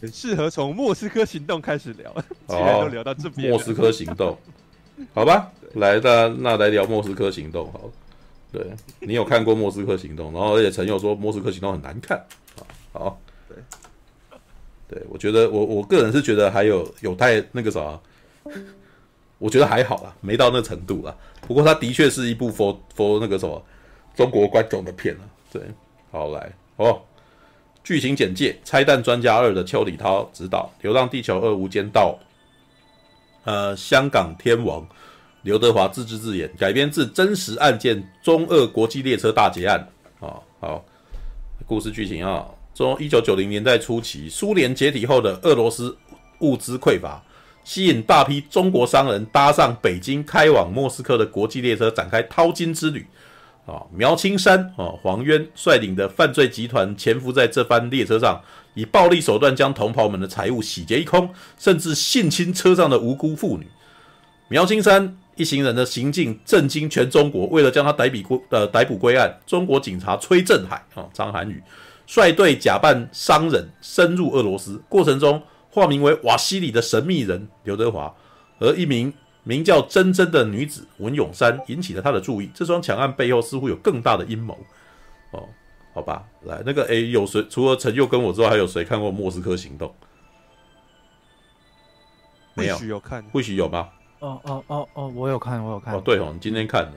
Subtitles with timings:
[0.00, 2.14] 很 适合从莫斯科行动开始聊，
[2.46, 4.36] 既然都聊到这边，莫斯科行动，
[5.14, 7.90] 好吧，来的那，那来聊莫斯科行动，好，
[8.52, 8.64] 对
[9.00, 12.24] 你有看过莫斯科行动，然后而且陈佑说莫斯科行动很难看，
[12.92, 13.56] 好，对，
[14.88, 18.00] 对我觉得我我个人是觉得还有有太那个啥，
[19.38, 21.14] 我觉得还好啦，没到那程度啦，
[21.46, 23.62] 不过它的确是一部 for for 那个什么
[24.14, 25.62] 中国观众的片了，对，
[26.10, 27.00] 好来哦。
[27.88, 32.18] 剧情简介：拆弹专家二的邱礼涛执导，《流浪地球二》无间道，
[33.44, 34.86] 呃，香港天王
[35.40, 39.80] 刘德华自制自演，改编自真实案件中俄国际列车大劫案。
[40.20, 40.84] 啊、哦，好，
[41.64, 45.96] 故事剧情啊，中一九九零年代初期，苏联解体后的俄罗斯
[46.40, 47.24] 物资匮乏，
[47.64, 53.06] 吸引大批中国商人搭上北京开往莫斯科的国际列车，展开淘金之旅。
[53.68, 58.40] 啊，苗青山啊，黄渊率领的犯罪集团潜伏在这班列车上，
[58.72, 63.66] 以暴力手段将同袍们的财物洗劫一空，甚至性侵车上的无辜妇女。
[64.48, 71.62] 苗青山一行人的行径震惊全中国，为了将他逮捕归呃逮捕归案，中国警察崔振海啊张涵予
[72.06, 78.10] 率队假扮商人深入俄罗斯，过程中化名为瓦西里的神秘人刘德华
[78.58, 79.12] 和一名。
[79.48, 82.50] 名叫珍珍的女子文咏珊引起了他的注意。
[82.54, 84.52] 这桩抢案背后似乎有更大的阴谋。
[85.30, 85.48] 哦，
[85.94, 89.88] 好吧，来那个诶，有谁除了陈佑跟我之外，还有谁看过《莫斯科行动》？
[92.52, 93.88] 没有，或许有看，或许有吗？
[94.18, 95.94] 哦哦哦哦，我有看，我有看。
[95.94, 96.92] 哦，对哦，你今天看的，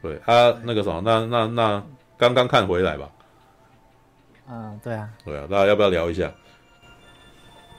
[0.00, 1.84] 对他、啊、那个什么，那那那
[2.16, 3.10] 刚刚看回来吧？
[4.48, 6.32] 嗯，对啊，对啊，大家要不要聊一下？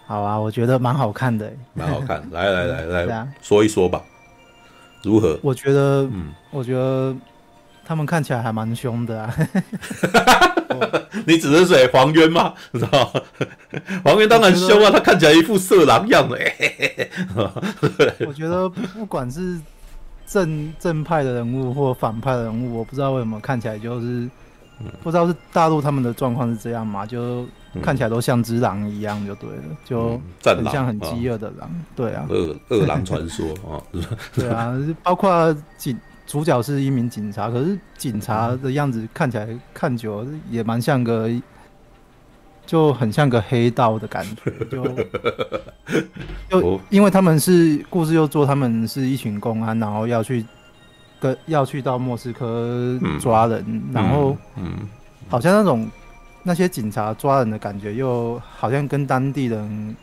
[0.05, 2.21] 好啊，我觉得蛮好看的，蛮好看。
[2.29, 4.03] 来来来来，啊、说一说吧。
[5.03, 5.39] 如何？
[5.41, 7.15] 我觉得，嗯，我觉得
[7.85, 9.33] 他们看起来还蛮凶的啊。
[11.25, 11.87] 你指的是谁？
[11.91, 12.53] 黄渊吗？
[12.71, 13.21] 你知道吗？
[14.03, 16.37] 黄渊当然凶啊，他看起来一副色狼样的。
[18.25, 19.59] 我觉得不管是
[20.25, 24.29] 正正派的人物或反派的人物，我不知道为什么看起来就是，
[25.03, 27.05] 不知道是大陆他们的状况是这样吗？
[27.05, 27.45] 就。
[27.81, 33.79] 看起来都像只狼一样，就对了，就很像很饥饿的狼，嗯、对啊，饿饿狼传说啊，
[34.35, 35.97] 对啊，包括警
[36.27, 41.29] 主角是一名警察，可是警察的样子看起来看久了也蛮像个，
[42.65, 44.83] 就很像个黑道的感觉，就
[46.61, 50.45] 就因为他们是故事又做他们是一群公安，然后要去
[51.21, 54.89] 跟要去到莫斯科抓人，嗯、然后嗯，
[55.29, 55.89] 好像那种。
[56.43, 59.95] 那些警察抓人的感觉，又好像跟当地人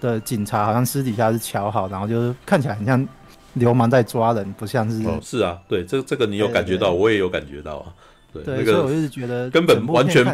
[0.00, 3.06] 的警察好像私底下是瞧好，然后就是看起来很像
[3.52, 5.06] 流氓在抓人，不像是。
[5.06, 7.94] 哦，是啊，对，这这个你有感觉到，我也有感觉到啊。
[8.32, 10.26] 对，那个、所以我就是觉得根本完全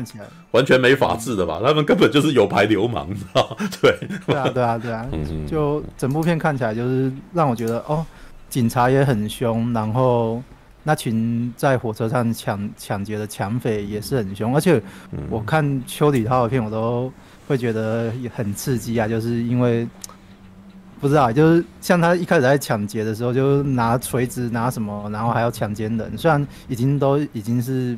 [0.53, 1.61] 完全没法治的吧？
[1.63, 3.55] 他们根本就是有牌流氓，你知道？
[3.83, 3.95] 对，
[4.27, 8.03] 对啊，对啊，对啊，嗯、就整部片看起来就是让我觉得哦，
[8.51, 10.43] 警察也很凶，然后。
[10.83, 14.83] 那群在火车上抢抢劫的抢匪也是很凶，而且
[15.29, 17.13] 我看邱礼涛的片，我都
[17.47, 19.07] 会觉得很刺激啊！
[19.07, 19.87] 就是因为
[20.99, 26.17] 不知道，就是像他一开始在抢劫的时候，就拿锤子拿什么，然后还要强奸人。
[26.17, 27.97] 虽然已经都已经是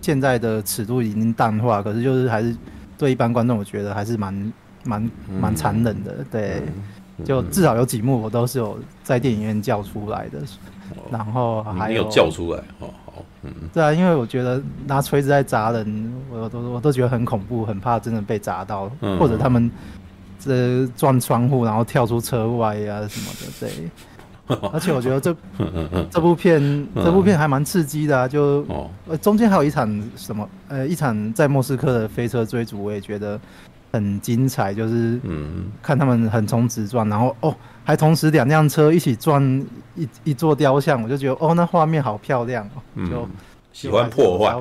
[0.00, 2.54] 现在的尺度已经淡化，可是就是还是
[2.98, 5.10] 对一般观众，我觉得还是蛮蛮
[5.40, 6.24] 蛮残忍的。
[6.32, 6.62] 对，
[7.24, 10.40] 就至少有几幕我都是有在电影院叫出来的。
[11.10, 19.70] 然后还有，有叫出来哦，好，嗯，对啊，因为我觉得拿锤子在砸人，我都我都觉得很恐怖，很怕真的被砸到，嗯、或者他们
[20.38, 23.90] 这撞窗户然后跳出车外呀、啊、什么的，对。
[24.74, 25.34] 而且我觉得这
[26.10, 28.62] 这部片这部片还蛮刺激的啊，就
[29.22, 33.40] 中间还有一场什么呃一场在莫斯科的飞车追逐，我也觉得
[33.94, 37.54] 很精彩，就是嗯看他们横冲直撞，然后哦。
[37.86, 39.44] 还同时两辆车一起撞
[39.94, 42.80] 一一座雕像，我就觉得哦，那画面好漂亮哦。
[42.94, 43.28] 嗯，就
[43.74, 44.56] 喜欢破坏，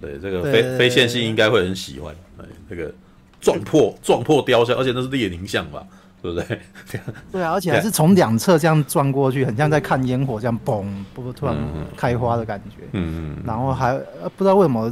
[0.00, 2.12] 对这个非非线性应该会很喜欢。
[2.38, 2.92] 哎，这个
[3.40, 5.86] 撞破撞破雕像，而且那是列宁像吧，
[6.20, 6.60] 对不对？
[7.30, 10.84] 对啊，而且还是从两侧这样撞过去，很像在看烟火这样嘣，
[11.14, 11.56] 不过突然
[11.96, 12.82] 开花的感觉。
[12.90, 13.42] 嗯嗯。
[13.46, 13.96] 然后还
[14.36, 14.90] 不知道为什么，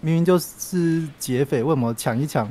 [0.00, 2.46] 明明就是劫匪，为什么抢一抢？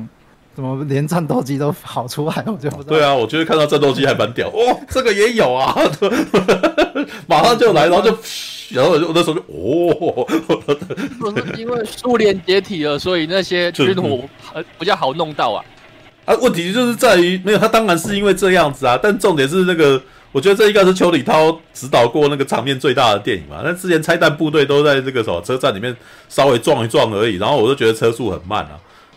[0.58, 2.44] 怎么连战斗机都跑出来？
[2.48, 2.98] 我就不知道。
[2.98, 5.78] 对啊，我觉得看到战斗机还蛮屌哦，这个也有啊，
[7.30, 8.18] 马上就来，然后就，
[8.72, 10.26] 然后我那时候就哦，
[11.54, 14.24] 是因为苏联解体了，所以那些军火
[14.80, 15.64] 比较好弄到啊。
[16.26, 19.00] 啊，问题就是在于没有他，当然是因为这样子啊。
[19.00, 20.02] 但重点是那个，
[20.32, 23.62] 我觉得这应该是邱礼涛指导过那个场面最大的电影嘛。
[23.64, 25.96] 那之前拆弹部队都在这个什么车站里面
[26.28, 28.72] 稍微撞一撞而已，然后我就觉得车速很慢啊。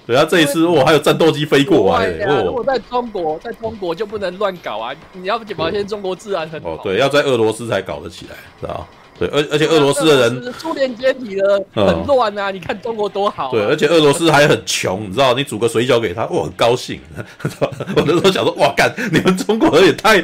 [0.06, 4.93] 对啊，这一次我还有战斗机飞过来，哦，如果在中国，在中国就不能乱搞啊！
[5.12, 6.70] 你要保先中国自然很好。
[6.70, 8.87] 哦，对，要在俄罗斯才搞得起来，知道？
[9.20, 12.50] 对，而而且俄罗斯的人，苏联解体了，很乱啊！
[12.50, 13.50] 你看中国多好，啊。
[13.50, 15.34] 对，而且俄罗斯还很穷，你知道？
[15.34, 16.99] 你煮个水饺给他，我很高兴。
[17.94, 20.22] 我那时候想说，哇，干，你们中国人也太，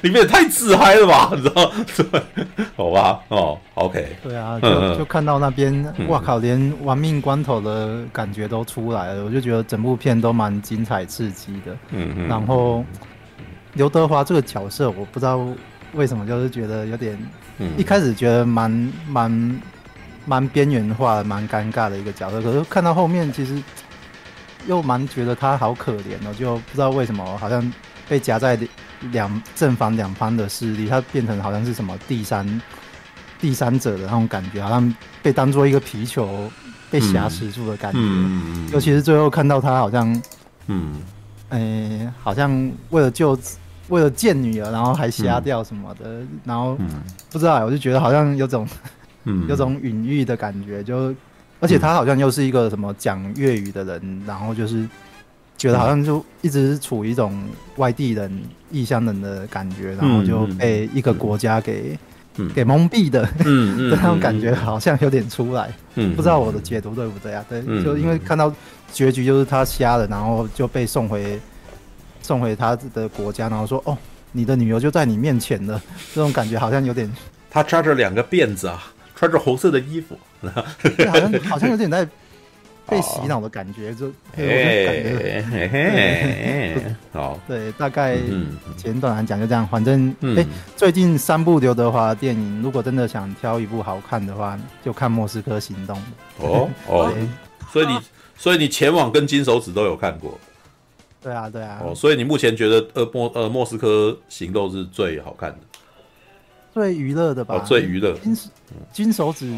[0.00, 1.32] 你们也太自嗨了吧？
[1.36, 1.70] 你知道？
[1.94, 2.22] 对，
[2.74, 4.16] 好吧，哦，OK。
[4.22, 9.22] 对啊，就就看到那边，哇靠，连亡命关头的感觉都出来了。
[9.26, 11.76] 我就觉得整部片都蛮精彩刺激的。
[11.90, 12.26] 嗯嗯。
[12.26, 12.82] 然后
[13.74, 15.46] 刘德华这个角色，我不知道
[15.92, 17.18] 为什么，就是觉得有点。
[17.58, 19.60] 嗯、一开始觉得蛮蛮
[20.26, 23.62] 蛮边缘化的，蛮尴尬的一个角色，可是看到后面，其实
[24.66, 27.72] 又蛮觉得他好可怜哦，就不知道为什么好像
[28.08, 28.58] 被夹在
[29.12, 32.60] 两正反两方的势力，他变成好像是什么第三
[33.40, 36.50] 第三者的那种感觉，好像被当做一个皮球
[36.90, 37.98] 被挟持住的感觉。
[38.00, 40.22] 嗯、尤其是最后看到他好像，
[40.66, 40.94] 嗯，
[41.50, 43.38] 哎、欸，好像为了救。
[43.88, 46.88] 为了见女儿，然后还瞎掉什么的，嗯、然后、嗯、
[47.30, 48.66] 不知道，我就觉得好像有种，
[49.24, 51.14] 嗯、 有种隐喻的感觉，就
[51.60, 54.88] 而且他好像又是一个什么讲粤语的人，嗯、然后就是
[55.58, 57.38] 觉得好像就一直处于一种
[57.76, 61.98] 外地人、异乡人的感觉，然后就被一个国家给、
[62.38, 67.44] 嗯、给蒙蔽的，嗯、 那种感觉好像有点出来，嗯、不知道我的解读对不对啊？
[67.50, 68.50] 对，嗯、就因为看到
[68.90, 71.38] 结局就是他瞎了，然后就被送回。
[72.24, 73.96] 送回他的国家，然后说：“哦，
[74.32, 75.78] 你的女儿就在你面前了。”
[76.14, 77.12] 这种感觉好像有点……
[77.50, 78.82] 他扎着两个辫子啊，
[79.14, 80.18] 穿着红色的衣服，
[81.06, 82.08] 好像好像有点在
[82.88, 88.16] 被洗脑的感觉，就嘿嘿嘿，好，对，大概
[88.74, 89.68] 简短来讲就这样。
[89.68, 90.46] 反正哎，
[90.76, 95.98] 最近三部刘德华的电影，如果真的想挑一部好看的话，就看《莫斯科行动》。
[96.38, 97.12] 哦哦，
[97.70, 97.98] 所以你
[98.36, 100.40] 所以你前往跟《金手指》都有看过。
[101.24, 101.80] 对啊，对啊。
[101.82, 105.58] 哦，所以你目前觉得呃莫呃莫斯科行动是最好看的，
[106.74, 107.54] 最娱乐的吧？
[107.54, 108.12] 哦，最娱乐。
[108.18, 108.36] 金
[108.92, 109.50] 金手指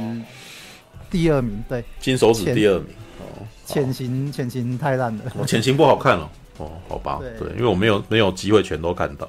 [1.10, 1.84] 第二名，对。
[1.98, 2.86] 金手指第二名。
[3.18, 3.42] 哦。
[3.66, 5.24] 潜行潜行太烂了。
[5.36, 6.30] 哦，潜行不好看了。
[6.58, 7.18] 哦，好吧。
[7.36, 9.28] 对，因为我没有没有机会全都看到。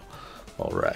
[0.59, 0.93] All right。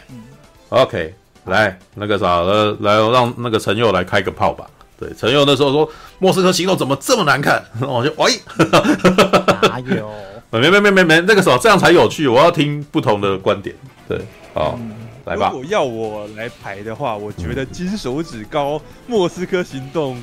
[0.69, 1.15] OK，
[1.45, 4.69] 来那个啥，呃来让那个陈佑来开个炮吧。
[4.99, 5.89] 对，陈佑那时候说
[6.19, 7.65] 莫斯科行动怎么这么难看？
[7.81, 8.39] 我就喂，
[9.67, 10.13] 哪有？
[10.59, 12.27] 没没没没没，那个时候这样才有趣。
[12.27, 13.73] 我要听不同的观点。
[14.05, 14.19] 对，
[14.53, 14.91] 好，嗯、
[15.25, 15.49] 来吧。
[15.49, 20.21] 如果要我来排的话，我觉得金手指高，嗯、莫斯科行动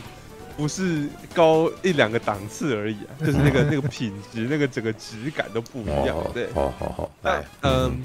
[0.54, 6.14] 不是高一两个档次而已啊，就是那个 那个品质，那个整个质感都不一样。
[6.14, 8.02] 哦、对，好好好，来，嗯，嗯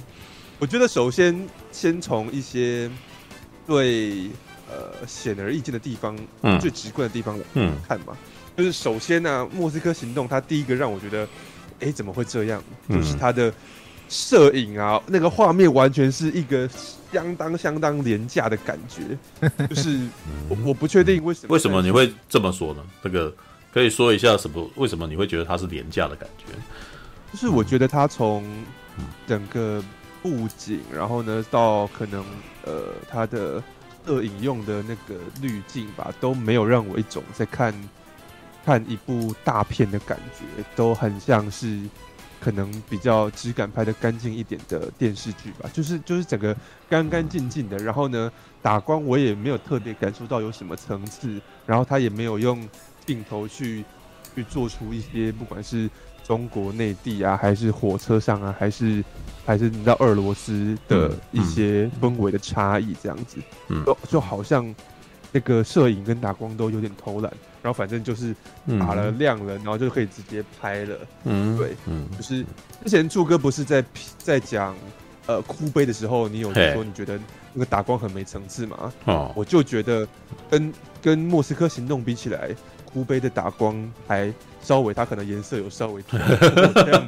[0.59, 2.89] 我觉得首先先从一些
[3.67, 4.29] 对
[4.71, 7.43] 呃显而易见的地方，嗯、最直观的地方来
[7.85, 8.17] 看嘛，嗯、
[8.55, 11.27] 就是首先呢、啊，莫斯科行动它第一个让我觉得。
[11.83, 12.63] 哎，怎么会这样？
[12.89, 13.53] 就是他的
[14.09, 16.69] 摄影啊，那个画面完全是一个
[17.12, 19.18] 相当相当廉价的感觉。
[19.68, 20.00] 就是
[20.50, 21.53] 我我不确定为什么。
[21.53, 22.83] 为什么你会这么说呢？
[23.03, 23.33] 这个
[23.74, 24.69] 可以说一下什么？
[24.75, 26.45] 为什么你会觉得它是廉价的感觉？
[27.31, 28.44] 就是我觉得它从
[29.27, 29.83] 整个
[30.21, 32.24] 布景，然后呢到可能
[32.65, 33.62] 呃它的
[34.06, 37.73] 摄影用的那个滤镜吧，都没有让我一种在看。
[38.65, 41.79] 看一部大片的感觉，都很像是
[42.39, 46.55] 可能比较质感拍的干净一点的电视剧吧，就是就是整个
[46.89, 52.67] 干干净净的，然后呢打光我也没有特别感受到有什么层次，然后他也没有用
[53.05, 53.83] 镜头去
[54.35, 55.89] 去做出一些不管是
[56.23, 59.03] 中国内地啊，还是火车上啊，还是
[59.45, 64.73] 还是你知道俄罗斯的一些氛围的差异这样子，嗯，就就好像
[65.33, 67.30] 那个摄影跟打光都有点偷懒。
[67.61, 68.35] 然后反正就是
[68.78, 70.97] 打了亮了，嗯、然后就可以直接拍了。
[71.23, 72.45] 嗯，对，嗯，就是
[72.83, 73.81] 之前柱哥不是在
[74.18, 74.75] 在讲
[75.28, 77.18] 呃哭悲的时候，你有说你觉得
[77.54, 78.94] 那个打光很没层次嘛？
[79.06, 80.06] 哦，我就觉得
[80.49, 82.54] 跟跟莫斯科行动比起来，
[82.92, 84.30] 哭悲的打光还
[84.63, 86.17] 稍微，它可能颜色有稍微 这
[86.89, 87.05] 样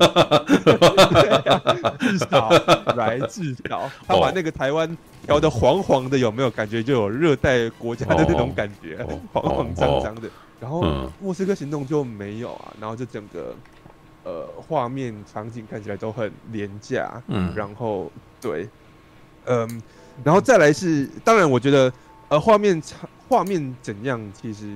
[2.00, 2.50] 至少
[2.96, 6.52] 来至少，他把那个台湾调的黄黄的，有没有？
[6.52, 10.30] 感觉就有热带国家的那种感觉，哦、黄黄脏脏的。
[10.60, 10.84] 然后
[11.20, 13.54] 莫斯科行动就没有啊，然后就整个
[14.24, 18.68] 呃画面场景看起来都很廉价，嗯，然后对，
[19.46, 19.82] 嗯，
[20.24, 21.92] 然后再来是，当然我觉得
[22.30, 24.74] 呃画面场画面怎样其实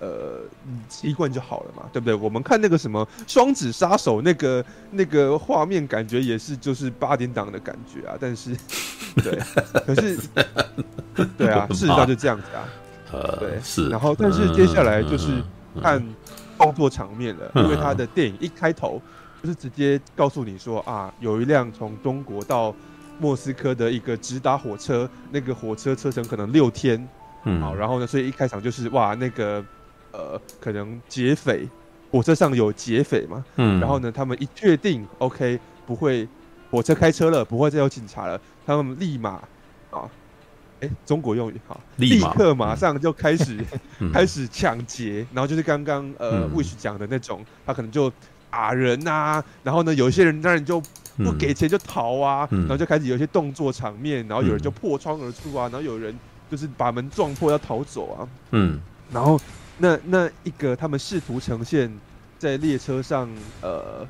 [0.00, 0.40] 呃
[0.88, 2.14] 习惯就好了嘛，对不对？
[2.14, 8.56] 我们看那个什么双子杀手那个那个画面感觉也是就是八点档的感觉啊，但是
[9.22, 9.38] 对，
[9.86, 10.18] 可是
[11.38, 12.68] 对啊，事实上就这样子啊。
[13.12, 15.40] 呃，对，是，然后但是接下来就是
[15.80, 16.04] 看
[16.58, 19.00] 动作场面了，因为他的电影一开头
[19.40, 22.74] 就是直接告诉你说啊，有一辆从中国到
[23.20, 27.08] 莫斯科的一个直达火车，那个火车车程可能六天，
[27.44, 29.64] 嗯，好，然后呢，所以一开场就是哇，那个
[30.14, 31.68] 呃，可能劫匪，
[32.12, 36.28] 火车上有劫匪嘛，嗯，然后呢，他们一确定 OK 不会
[36.70, 39.42] 火车开车了，不会再有警察了，他们立马
[39.90, 40.08] 啊。
[40.80, 43.58] 哎、中国用语哈，立刻马上就开始、
[44.00, 48.12] 嗯、开始抢劫，然后就是刚刚呃 Wish 讲的那种，他可能就
[48.50, 50.82] 打人呐、啊，然后呢，有一些人当然就
[51.16, 56.14] 不给钱就逃啊，嗯、然后就开始有一些动作场面，然后有人就破窗而出啊，然后有人
[56.50, 58.78] 就是把门撞破要逃走啊，嗯，
[59.10, 59.40] 然后
[59.78, 61.92] 那那一个他们试图呈现
[62.38, 63.28] 在列车上
[63.60, 64.06] 呃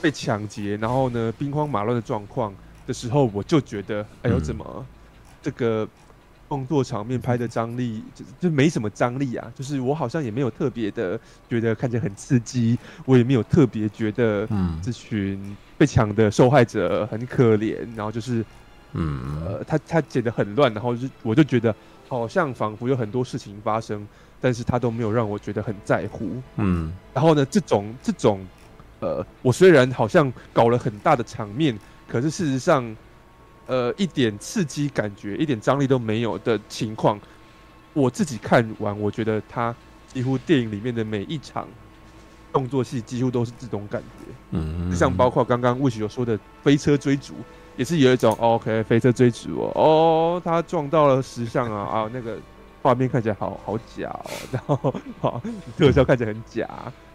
[0.00, 2.54] 被抢劫，然后呢兵荒马乱的状况
[2.86, 4.64] 的时候，我就觉得哎呦怎么？
[4.76, 4.86] 嗯
[5.40, 5.88] 这个
[6.48, 11.18] 动作场面拍的张力就就没什么张力啊，就是我好像也没有特别的
[11.48, 18.44] 觉得看起来很刺激，我也没有特别觉得嗯这群被抢的受害者很可怜，然后就是
[18.94, 21.72] 嗯呃他他剪得很乱，然后就我就觉得
[22.08, 24.06] 好像仿佛有很多事情发生，
[24.40, 28.46] 但是他都没有让我觉得很在乎嗯，然后呢这种这种
[29.00, 31.78] 呃我虽然好像搞了很大的场面，
[32.08, 32.96] 可是事实上。
[33.70, 37.20] 呃，一点刺激感觉，一点张力都没有的情况，
[37.92, 39.74] 我自己看完，我觉得他
[40.10, 41.68] 几乎电影里面的每一场
[42.50, 47.34] 动作戏几乎都是这种感觉，嗯，像包括刚刚魏许有说的飞车追逐，
[47.76, 52.38] 也是有一种 OK 飞车追逐哦，哦，他撞到了石像啊啊那个。
[52.88, 55.42] 画面看起来好好假哦，然后好
[55.76, 56.66] 特效看起来很假，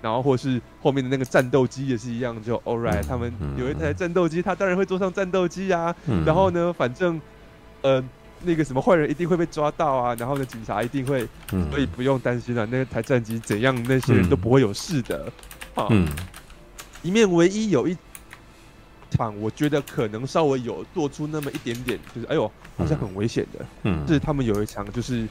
[0.03, 5.96] 然后或是后面的那个战斗机也是一样，就 All right，他们有一台战斗机，他当然会坐上战斗机啊。
[6.24, 7.20] 然后呢，反正
[7.82, 8.03] 呃
[8.44, 11.27] 那个什么坏人一定会被抓到啊，然后呢警察一定会，
[11.72, 15.25] 所以不用担心了，那台战机怎样，那些人都不会有事的。
[15.74, 15.88] 啊，
[17.01, 17.98] 里面唯一有一
[19.10, 25.27] 场，我觉得可能稍微有做出那么一点点，就是哎呦好像很危险的，嗯，就是他们有一场就是。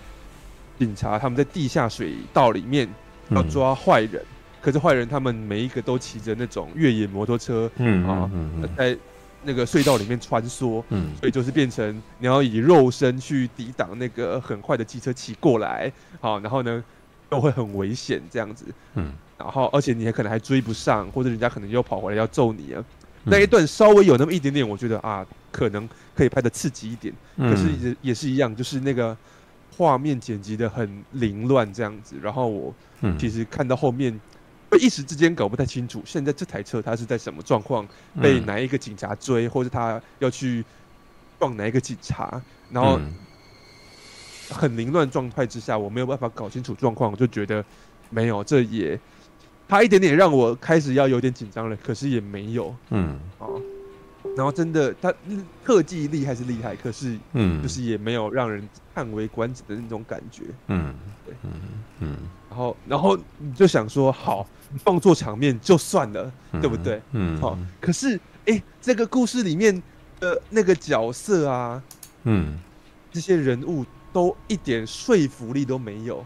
[0.85, 2.89] 警察他们在地下水道里面
[3.29, 8.29] 要抓坏人，嗯、可是坏人他们每一个都骑着那种越野摩托车，嗯啊，
[8.77, 8.99] 在
[9.45, 16.83] 那个隧道里面穿梭，嗯，所以就是变成你要以肉身去抵挡那个很快的机车骑过来，好，然后呢
[17.31, 22.85] 又会很危险这样子，嗯，然后而且你还可能还追不上，或者人家可能又跑回来要揍你啊，
[23.25, 29.17] 嗯、那一段稍微有那么一点点，我觉得啊，可能可以拍的刺激一点，可是也也是一样，就是那个。
[29.75, 32.75] 画面剪辑的很凌乱，这样子，然后我
[33.19, 34.21] 其实看到后面，
[34.71, 37.87] 会一时之间搞不太清楚，现在这台车它是在什么状况，
[38.21, 40.63] 被哪一个警察追，或者他要去
[41.39, 43.01] 撞哪一个警察，然后
[44.51, 47.65] 很凌乱状态之下，我没有办法搞清楚状况，我就觉得
[48.11, 48.99] 没有，这也
[49.67, 53.47] 他一点点让我开始要有点紧张了，可是也没有，嗯，啊。
[54.37, 55.13] 然后真的，他
[55.65, 60.95] 特技厉害是厉害，可是，嗯，就是也没有让人叹为观止的那种感觉，嗯，
[61.27, 61.51] 对，嗯
[62.01, 62.17] 嗯。
[62.49, 64.47] 然后，然后你就想说，好，
[64.85, 67.01] 放作场面就算了，对不对？
[67.13, 67.59] 嗯，好。
[67.81, 69.83] 可是，哎，这个故事里面
[70.21, 71.83] 的那个角色啊，
[72.25, 72.59] 嗯，
[73.11, 76.19] 这些人物都一点说服力都没有，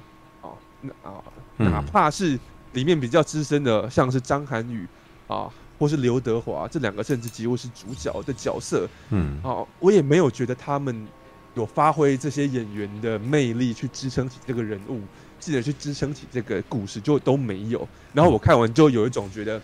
[0.43, 1.23] 啊，那啊，
[1.59, 2.39] 哪怕是
[2.73, 4.87] 里面比较资深的，像是张涵予
[5.27, 5.51] 啊。
[5.79, 11.07] 或是刘德华这两个甚至几乎是主角的角色，嗯，好，我也没有觉得他们
[11.55, 15.01] 有发挥这些演员的魅力去支撑起这个人物，
[15.39, 17.87] 记得去支撑起这个故事，就都没有。
[18.13, 19.61] 然后我看完就有一种觉得，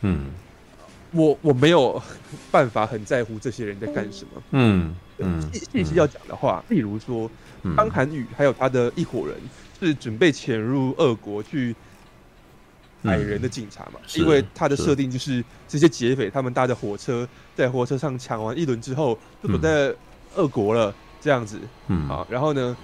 [0.00, 0.30] 嗯，
[1.12, 2.02] 我我没有
[2.50, 5.40] 办法很在乎这些人在干什么，嗯嗯。
[5.52, 7.30] 细细细要讲的话，例如说，
[7.76, 9.36] 张涵予还有他的一伙人
[9.78, 11.74] 是准备潜入俄国去。
[13.04, 17.26] 矮人的警察嘛，因为他的设定就是这些劫匪，他们搭着火车，
[17.56, 19.94] 在火车上抢完一轮之后，就躲在
[20.34, 21.58] 俄国了，这样子。
[21.88, 22.76] 嗯啊，然后呢，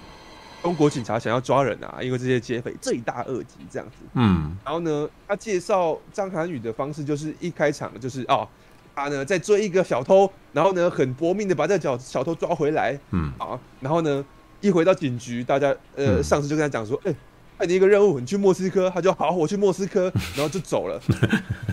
[0.63, 4.05] 中国警察想要抓人啊，因为这些劫匪罪大恶极，这样子。
[4.13, 8.47] 嗯，然后呢，他介绍张涵予的方式就是一开场就是哦，
[8.95, 12.99] 他呢在追一个小偷，然后呢很搏命的把这个小小偷抓回来。
[13.11, 14.25] 嗯啊，然后呢
[14.61, 17.13] 一回到警局，大家呃上司就跟他讲说，哎。
[17.57, 21.01] 派你一个任务，你去莫斯科，他就好，我去莫斯科， 然后就走了。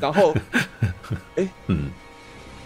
[0.00, 0.34] 然后，
[1.36, 1.90] 哎、欸，嗯，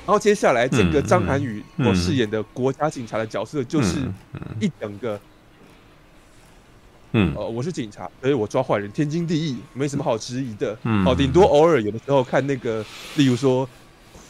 [0.07, 3.99] 然后接下来这个张涵予我饰演的国家警察的角色，就是
[4.61, 5.21] 一整个，
[7.11, 10.79] 嗯，呃，我是警察，所以我抓坏人天经地义，没什么好质疑的。
[10.85, 12.85] 嗯，好，顶多偶尔有的时候看那个，
[13.17, 13.69] 例如说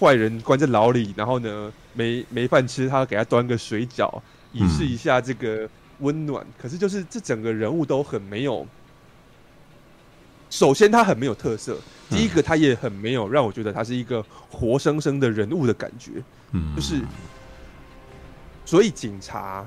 [0.00, 4.10] 坏人关在牢里，然后呢没没饭吃，他给他端个水饺，
[4.54, 5.68] 以示一下这个
[5.98, 6.46] 温暖。
[6.56, 8.66] 可是就是这整个人物都很没有。
[10.50, 11.78] 首先他很没有特色，
[12.08, 16.12] 第一个他也很没有让我觉得他是一个活生生的人物的感觉，
[16.52, 17.00] 嗯，就是，
[18.64, 19.66] 所以警察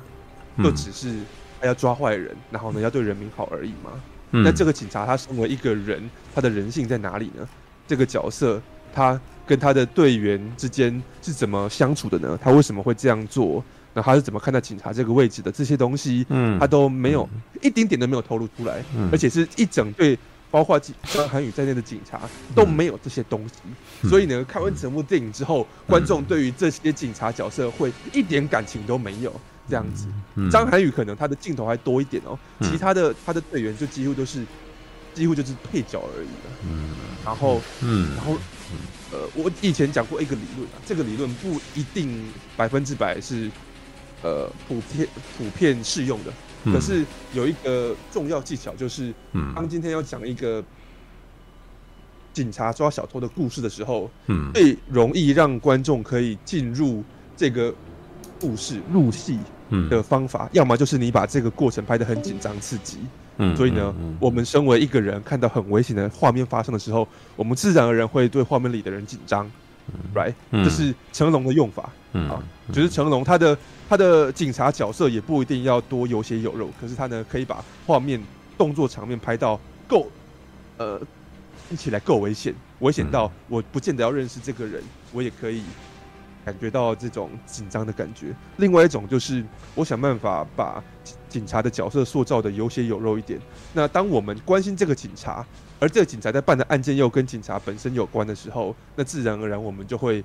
[0.57, 1.13] 就只是
[1.59, 3.91] 他要抓坏人，然后呢要对人民好而已嘛。
[4.31, 7.47] 那这个警察他身为一个人，他的人性在哪里呢？
[7.85, 8.61] 这个角色
[8.93, 12.39] 他跟他的队员之间是怎么相处的呢？
[12.41, 13.63] 他为什么会这样做？
[13.93, 15.51] 那他是怎么看待警察这个位置的？
[15.51, 17.27] 这些东西，嗯，他都没有
[17.61, 20.17] 一丁点都没有透露出来，而且是一整队，
[20.51, 22.21] 包括张涵予在内的警察
[22.53, 24.07] 都没有这些东西。
[24.07, 29.33] 所以呢，看完整部电影之后，观众对于这些警察角色会一点感情都没有。
[29.69, 30.07] 这样子，
[30.49, 34.43] 张涵予可能他的镜头还多一点哦，其他的他的队员就几乎都是，
[35.13, 36.51] 几乎就是配角而已了。
[36.67, 36.89] 嗯，
[37.23, 38.33] 然后，嗯，然后，
[39.13, 42.25] 呃，我以前讲过一个理论啊，这个理论不一定
[42.57, 43.49] 百分之百是，
[44.23, 46.33] 呃，普遍普遍适用的。
[46.65, 49.13] 可是有一个重要技巧，就是，
[49.55, 50.63] 当今天要讲一个
[52.33, 57.03] 警察抓小偷的故事的时候，嗯，最容易让观众可以进入
[57.35, 57.73] 这个。
[58.39, 59.37] 故事入戏
[59.87, 62.97] 的方法，要么就是你把这个过程拍得很紧张刺激，
[63.37, 69.47] 嗯，所以呢，我们身为一个人，看到很危险的画面发生的时候，我们自然而然会对画面里的人紧张
[70.13, 70.33] ，right？
[70.51, 73.57] 这是成龙的用法，嗯啊，就是成龙他的
[73.89, 78.21] 他的警察角色也不一定要多有血有肉，可是他呢可以把画面
[78.57, 80.07] 动作场面拍到够，
[80.77, 81.01] 呃，
[81.69, 85.63] 一起来够危险，危险到我不见得要认识这个人，我也可以。
[86.43, 88.33] 感觉到这种紧张的感觉。
[88.57, 89.45] 另外一种就是，
[89.75, 90.83] 我想办法把
[91.29, 93.39] 警察的角色塑造的有血有肉一点。
[93.73, 95.45] 那当我们关心这个警察，
[95.81, 100.23] 而这个警察在办的案件又跟警察本身有关的时候，那自然而然我们就会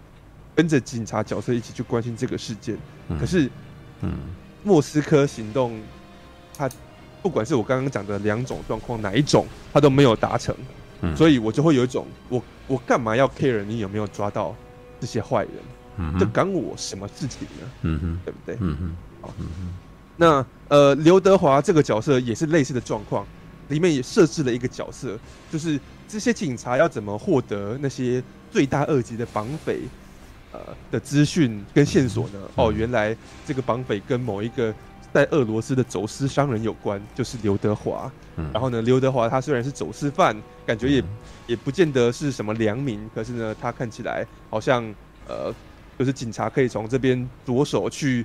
[0.54, 2.76] 跟着警察角色一起去关心这个事件。
[3.18, 3.50] 可是，
[4.02, 4.12] 嗯，
[4.62, 5.80] 莫斯科行动，
[6.56, 6.70] 它
[7.22, 10.54] 不管是我刚刚讲的两种状况哪一种，它都没有达成。
[11.16, 14.54] 所以我就会有一种，我我干嘛要 care 你有没有抓到
[15.00, 16.19] 这些坏人？
[16.19, 17.71] 这干我什么事情呢？
[17.82, 18.56] 嗯哼，对不对？
[18.60, 19.75] 嗯哼，好，嗯哼。
[20.16, 23.26] 那呃，刘德华这个角色也是类似的状况，
[23.69, 25.19] 里面也设置了一个角色，
[25.50, 29.81] 就是这些警察要怎么获得那些罪大恶极的绑匪
[30.52, 32.39] 呃的资讯跟线索呢？
[32.55, 34.75] 哦，原来这个绑匪跟某一个
[35.13, 38.11] 在俄罗斯的走私商人有关，就是刘德华。
[38.52, 41.05] 然后呢，刘德华他虽然是走私犯，感觉也
[41.47, 44.85] 也不见得是什么良民，可是呢，他看起来好像
[45.29, 45.55] 呃。
[45.99, 48.23] 就是警察可以从这边着手去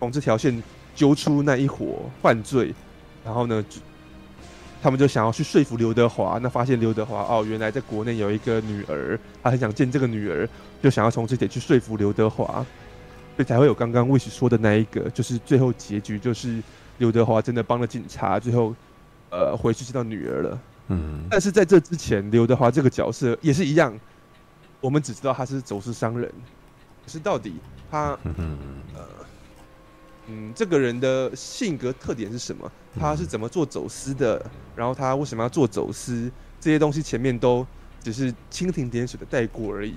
[0.00, 0.60] 从这条线
[0.96, 2.74] 揪出那一伙犯罪，
[3.24, 3.64] 然后呢，
[4.84, 6.38] 他们就想要去说服刘德华。
[6.42, 10.46] 那发现刘德华哦，原来在国内有一个女儿，他很想见这个女儿，
[10.82, 12.46] 就想要从这点去说服刘德华，
[13.34, 16.62] 所以才会有刚刚 Wish 说的那一个，就是最后结局就是
[16.98, 18.76] 刘德华真的帮了警察，最后
[19.30, 20.60] 呃回去见到女儿了。
[20.88, 23.98] 嗯，但是在这之前，刘德华这个角色也是一样，
[24.82, 26.30] 我们只知道他是走私商人。
[27.02, 27.54] 可是到底
[27.90, 28.18] 他，
[28.92, 29.06] 呃，
[30.26, 32.70] 嗯，这个人的性格特点是什么？
[32.98, 34.44] 他是怎么做走私的？
[34.74, 36.30] 然后他为什么要做走私？
[36.60, 37.66] 这些东西前面都
[38.02, 39.94] 只是蜻蜓点水的带过而已。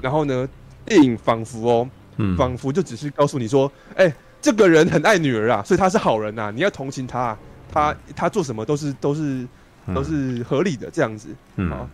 [0.00, 0.48] 然后呢，
[0.84, 1.90] 电影仿佛哦，
[2.36, 7.36] 仿佛就只是告诉你说，哎，这个人很爱女儿啊，所以他是好人呐，你要同情他，
[7.70, 9.46] 他他做什么都是都是
[9.94, 11.28] 都是合理的这样子
[11.70, 11.88] 啊，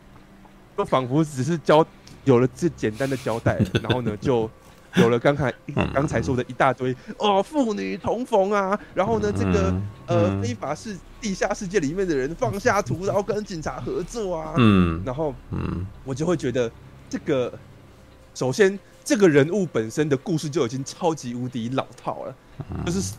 [0.76, 1.84] 就仿佛只是交。
[2.24, 4.48] 有了这简单的交代，然后呢，就
[4.96, 5.52] 有了刚才
[5.94, 9.74] 刚才说的一大堆哦，父女同逢啊，然后呢，这个
[10.06, 16.70] 呃非法是地下世界里面的人放下屠刀跟警察合作啊，嗯，然后嗯，我就会觉得
[17.08, 17.52] 这个
[18.34, 22.34] 首先这个人物本身的故事就已经超级无敌老套了，
[22.84, 23.14] 就是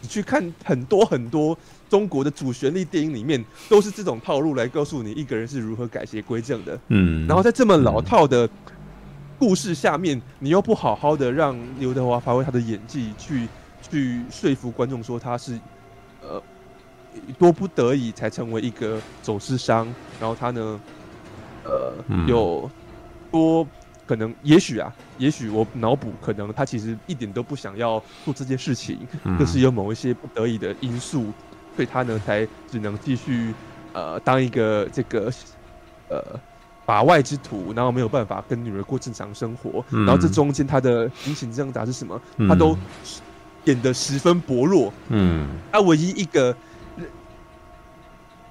[0.00, 1.56] 你去看很多很多。
[1.90, 8.48] 中国的主旋律电影里面都是这种套路来告诉你一个人是如何改邪归正的，嗯，然后在这么老套的
[9.38, 13.48] 故事下面，你又不好好的让刘德华发挥他的演技，去
[13.82, 15.58] 去说服观众说他是
[16.22, 16.42] 呃
[17.38, 19.86] 多不得已才成为一个走私商，
[20.20, 20.80] 然后他呢
[21.64, 21.94] 呃
[22.26, 22.70] 有
[23.30, 23.66] 多
[24.06, 28.98] 可能也许啊，也许我脑补可能他其实一点都不想要做这件事情，
[29.38, 31.32] 就是有某一些不得已的因素。
[31.76, 33.52] 所以他呢，才只能继续，
[33.92, 35.28] 呃，当一个这个，
[36.08, 36.22] 呃，
[36.86, 39.84] 法外之徒，然后没有办法跟女儿过正常生活。
[39.90, 42.20] 嗯、然后这中间他的心情挣扎是什么？
[42.36, 42.76] 嗯、他都
[43.64, 44.92] 演得十分薄弱。
[45.08, 46.54] 嗯，他唯一一个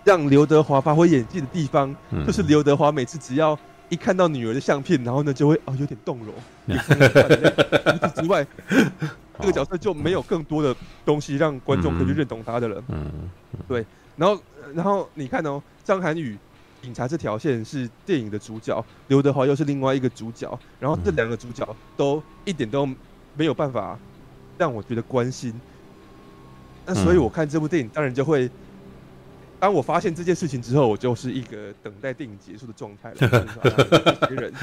[0.04, 3.58] 让刘德华发挥演技的地方，嗯、就是刘德华每次只要
[3.90, 6.34] 一看到女儿的相片，然后呢，就会哦有点动容。
[6.78, 8.46] 除此之外。
[9.40, 12.84] 这个角色就没有更多的东西让观众可以去认同他的了。
[12.90, 13.12] 嗯，
[13.68, 13.84] 对。
[14.16, 14.40] 然后，
[14.76, 16.38] 然后你看哦，张涵予
[16.84, 21.66] 警察这条线是电影的主角，刘德华又是另外一个主角，然后这两个主角
[21.96, 22.86] 都一点都
[23.38, 23.98] 没有办法
[24.58, 25.54] 让我觉得关心。
[26.86, 28.52] 那所以我看这部电影，当然就会，
[29.62, 33.16] 当我发现这件事情之后，我就是一个等待电影结束的状态了。
[34.20, 34.52] 这些人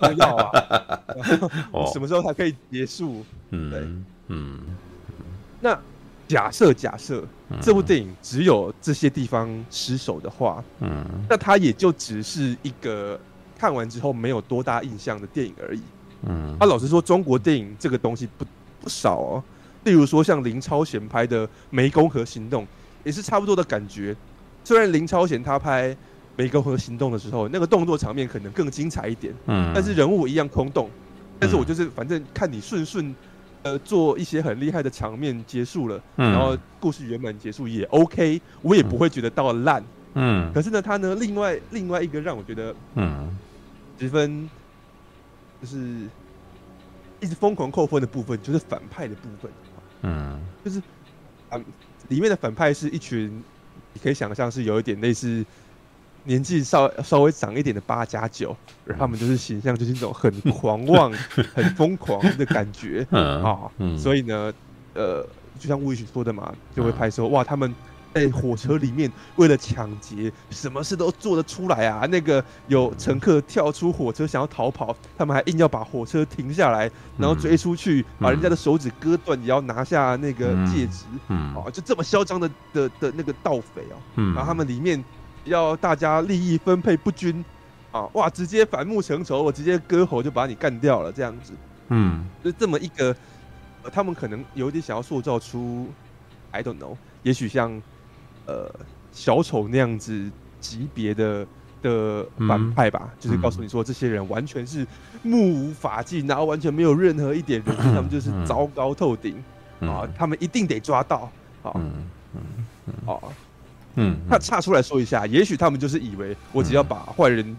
[0.00, 1.00] 不要啊，
[1.90, 3.24] 什么时候才可以结束？
[3.48, 3.88] 嗯，对，
[4.28, 4.60] 嗯，
[5.62, 5.80] 那。
[6.26, 7.22] 假设假设
[7.60, 13.20] 这部电影只有这些地方失手的话，嗯，那它也就只是一个
[13.58, 15.80] 看完之后没有多大印象的电影而已，
[16.26, 16.56] 嗯。
[16.58, 18.44] 啊，老实说，中国电影这个东西不
[18.80, 19.42] 不少哦。
[19.84, 22.62] 例如说，像林超贤拍的《湄公河行动》，
[23.04, 24.16] 也是差不多的感觉。
[24.64, 25.90] 虽然林超贤他拍
[26.38, 30.88] 《湄公河行动》的时候，那个动作场面可能更精彩一点，嗯，但是人物一样空洞。
[31.38, 33.14] 但是我就是反正看你顺顺。
[33.64, 40.52] 呃，做一些很厉害的场面结束了，嗯，然后故事圆满结束也 OK，我也不会觉得到烂，嗯。
[40.52, 43.34] 可是呢，他呢，另外另外一个让我觉得，嗯，
[43.98, 44.48] 十分
[45.62, 46.06] 就是
[47.20, 49.50] 一直疯狂扣分的部分，就是反派的部分，
[50.02, 50.78] 嗯，就是
[51.48, 51.58] 啊，
[52.08, 53.42] 里面的反派是一群，
[53.94, 55.42] 你可以想象是有一点类似。
[56.24, 58.56] 年纪稍稍微长一点的八加九，
[58.98, 61.12] 他们就是形象就是那种很狂妄、
[61.54, 64.52] 很疯狂的感觉啊， 所以呢，
[64.94, 65.22] 呃，
[65.58, 67.74] 就像吴宇说的嘛，就会拍说哇，他们
[68.14, 72.06] 在火车里面为了抢劫，什么事都做得出来啊。
[72.06, 84.00] 那个有乘客跳出火车想要逃跑，他们还硬要把火车停下来，然后追出去，把人家的手指割断，也要拿下那个戒指，啊，就这么嚣张的的的那个盗匪哦，
[84.34, 85.04] 然后他们里面。
[85.44, 87.44] 要大家利益分配不均，
[87.92, 91.52] 啊，哇，直接反目成仇，我直接割喉就把你干掉了，这样子，
[91.88, 93.14] 嗯，就这么一个，
[93.82, 95.88] 呃，他们可能有点想要塑造出
[96.50, 97.80] ，I don't know，也许像，
[98.46, 98.70] 呃，
[99.12, 100.30] 小丑那样子
[100.60, 101.46] 级别的
[101.82, 104.86] 的反派吧，嗯、就是告诉你说，这些人完全是
[105.22, 109.36] 目无法纪，然后完全没有任何一点人性， 他们就是糟糕透顶，
[109.80, 111.30] 啊，他们一定得抓到，
[111.62, 111.92] 啊，嗯
[113.96, 117.56] 嗯，他岔出来说一下，也许他们就是以为我只要把坏人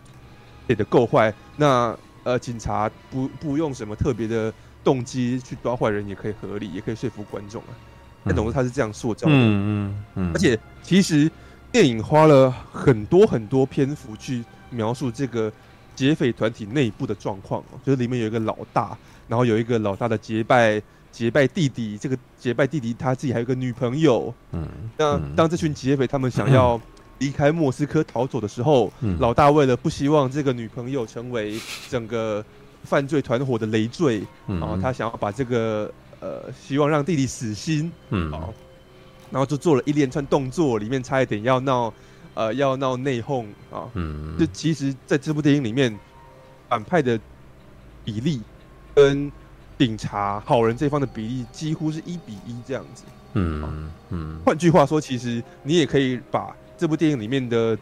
[0.67, 7.69] 给的够坏，那呃警察不不用什么特别的动机去抓坏人也可以合理，也可以说服观众啊。
[8.23, 10.31] 但总之他是这样塑造的，嗯嗯嗯。
[10.33, 11.31] 而且其实
[11.71, 15.51] 电影花了很多很多篇幅去描述这个
[15.95, 20.81] 劫匪团体内部的状况哦，就是里面有一个老大，然后有一个老大的结拜。
[21.15, 24.33] 结拜弟弟，这个结拜弟弟他自己还有个女朋友。
[24.51, 26.79] 嗯，那当这群劫匪他们想要
[27.19, 31.57] 离开莫斯科逃走的时候，嗯、老大为了不希望这个女朋友成为
[31.89, 32.43] 整个
[32.83, 37.89] 犯罪团伙的累赘，嗯、然后他想要把这个呃，希望让弟弟死心。
[38.09, 38.53] 嗯，好，
[39.31, 41.93] 然后就做了一连串动作，里面差一点要闹
[42.33, 43.87] 呃要闹内讧啊。
[43.93, 45.97] 嗯，就其实在这部电影里面，
[46.67, 47.17] 反派的
[48.03, 48.41] 比例
[48.93, 49.31] 跟
[49.77, 53.03] 警察好人这方的比例几乎是一比一这样子。
[53.33, 54.39] 嗯嗯。
[54.45, 57.77] 换句话说，其实你也可以把这部电影里面的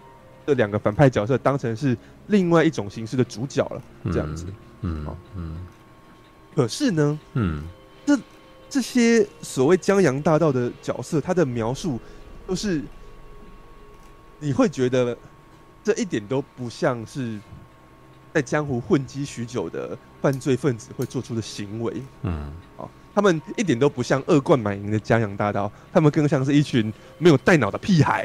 [0.46, 1.96] 这两个反派角色当成是
[2.28, 4.48] 另外一种形式的主角了，这样子。
[4.82, 5.58] 嗯嗯。
[6.56, 7.64] 可是呢，嗯，
[8.06, 8.20] 这
[8.70, 12.00] 这些所谓江洋大盗的角色，他的描述
[12.48, 12.82] 都是
[14.40, 15.16] 你会觉得
[15.84, 17.40] 这一点都不像是
[18.34, 19.96] 在江湖混迹许久的。
[20.24, 28.22] 犯罪分子会做出的行为，嗯，好，他们一点都不像恶贯满盈的江洋大盗，他们更像是一群没有带脑的屁孩，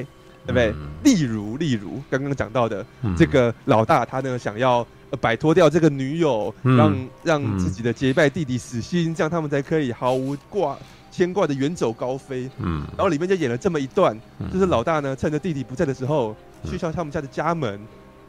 [0.47, 0.71] 对不对？
[0.71, 4.87] 嗯、例如，例如刚刚讲到的、嗯、这个老大，他呢想要
[5.21, 10.79] 摆脱掉这个女友，嗯、让让自己的结拜弟弟死心，嗯、这样他们才可以毫无挂
[11.11, 12.49] 牵挂的远走高飞。
[12.59, 17.73] 嗯，然后里面就演了这么一段，嗯、就是老大呢趁着弟弟不在的时候，嗯、去敲他们家的家门，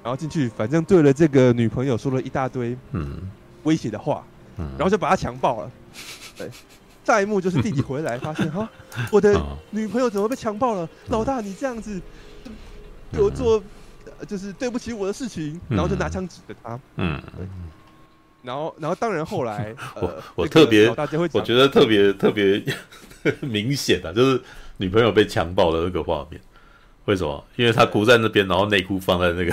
[0.02, 3.30] 然后进去，反正对了这个女朋友说了一大堆，嗯。
[3.64, 4.24] 威胁的话，
[4.58, 5.72] 然后就把他强暴了。
[6.38, 6.50] 对，
[7.04, 8.70] 下一幕就是弟弟回来，发现 哈，
[9.12, 9.40] 我的
[9.72, 10.88] 女朋友怎么被强暴了？
[11.08, 12.00] 老大，你这样子
[13.12, 13.62] 给我做，
[14.28, 15.60] 就是对不起我的事情。
[15.68, 16.80] 然后就拿枪指着他。
[16.96, 17.48] 嗯，对。
[18.42, 20.88] 然后，然后当然后来， 我我特别，
[21.34, 22.64] 我觉得特别特别
[23.42, 24.42] 明显的，就是
[24.78, 26.40] 女朋友被强暴的那个画面。
[27.10, 27.44] 为什么？
[27.56, 29.52] 因为他哭在那边，然后内裤放在那个，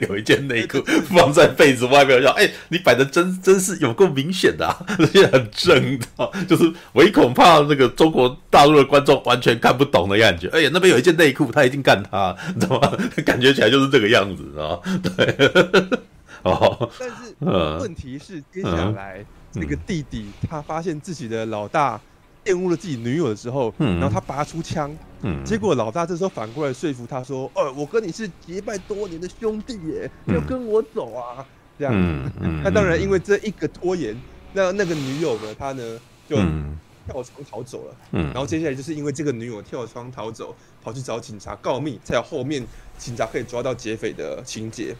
[0.08, 10.48] 有一件内裤放在被子外面，说：“哎，你摆的真真是有够明显的，啊，而且很正的，就是唯恐怕那个中国大陆的观众完全看不懂的感觉。
[10.48, 12.92] 哎呀，那边有一件内裤，他一定干他，你知道吗？
[13.24, 14.76] 感觉起来就是这个样子，啊，
[15.16, 15.50] 对，
[16.44, 16.90] 哦。
[16.98, 17.34] 但是
[17.80, 21.98] 问题是，接下来那个弟弟他发现自己的老大
[22.44, 23.98] 玷污了自己女友的时候，嗯。
[24.00, 30.34] 然后他拔出枪，嗯，结果老大这时候反过来说服他说：“哦，我跟你是结拜多年的兄弟耶，嗯。
[30.34, 31.44] 要跟我走啊。”
[31.78, 34.14] 这样，嗯 嗯，那当然因为这一个拖延，
[34.52, 35.98] 那那个女友呢，她呢
[36.28, 36.76] 就嗯。
[37.06, 37.96] 跳窗逃走了。
[38.12, 42.64] 嗯，然后接下来就是因为这个女友跳窗逃走，跑去找警察告密，才有后面
[42.98, 44.94] 警察可以抓到劫匪的情节。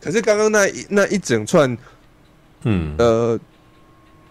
[0.00, 1.78] 可是刚刚那一那一整串
[2.64, 2.94] 嗯。
[2.98, 3.38] 呃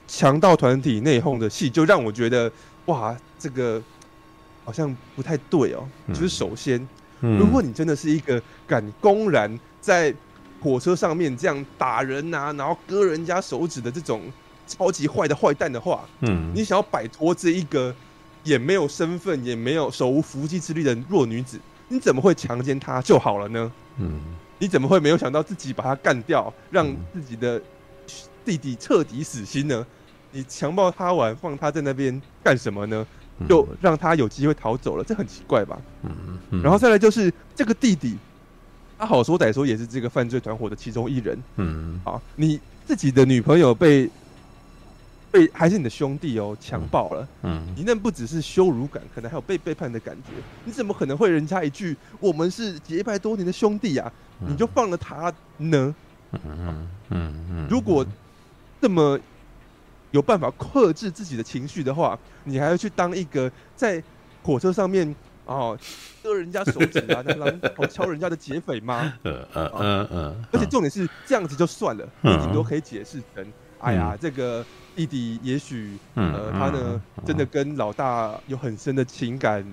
[0.07, 2.51] 强盗团体内讧的戏，就让我觉得
[2.85, 3.81] 哇，这个
[4.63, 5.87] 好像不太对哦。
[6.07, 6.79] 嗯就是首先，
[7.21, 10.13] 嗯，如果你真的是一个敢公然在
[10.61, 14.21] 火车上面这样打人啊，然后割人家手指的这种
[14.65, 17.93] 超级坏的坏蛋的话，嗯你想要摆脱这一个
[18.43, 23.71] 也没有身份、也没有手无缚鸡之力的弱女子，你怎么会强奸她就好了呢？
[23.97, 24.21] 嗯
[24.59, 27.61] 你怎么会没有想到自己把她干掉，让自己的
[28.43, 29.85] 弟弟彻底死心呢？
[30.37, 33.03] 你强暴他完，放他在那边干什么呢？
[33.49, 35.79] 就让他有机会逃走了，这很奇怪吧？
[36.03, 38.15] 嗯嗯，然后再来就是这个弟弟，
[38.99, 42.21] 他好说歹说也是这个犯罪团伙的其中一人嗯啊。
[42.35, 44.07] 你自己的女朋友被
[45.31, 47.27] 被还是你的兄弟哦强暴了。
[47.41, 50.33] 嗯你那不只是羞辱感，可能还有被背叛的感觉。
[50.65, 54.11] 你怎么可能会人家一句“我们是结拜多年的兄弟”啊，
[54.47, 55.95] 你就放了他呢？
[56.31, 56.87] 嗯嗯
[57.49, 58.05] 嗯，如果
[58.81, 59.19] 这么
[60.17, 64.01] 有办法克制自己的情绪的话，你还要去当一个在
[64.41, 65.77] 火车上面哦
[66.23, 69.13] 割人家手指啊， 在狼头敲人家的劫匪吗？
[69.21, 73.45] 呃呃呃呃，而且重点是这样子就算了，你顶多可以解释成：
[73.79, 79.63] 哎呀，这个弟弟也许呃他呢真的跟老大有很深的情感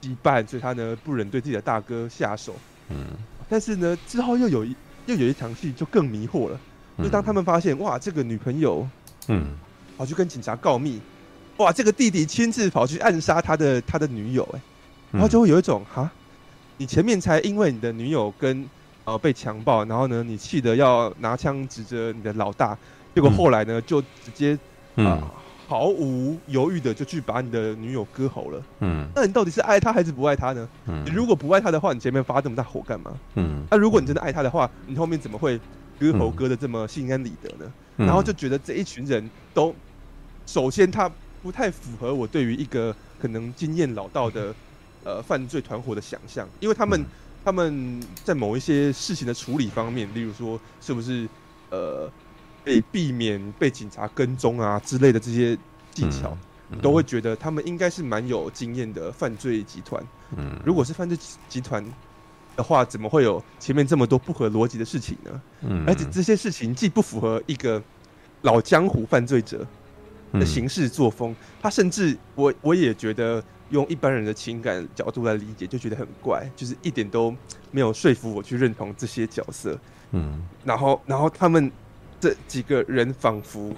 [0.00, 2.56] 羁绊，所以他呢不忍对自己的大哥下手。
[2.88, 3.06] 嗯。
[3.48, 4.74] 但是呢之后又有一
[5.06, 6.58] 又有一场戏就更迷惑了，
[6.98, 8.88] 就当他们发现哇这个女朋友
[9.28, 9.56] 嗯
[10.02, 11.00] 跑去跟警察告密，
[11.58, 14.60] 哇这个弟弟亲自跑去暗杀他的他的女友、欸，哎，
[15.12, 16.10] 然后就会有一种哈，
[16.76, 18.68] 你前面才因为你的女友跟
[19.04, 22.76] 呃被强暴，然后呢你气得要拿枪指着你的老大，
[23.14, 24.54] 结果后来呢就直接
[24.96, 25.22] 啊、嗯
[25.68, 28.62] 毫无犹豫的就去把你的女友割喉了。
[28.80, 29.08] 嗯。
[29.14, 30.68] 那你到底是爱他还是不爱他呢？
[30.86, 31.02] 嗯。
[31.06, 33.12] 你如果不爱他的话，你前面发这么大火干嘛？
[33.36, 33.64] 嗯。
[33.70, 35.58] 那如果你真的爱他的话，你后面怎么会
[35.98, 37.72] 割喉割的这么心安理得呢？
[37.96, 39.74] 嗯，然后就觉得这一群人都，
[40.46, 41.10] 首先他
[41.42, 44.54] 不太符合我对于一个可能经验老道的
[45.04, 47.06] 呃犯罪团伙的想象，因为他们、嗯。
[47.44, 51.28] 他们在某一些事情的处理方面，例如说是不是
[51.70, 52.08] 呃
[52.62, 55.58] 被避免被警察跟踪啊之类的这些
[55.92, 56.38] 技巧，
[56.70, 56.78] 嗯。
[56.78, 60.00] 都会觉得他们应该是蛮有经验的犯罪集团。
[60.36, 61.84] 嗯，如果是犯罪集团
[62.54, 65.42] 的话，怎么会有前面这么多不合逻辑的事情呢？
[65.62, 67.82] 嗯，而且这些事情既不符合一个
[68.42, 69.66] 老江湖犯罪者
[70.32, 77.34] 的行事作风，他甚至我我也觉得用一般人的情感角度来理解，就觉得很怪，就是一点都
[77.70, 79.78] 没有说服我去认同这些角色。
[80.12, 80.42] 嗯。
[80.64, 81.70] 然后，然后他们
[82.20, 83.74] 这几个人仿佛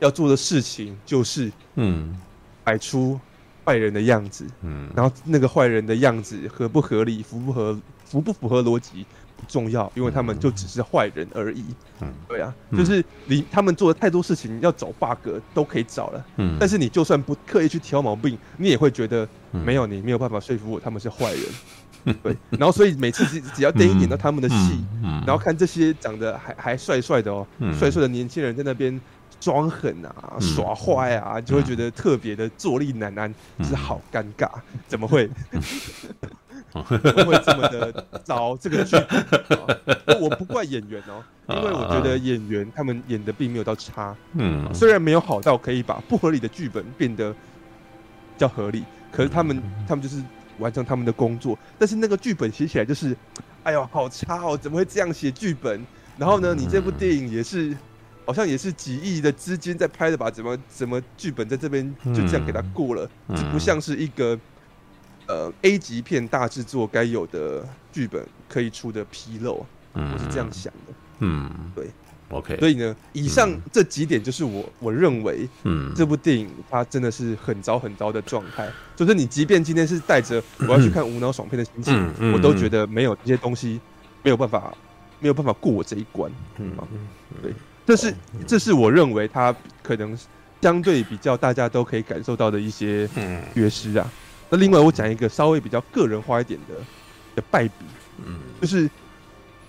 [0.00, 2.18] 要做的事情就是嗯。
[2.64, 3.18] 摆出
[3.64, 9.06] 坏人的样子，嗯，然后那个坏人的样子合不合理、符不合、符不符合逻辑
[9.38, 11.64] 不重要，因为他们就只是坏人而已。
[12.00, 12.12] 嗯。
[12.28, 12.78] 对啊，嗯。
[12.78, 21.42] 就是你他们做的太多事情，要找 bug 都可以找了，嗯，但是你就算不刻意去挑毛病，你也会觉得嗯没有你没有办法说服我他们是坏人。
[22.22, 27.76] 对，然后所以每次只只要电影演到他们的戏，嗯，然后看这些长得还还帅帅的哦，嗯。
[27.78, 28.98] 帅帅的年轻人在那边
[29.38, 30.40] 装狠啊、嗯。
[30.40, 34.48] 耍坏啊，就会觉得特别的坐立难安，就是好尴尬，
[34.86, 35.28] 怎么会？
[36.84, 38.56] 会这么的糟？
[38.56, 39.66] 这个剧本、啊，
[40.20, 47.38] 我不怪演员哦，因为我觉得演员他们演的并没有到差，嗯，虽然没有好到可以把不合理的剧本变得比
[48.38, 50.22] 较合理，可是他们他们就是
[50.58, 53.16] 完成他们的工作，但是那个剧本写起来就是，
[53.62, 55.84] 哎呦，好差哦，怎么会这样写剧本？
[56.16, 57.76] 然后呢，你这部电影也是。
[58.26, 60.30] 好像也是几亿的资金在拍的吧？
[60.30, 63.08] 怎么怎么剧本在这边就这样给他过了？
[63.28, 64.38] 嗯这不像是一个
[65.28, 69.64] 呃 A 级片大制作该有的剧本可以出的纰漏，
[69.94, 70.94] 嗯我是这样想的。
[71.20, 71.86] 嗯，对
[72.30, 78.68] ，OK，所以呢，以上这几点就是我我认为嗯，这部电影它真的是很糟很糟的状态。
[78.96, 83.80] 就是你即便今天是带着我要去看无脑爽片的心情，我都觉得没有这些东西
[84.22, 84.72] 没有办法
[85.20, 86.30] 没有办法过我这一关。
[86.58, 86.86] 嗯啊
[87.42, 87.52] 对。
[87.84, 88.14] 这是
[88.46, 90.16] 这是我认为它可能
[90.60, 94.10] 相对比较大家都可以感受到的一些嗯缺失啊。
[94.50, 96.74] 那另外我讲一个稍微比较个人化一点的
[97.36, 97.84] 的败笔，
[98.24, 98.38] 嗯。
[98.60, 98.90] 就是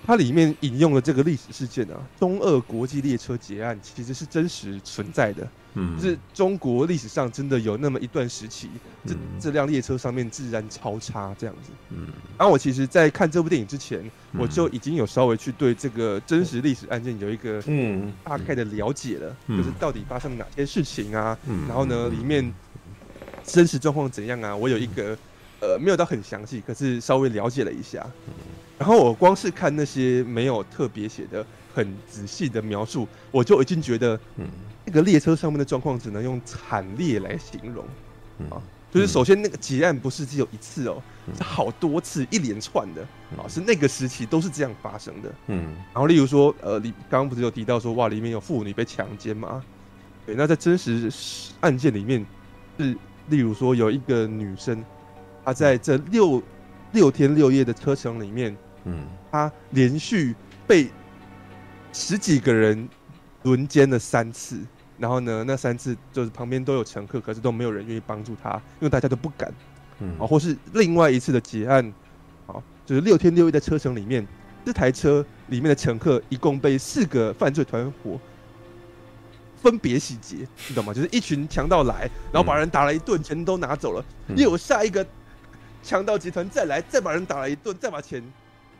[0.06, 5.48] 它里面引用了这个历史事件啊，东俄国际列车劫案其实是真实存在的。
[5.76, 8.68] 嗯，就是中国历史上真的有那么一段时期，
[9.06, 11.72] 这这辆列车上面治安超差这样子。
[11.92, 12.08] 嗯，
[12.40, 18.12] 然后我其实，在看这部电影之前，我就已经有稍微去对这个真实历史案件有一个嗯。
[18.24, 21.38] 大概的了解了，就是到底发生哪些事情啊，
[21.68, 22.52] 然后呢，里面
[23.52, 25.18] 真实状况怎样啊，我有一个
[25.60, 28.06] 呃没有到很详细，可是稍微了解了一下。
[28.78, 34.48] 然后我光是看那些没有特别写的很仔细的描述，我就已经觉得，嗯。
[34.86, 37.86] 那个列车上面的状况只能用惨烈来形容，
[38.50, 38.58] 啊，
[38.90, 41.00] 就是首先那个劫案不是只有一次哦，
[41.38, 43.04] 是好多次一连串的，
[43.38, 49.64] 啊，是那个时期都是这样发生的，嗯，然后例如说，呃，你刚刚不是有提到说，哇，里面有妇女被强奸吗？
[50.26, 51.12] 对，那在真实
[51.60, 52.26] 案件里面，
[52.80, 52.98] 是
[53.30, 54.84] 例如说有一个女生，
[55.46, 56.42] 她在这六
[56.92, 60.36] 六天六夜的车程里面，嗯，她连续
[60.68, 60.90] 被
[61.94, 62.88] 十几个人
[63.44, 64.60] 轮奸了三次。
[64.98, 69.50] 然后呢，那三次就是旁边都有乘客，可是都没有人愿意帮助她，因为大家都不敢。
[70.00, 71.86] 嗯，啊，或是另外一次的劫案，
[72.48, 74.28] 啊，就是六天六夜的车程里面，
[74.66, 78.20] 这台车里面的乘客一共被四个犯罪团伙
[79.62, 80.94] 分别洗劫，你懂吗？
[80.94, 85.06] 就是一群强盗来，然后把人打了一顿，钱都拿走了，嗯、又有下一个
[85.84, 88.24] 强盗集团再来，再把人打了一顿，再把钱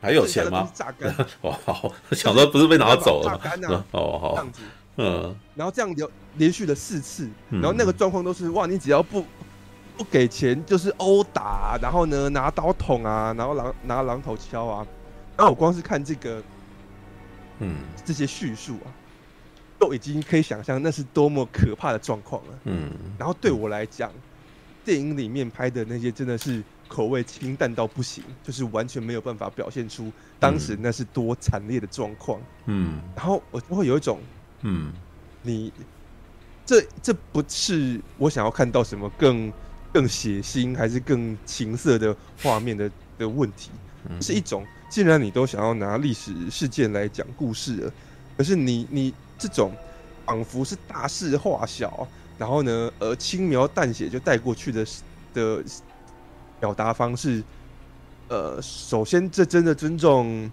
[0.00, 0.70] 还有钱吗？
[0.74, 1.14] 榨干。
[1.42, 3.84] 哇，好，想说不是被拿走了 榨干啊？
[3.92, 4.62] 哦，好，这样子。
[4.96, 9.24] 嗯，然后这样连连续了四次，然后那个状况都是哇，你只要不
[9.96, 14.86] 不给钱就是殴打，然后呢拿刀捅啊，然后榔拿榔头敲啊，
[15.36, 16.42] 然后我光是看这个，
[17.60, 18.88] 嗯，这些叙述啊，
[19.80, 22.58] 都已经可以想象那是多么可怕的状况了。
[22.64, 24.12] 嗯，然后对我来讲，
[24.84, 32.38] 电影里面拍的那些真的是口味清淡到不行，就是完全没有办法表现出当时那是多惨烈的状况。
[32.66, 34.20] 嗯，然后我就会有一种。
[34.62, 34.92] 嗯，
[35.42, 35.72] 你
[36.66, 39.50] 这这不是我想要看到什么更
[39.90, 43.70] 更血腥还是更情色的画面的的问题，
[44.20, 47.92] 是一种既然你都想要拿历史事件来讲故事了，
[48.36, 49.72] 可是你你这种
[50.26, 52.06] 仿佛是大事化小，
[52.38, 54.86] 然后呢呃轻描淡写就带过去的
[55.32, 55.64] 的
[56.60, 57.42] 表达方式，
[58.28, 60.50] 呃，首先这真的尊重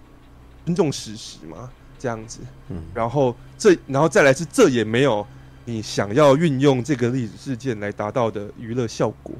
[0.64, 1.70] 尊重史实吗？
[1.98, 5.26] 这样子，嗯，然后这，然后再来是这也没有
[5.64, 9.34] 你想要运用这个历史事件来达到的娱乐效果，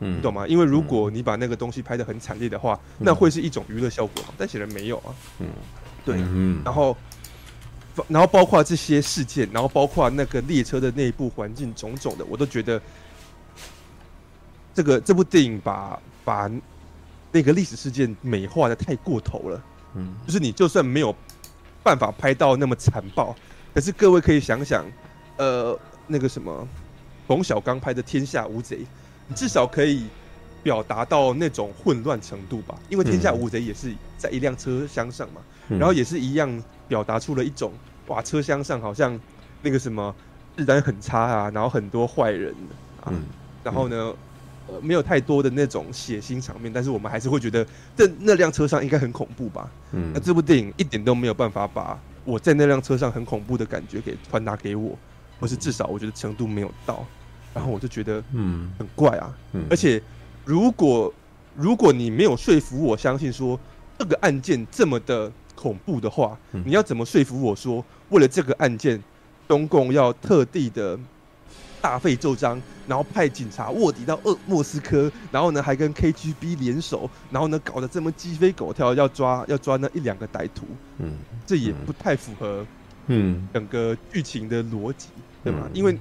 [0.00, 0.46] 嗯，你懂吗？
[0.46, 5.48] 因为如果你把那个东西拍的很惨烈的话，嗯，那会是一种娱乐效果，但显然没有啊，嗯，
[6.04, 6.94] 对，嗯，然后，
[8.08, 12.80] 然后包括这些事件，然后包括那个列车的内部环境种种的，我都觉得
[14.74, 16.50] 这个这部电影把把
[17.32, 21.14] 那个历史事件美化的太过头了，嗯，就是你就算没有。
[21.82, 23.32] 办法拍到那么残暴，
[23.72, 24.84] 可是各位可以想想，
[25.36, 25.78] 呃，
[26.08, 26.66] 那个什么，
[27.28, 28.78] 冯小刚拍的《天下无贼》，
[29.28, 30.08] 你至少可以
[30.64, 32.76] 表达到那种混乱程度吧？
[32.88, 37.72] 因为《天下无贼》也是在一辆车厢上嘛，嗯、然后也是一样表达出了一种
[38.08, 39.18] 哇，车厢上好像
[39.62, 40.14] 那个什么
[40.56, 42.54] 治安很差啊，然后很多坏人
[43.02, 43.22] 啊，嗯、
[43.64, 44.14] 然后呢？
[44.68, 47.64] 呃，没有太多的那种血腥场面，但是我们还是会觉得
[47.96, 49.70] 这那辆车上应该很恐怖吧？
[49.92, 54.98] 嗯，那这部电影一点都没有办法把我在那辆车上很恐怖的感觉给传达给我，
[55.38, 57.06] 或是至少我觉得程度没有到，
[57.54, 58.72] 然后我就觉得嗯。
[58.76, 60.02] 很怪啊，嗯，而且
[60.44, 61.14] 如果
[61.54, 63.56] 如果你没有说服我相信说
[63.96, 69.02] 这个案件这么的恐怖的话，你要怎么说服我说为了这个案件，
[69.48, 70.96] 中共要特地的？
[71.78, 80.66] 大费周章，然后派警察卧底到鄂莫斯科，然后呢还跟 KGB 联手，然后呢搞得这么鸡飞狗跳，要抓要抓那一两个歹徒，
[80.98, 81.12] 嗯，
[81.46, 82.66] 这也不太符合，
[83.06, 85.10] 嗯，整个剧情的逻辑，
[85.44, 85.68] 对吗？
[85.72, 85.96] 因为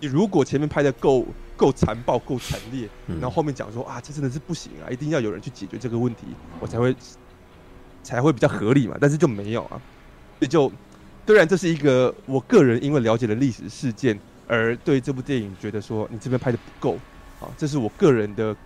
[0.00, 1.24] 你如果前面拍的够
[1.56, 6.22] 够残暴、够惨烈，然后后面讲说啊，这真的是不行啊，一定要有人去解决这个问题，
[6.58, 6.96] 我才会
[8.02, 8.96] 才会比较合理嘛。
[9.00, 9.80] 但是就没有啊，
[10.38, 10.70] 所以就
[11.26, 14.18] 虽然这是一个我个人因为了解了历史事件。
[14.50, 16.96] 而对这部电影觉得说你这边拍的不够，
[17.38, 18.56] 啊，这是我个人的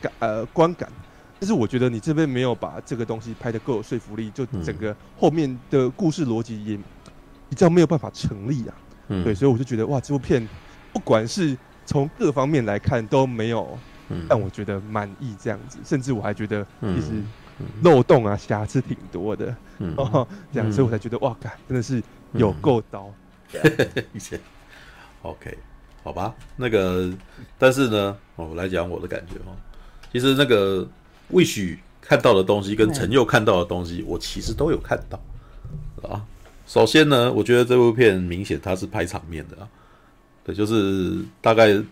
[0.00, 0.90] 感呃观感，
[1.38, 6.76] 但是我觉得你这边没有把这个东西拍的够有说服力，就整个后面的故事逻辑也
[7.48, 8.74] 比较没有办法成立啊，
[9.22, 10.44] 对，所以我就觉得哇，这部片
[10.92, 11.56] 不管是
[11.86, 13.78] 从各方面来看都没有
[14.28, 17.22] 让我觉得满意这样子，甚至我还觉得其实
[17.82, 19.54] 漏洞啊瑕疵挺多的，
[19.96, 22.02] 哦，这样，所以我才觉得哇，干真的是
[22.32, 23.12] 有够刀。
[24.12, 24.38] 以前
[25.22, 25.56] ，OK，
[26.02, 27.10] 好吧，那个，
[27.58, 29.56] 但是呢，我来讲我的感觉哦。
[30.12, 30.86] 其实那个
[31.32, 35.20] Wish 看到的东西跟陈佑看到的东西，我其实都有看到。
[36.08, 36.24] 啊。
[36.66, 39.68] 首先呢，我觉得这部片明显它是拍场面的啊，
[40.44, 41.82] 对，就是大概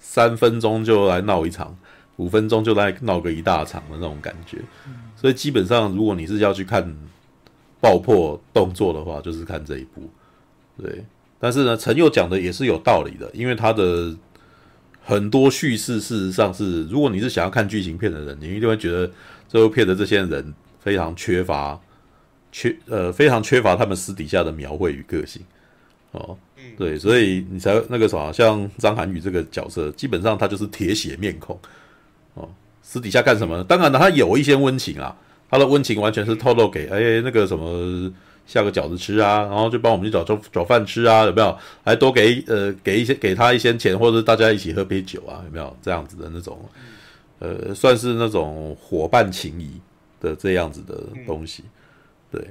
[0.00, 1.76] 三分钟就来闹一场，
[2.16, 4.58] 五分钟就来闹个一大场的那种感觉。
[5.16, 6.94] 所以基本上，如果你是要去看
[7.80, 10.08] 爆破动作的话，就是看这一部。
[10.76, 11.04] 对，
[11.38, 14.14] 但是呢，陈佑讲的也是有道理的，因为他的
[15.02, 19.10] 很多叙事事实上是，如果你是想要看剧情片的人，你一定会觉得
[19.48, 21.78] 这部片的这些人非常缺乏
[22.50, 25.42] 缺呃非常缺乏他们私底下的描绘与个性
[26.12, 26.36] 哦。
[26.76, 31.58] 对，所以你才那个什么，像张涵予这个角色，基本上他就是铁血面孔
[32.34, 32.48] 哦。
[32.82, 33.64] 私底下干什么呢？
[33.64, 35.16] 当然了，他有一些温情啊，
[35.50, 38.12] 他的温情完全是透露给哎那个什么。
[38.46, 40.22] 下个饺子吃啊，然后就帮我们去找
[40.52, 41.56] 找饭吃啊，有没有？
[41.82, 46.60] 还多给呃给一些给他一些钱，或者大家一起喝杯酒啊，有没有这样子的那种？
[47.38, 49.80] 呃，算是那种伙伴情谊
[50.20, 50.94] 的这样子的
[51.26, 51.64] 东西，
[52.30, 52.46] 对。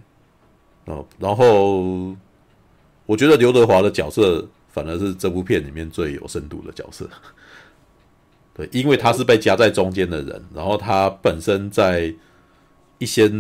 [0.86, 2.16] 哦，然后
[3.06, 7.08] 我觉得刘德华的角色反而是这部片里面最有深度的角色，
[8.56, 12.14] 对，因为他是被夹在中间的人，然后他本身在
[12.98, 13.32] 一些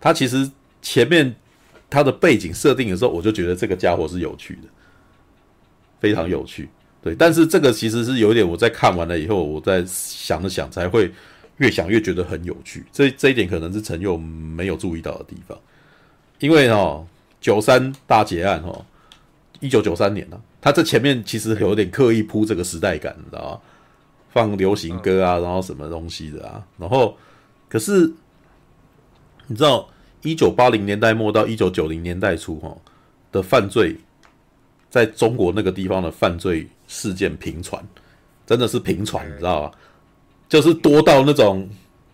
[0.00, 0.50] 他其实。
[0.82, 1.34] 前面
[1.90, 4.68] 他的背景设定的时候，我就觉得这个家伙是有趣的，
[5.98, 6.68] 非常有趣。
[7.02, 11.10] 对，但是这个其实是有点，我在看完了以后，我在想了想，才会
[11.56, 12.84] 越想越觉得很有趣。
[12.92, 15.58] 这这一点可能是陈佑没有注意到的地方，
[16.38, 17.04] 因为哦，
[17.40, 18.84] 九三大劫案哦，
[19.66, 23.60] 一九九三年呢、啊，他这前面其实有点刻意铺这个时代感，你知道吗？
[24.30, 27.16] 放流行歌啊，然后什么东西的啊，然后
[27.68, 28.12] 可是
[29.48, 29.88] 你知道。
[30.22, 32.76] 一九八零年代末到一九九零年代初，哈
[33.30, 33.96] 的犯罪，
[34.90, 37.80] 在中国那个地方的犯罪事件频传，
[38.44, 39.70] 真的是频传，你知道吧？
[40.48, 41.68] 就是多到那种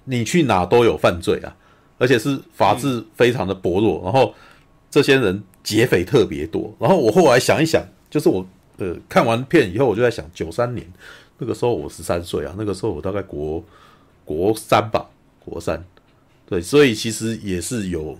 [0.04, 1.56] 你去哪都有犯罪啊，
[1.96, 4.34] 而且是法治非常的薄弱，然后
[4.90, 6.74] 这些人劫匪特别多。
[6.78, 8.46] 然后我后来想一想，就是我
[8.78, 10.86] 呃看完片以后，我就在想，九三年
[11.38, 13.64] 那个时候我十三岁啊，那个时候我大概国
[14.24, 15.06] 国三吧，
[15.44, 15.84] 国三。
[16.46, 18.18] 对，所以其实也是有，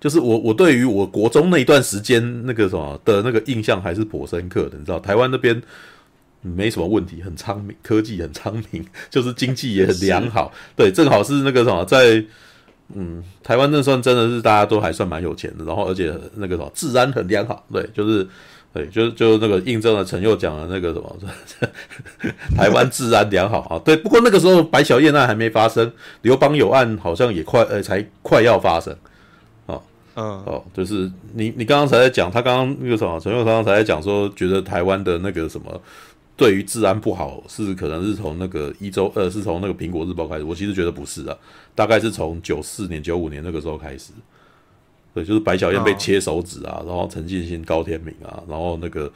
[0.00, 4.76] 就是我我对于我国中那一段时间那个什么的那个印象还是颇深刻的。
[4.76, 5.62] 你知道，台湾那边
[6.40, 10.52] 没什么问题，很昌明，科技很昌明， 就是经济也很良好。
[10.74, 12.24] 对，正好是那个什么，在
[12.94, 17.64] 嗯，台湾那算真的是大家都还算蛮有钱的，然后而且那个什么治安很良好。
[17.72, 18.26] 对，就是。
[18.72, 21.16] 对，就是就那个印证了陈佑讲的那个什么，
[22.56, 23.82] 台湾治安良好啊。
[23.84, 25.90] 对，不过那个时候白小燕案还没发生，
[26.22, 28.96] 刘邦有案好像也快呃才快要发生
[29.66, 29.74] 啊。
[30.14, 35.82] 嗯，哦，就是你你刚刚才在讲，他刚刚那个什么，陈佑刚刚才在讲说，觉得台湾的那个什么
[36.40, 40.42] 对于治安不好，是可能是从那个一周呃，是从那个苹果日报开始。
[40.42, 41.36] 我其实觉得不是啊，
[41.74, 44.14] 大概是从九四年、九五年那个时候开始。
[45.12, 49.12] 对，就是白小燕被切手指啊，然后陈进兴、高天明啊，然后那个，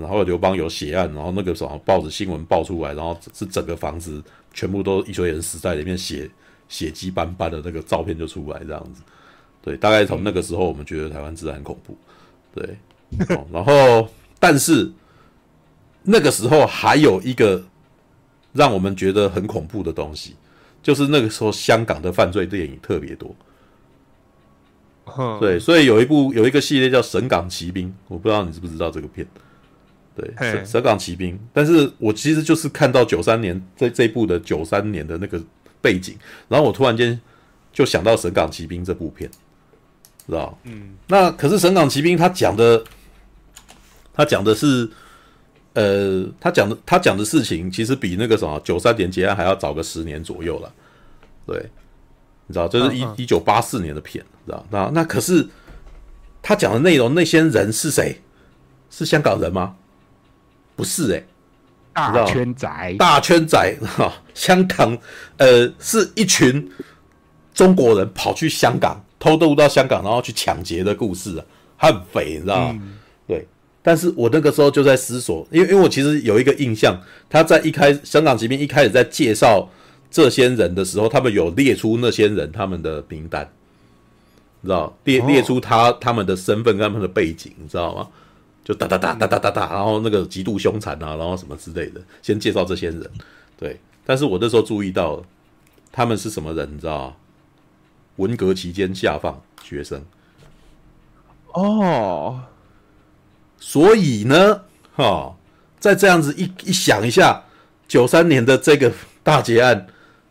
[0.00, 6.30] 然后刘邦有血案，然后那个什么报纸新闻爆出来，然后是整个房子全部都一堆人死在里面，血
[6.70, 9.02] 血迹斑斑的那个照片就出来这样子。
[9.60, 11.94] 对，大概从那个时候，我们觉得台湾治安很恐怖。
[12.54, 12.78] 对，
[13.52, 14.08] 然后
[14.40, 14.90] 但是
[16.06, 17.62] 那个时候还有一个
[18.52, 20.34] 让我们觉得很恐怖的东西，
[20.82, 23.34] 就是那个时候香港的犯罪电影特别多。
[25.40, 29.26] 对，所以有一部有一个系列叫《神港奇兵》，我不知道你知不知道这个片。
[30.16, 35.40] 对，神神港奇兵，但是我其实就是看到九三年这这部的九三年的那个
[35.82, 36.16] 背景，
[36.48, 37.20] 然后我突然间
[37.72, 39.30] 就想到《神港奇兵》这部片，
[40.26, 40.58] 知道？
[40.64, 40.96] 嗯。
[41.08, 42.82] 那可是《神港奇兵》他讲的，
[44.14, 44.90] 他讲的是，
[45.76, 50.72] 呃，他讲的他讲的事情其实比那个什么九三年结案还要早个十年左右了，
[51.46, 51.70] 对。
[52.48, 54.64] 你知道，这是一一九八四年的片，知道？
[54.70, 55.44] 那那可是
[56.40, 58.20] 他讲的内容，那些人是谁？
[58.88, 59.74] 是香港人吗？
[60.76, 61.26] 不是哎、欸，
[61.92, 64.96] 大圈仔，大圈仔哈，香港
[65.38, 66.70] 呃，是一群
[67.52, 71.44] 中国人跑去香港偷渡到香港，然后去抢劫的故事啊，
[71.78, 72.78] 很匪，你知道吗？
[72.80, 73.48] 嗯、对。
[73.86, 79.68] 但是我那个时候就在思索，因为因为我其实有一个印象，他在一开香港疾病一开始在介绍。
[80.08, 83.46] 这些人的时候，他们有列出那些人他们的名单，
[84.60, 88.08] 你知道列列出他他们的身份跟他们的背景，你知道吗？
[88.64, 93.10] 就哒哒哒哒哒哒哒，然后那个极度凶残啊，然后什么之类的，先介绍这些人。
[93.58, 95.22] 对，但是我那时候注意到
[95.92, 97.16] 他们是什么人，你知道吗？
[98.16, 100.02] 文革期间下放学生。
[101.52, 102.40] 哦，
[103.58, 104.62] 所以呢，
[104.94, 105.34] 哈，
[105.78, 107.42] 再这样子一一想一下，
[107.88, 108.92] 九三年的这个
[109.22, 109.86] 大劫案。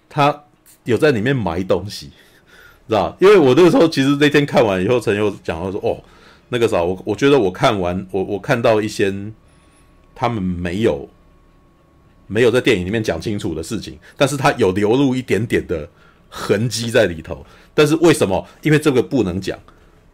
[0.08, 0.44] 他
[0.86, 2.08] 有在里面埋东西，
[2.88, 3.14] 知道？
[3.20, 6.02] 因为我那个时候其实那天看完以后，陈又讲到说：“哦，
[6.48, 9.14] 那个啥，我我觉得我看完，我我看到一些
[10.16, 11.10] 他们没有
[12.28, 15.90] 没有在电影里面讲清楚的事情，但是他有流露一点点的
[16.30, 17.46] 痕迹在里头。
[17.74, 18.48] 但是为什么？
[18.62, 19.60] 因为这个不能讲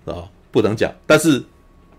[0.06, 0.92] 啊，不能讲。
[1.06, 1.44] 但是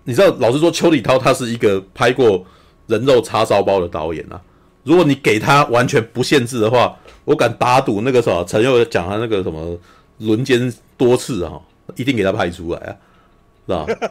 [0.05, 2.45] 你知道，老实说，邱礼涛他是一个拍过
[2.87, 4.41] 人肉叉烧包的导演啊。
[4.85, 9.79] 如果你给他完全不限制的话，我敢打赌那个什么陈佑讲他那个什么
[10.19, 11.61] 轮奸多次啊，
[11.95, 14.11] 一定给他拍出来啊，是吧？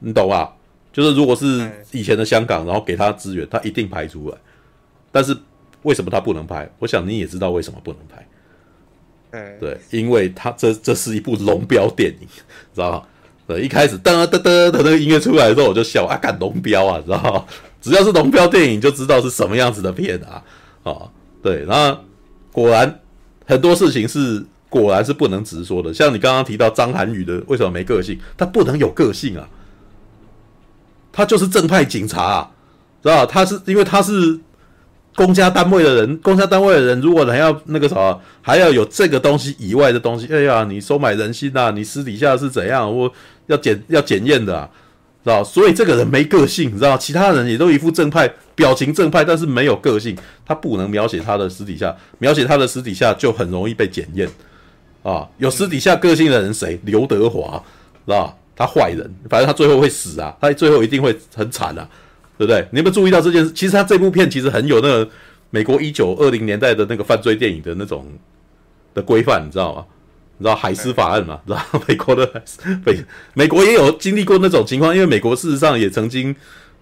[0.00, 0.52] 你懂吧？
[0.92, 4.36] 就是如果是以前的香港，然后给他资源，他一定拍出来。
[5.12, 5.36] 但是
[5.82, 6.68] 为什么他不能拍？
[6.80, 8.26] 我想你也知道为什么不能拍。
[9.60, 12.26] 对，因为他这这是一部龙标电影，
[12.74, 13.06] 知道吗？
[13.58, 17.44] 一开始噔噔噔的那个音乐出来的时候，我就笑啊，干龙标啊，知道吗？
[17.80, 20.42] 只要是龙标电影，就知道是什么样子的片啊，
[20.82, 21.08] 啊，
[21.42, 21.98] 对，然后
[22.52, 23.00] 果然
[23.46, 29.48] 很多事情是果然是不能直说的，像你刚刚提到张涵予的为什么没个性，他不能有个性啊，
[31.10, 32.50] 他就是正派警察啊，
[33.02, 33.26] 知道吧？
[33.32, 34.38] 他是因为他是
[35.16, 43.10] 公家单位的人，公家单位的人如果还要那个什么，还要有这个东西以外的东西，哎呀，你收买人心啊，你私底下是怎样，我
[43.50, 44.70] 要检要检验的啊。
[45.22, 54.26] 知道，所以这个人没个性，你知道，其他人也都一副正派表情，正派，但是没有个性，他不能描写他的私底下，描写他的私底下就很容易被检验
[55.02, 55.28] 啊。
[55.36, 56.80] 有私底下个性的人谁？
[56.84, 57.62] 刘德华，
[58.06, 61.86] 知道他坏人，反正他最后会死啊，他最后一定会很惨啊，
[62.38, 62.66] 对不对？
[62.70, 63.52] 你有没有注意到这件事？
[63.52, 65.06] 其实他这部片其实很有那个
[65.50, 68.06] 美国一九二零年代的那个犯罪电影的那种
[68.94, 69.84] 的规范，你知道吗？
[70.40, 71.38] 你知道海斯法案嘛？
[71.46, 72.42] 知道美国的
[72.86, 76.34] 美美国也有经历过那种情况，因为美国事实上也曾经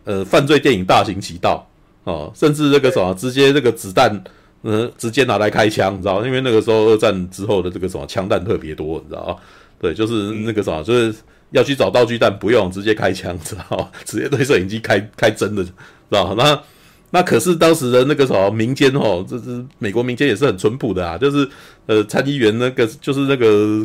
[0.05, 1.69] 呃犯罪电影大行其道
[2.05, 4.23] 哦，甚至那个什么直接那个子弹
[4.63, 6.25] 呃直接拿来开枪，你知道？
[6.25, 9.35] 因为那个时候二战之后的这个什么枪弹特别多，你知道啊？
[9.81, 11.13] 对，就是那个什么，就是
[11.51, 13.91] 要去找道具弹不用直接开枪，知道？
[14.07, 15.73] 直接对摄影机开开针的，知
[16.11, 16.33] 道？
[16.39, 16.63] 那。
[17.11, 21.49] 那可是当时的那个什么民间哦，这是美国民间也是很淳朴的啊，就是
[21.87, 23.83] 呃参议员那个就是那个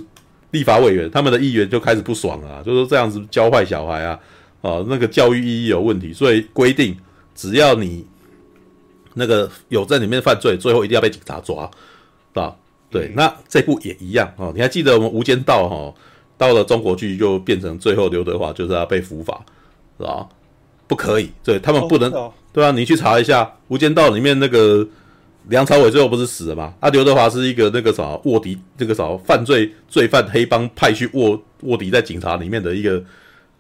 [0.52, 4.20] 立法委员，他们的议员就开始不爽啊，就说这样子教坏小孩啊，
[4.62, 6.98] 啊那个教育意义有问题，所以规定
[7.34, 8.06] 只要你
[9.14, 11.70] 那个有在里面犯罪，最后一定要被警察抓，
[12.34, 12.54] 啊，
[12.90, 15.94] 对，那这部也一样啊，你还记得我们《无间道》哈，
[16.38, 19.46] 到了中国去就变成最后刘德华就是要被伏法，
[19.98, 20.28] 是吧？
[20.94, 22.12] 不可以，对他们不能。
[22.52, 24.88] 对啊，你去查一下《无间道》里面那个
[25.48, 26.72] 梁朝伟最后不是死了吗？
[26.80, 33.04] 啊，刘德华是一个那个啥卧底，那个啥犯罪罪犯黑帮派去卧卧底在警察里面的一个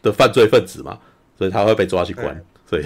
[0.03, 0.95] 的犯罪分子嘛，
[1.35, 2.39] 所以他会被抓去关。
[2.69, 2.83] 所以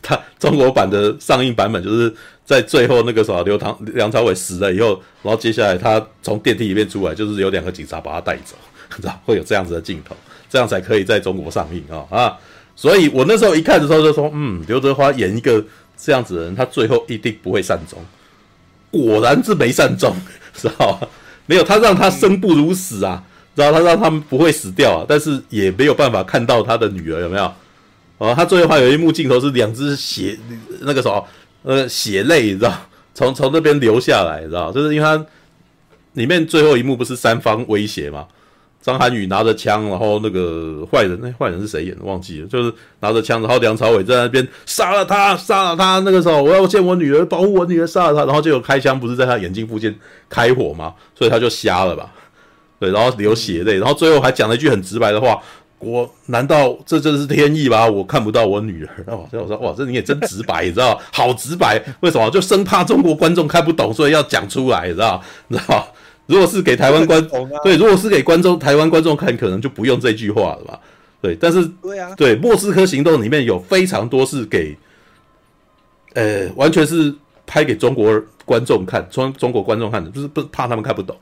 [0.00, 2.14] 他中国版的上映版本就是
[2.44, 8.54] 在最后那个啥刘唐梁朝伟死了以后，然后接下来他从电梯里面出来，就是有两个警察把他带走，
[8.94, 10.14] 知道会有这样子的镜头，
[10.48, 12.38] 这样才可以在中国上映啊啊。
[12.74, 15.64] 所以我那时候一看的时候就说，嗯，刘德华演一个
[15.96, 17.98] 这样子的人，他最后一定不会善终。
[18.90, 20.14] 果然是没善终，
[20.54, 21.08] 知道吧？
[21.46, 23.22] 没有，他让他生不如死啊，
[23.56, 27.52] 知道他让他们不会死掉啊，但是也没有办法看到他的女儿有没有？
[28.18, 30.38] 哦，他最后还有一幕镜头是两只血，
[30.80, 31.26] 那个什么，
[31.62, 32.72] 呃，血泪，你知道，
[33.14, 35.26] 从从那边流下来，知道，就是因为他
[36.12, 38.26] 里面最后一幕不是三方威胁吗？
[38.82, 42.02] 张涵予拿着枪，然后那个坏人，那坏人是谁演的？
[42.04, 46.00] 忘记了，就是拿着枪，然后梁朝伟在那边杀了他，杀了他。
[46.00, 49.96] 那个时候我要见我女儿，保护我女儿，杀了他，然后就有开枪，不是在他眼睛附近
[50.28, 50.92] 开火吗？
[51.14, 52.12] 所以他就瞎了吧？
[52.80, 55.40] 对，然后流血泪，然后最后还讲了一句很直白的话：
[55.78, 57.86] 我难道这就是天意吗？
[57.86, 59.04] 我看不到我女儿。
[59.06, 62.28] 哦，所以我说哇，这你也真直白，你知道好直白，为什么？
[62.30, 65.22] 就生怕中国观众看不懂，所以要讲出来，你知道？
[65.46, 65.86] 你知道？
[66.32, 70.80] 如果是给台湾观众，对，如果是给观众台湾观众看，可能就不用这句话了吧？
[71.20, 74.76] 对，但是对啊，对，莫斯科行动里面有非常多是给，
[76.14, 77.14] 呃，完全是
[77.46, 81.14] 拍给中国观众看，中中国观众看的，就是不怕他们看不懂，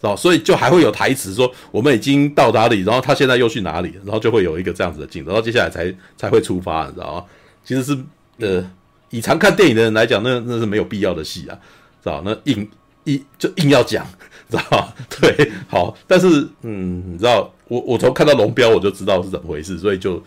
[0.00, 0.14] 知道？
[0.14, 7.24] 所以就还会有台词说我们已经到哪里，然后他现在又去哪里，然后就会有一个这样子的镜头，然后接下来才才会出发，你知道吗？
[7.64, 7.98] 其实是
[8.38, 8.70] 呃，
[9.08, 11.56] 以常看电影的人来讲，那那是没有必要的戏啊，
[12.02, 12.20] 知道？
[12.24, 12.68] 那硬
[13.04, 14.06] 一就硬要讲。
[14.50, 20.22] 知道对，好，但是嗯，你知道，我我从看到龙标我就知道是怎么回事，所以就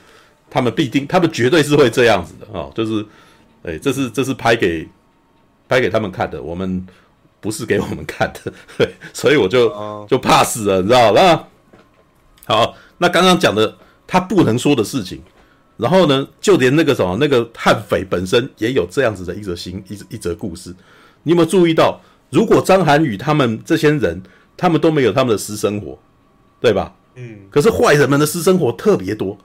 [0.50, 3.06] 他们必定，他们绝对是会这样子的啊，就是，
[3.64, 4.88] 哎，这是这是拍给
[5.68, 6.86] 拍给他们看的，我们
[7.42, 11.46] 不是给我们看的，对， 所以我就就怕死了，你知道那
[12.46, 15.22] 好，那刚刚讲的他不能说的事情，
[15.78, 20.74] 然后呢，就连那个什么那个悍匪本身也有这样子的一则新一一则故事，
[21.24, 22.00] 你有没有注意到？
[22.34, 24.22] 如果张涵予他们这些人，
[24.58, 25.98] 他们都没有他们的私生活，
[26.60, 26.94] 对吧？
[27.16, 27.42] 嗯。
[27.52, 29.38] 可是坏人们的私生活特别多，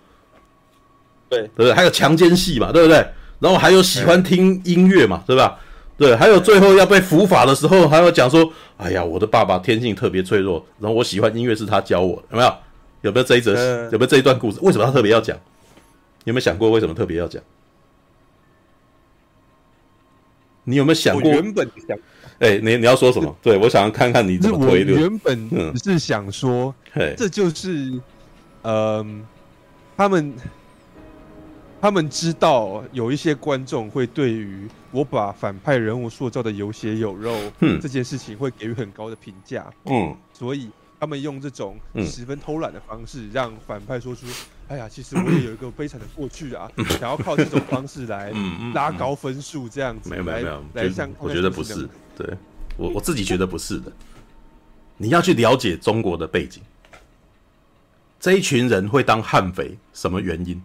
[1.28, 1.74] 对对不对？
[1.74, 2.96] 还有强奸戏嘛，对不对？
[3.38, 5.58] 然后还有喜欢听音乐嘛，对吧？
[5.98, 12.54] 对，还有最后要被伏法的时候，还要讲说：“哎呀，我的爸爸天性特别脆弱，然后我喜欢音乐是他教我，有没有？
[13.02, 13.52] 有没有这一则？
[13.90, 14.58] 有没有这一段故事？
[14.62, 15.36] 为什么他特别要讲？
[16.24, 17.42] 有没有想过为什么特别要讲？
[20.64, 21.30] 你有没有想过？
[21.30, 21.96] 原本想，
[22.40, 23.34] 哎，你你要说什么？
[23.42, 25.00] 对，我想要看看你怎么推论。
[25.00, 26.74] 原本只是想说，
[27.16, 28.00] 这就是，
[28.62, 29.24] 嗯，
[29.96, 30.34] 他们。
[31.80, 37.32] 他们知道有一些观众会对于我把反派人物塑造的有血有肉
[37.80, 44.26] 这件事情会给予很高的评价，嗯，所以他们用这种十分偷懒的方式让反派说出
[44.66, 46.68] ：“哎呀，其实我也有一个悲惨的过去啊！”
[46.98, 48.32] 想要靠这种方式来
[48.74, 50.10] 拉高分数，这样子。
[50.10, 51.88] 没有没有没有，来像我觉得不是，
[52.18, 52.36] 对
[52.76, 53.92] 我我自己觉得不是的。
[54.96, 56.60] 你要去了解中国的背景，
[58.18, 60.60] 这一群人会当悍匪，什么原因？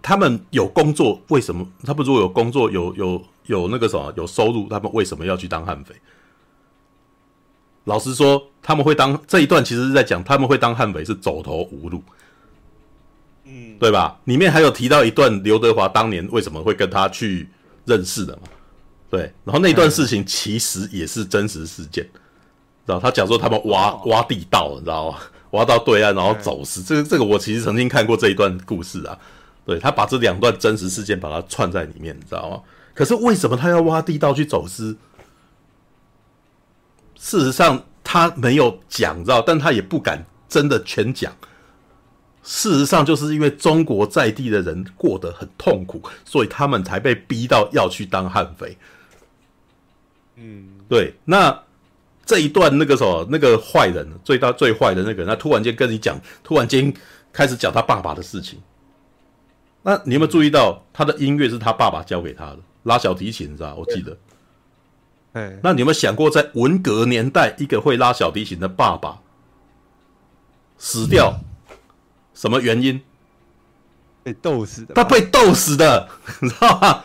[0.00, 1.68] 他们有工作，为什么？
[1.84, 5.94] 他们如果有工作，有有有那个什么，有收入，他们为什么要去当悍匪？
[7.84, 12.02] 老实说，他们会当这一段，其实是在讲他们会当悍匪是走投无路，
[13.44, 14.18] 嗯，对吧？
[14.24, 17.48] 里面还有提到一段刘德华当年为什么会跟他去
[17.84, 18.42] 认识的嘛？
[19.12, 22.02] 对，然后那段事情其实也是真实事件，
[22.86, 22.98] 知道？
[22.98, 25.18] 他讲说他们挖挖地道，你知道吗？
[25.52, 29.18] 挖到对岸然后走私，这个这个我其实曾经看过这一段故事啊。
[29.66, 32.62] 对，他把这两段真实事件把它串在里面，你知道吗？
[32.94, 34.96] 可是为什么他要挖地道去走私？
[37.18, 41.30] 事实上他没有讲，知道，但他也不敢真的全讲。
[42.42, 48.74] 事实上，就是因为中国在地的人过得很痛苦，所以他们才被逼到要去当悍匪。
[50.42, 51.14] 嗯，对。
[51.24, 51.62] 那
[52.26, 56.92] 这一段那个什么，那个坏人，最大最坏的那个人，他突然间跟你讲，突然间
[57.32, 58.60] 开始讲他爸爸的事情。
[59.82, 63.74] 那你有没有注意到他的音乐是他爸爸教给他的，拉小提琴，是吧？
[63.76, 64.16] 我记得。
[65.32, 69.18] 哎，那你有没有想过，在文革年代，一个会拉小提琴的爸爸
[70.78, 71.40] 死掉，
[72.34, 73.00] 什么原因？
[74.22, 74.94] 被斗死的。
[74.94, 76.08] 他被斗死的，
[76.40, 77.02] 你知道吗？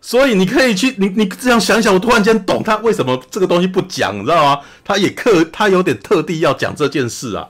[0.00, 4.60] 所以你可以去，你你这样想想，我突然间懂他为什么这个东西不讲，你知道吗？
[4.84, 7.48] 他也特，他有点特地要讲这件事啊。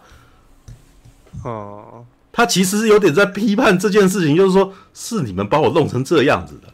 [1.44, 2.04] 哦。
[2.30, 6.72] 他其实是有点在批判这件事情，就是说，是你们把我弄成这样子的。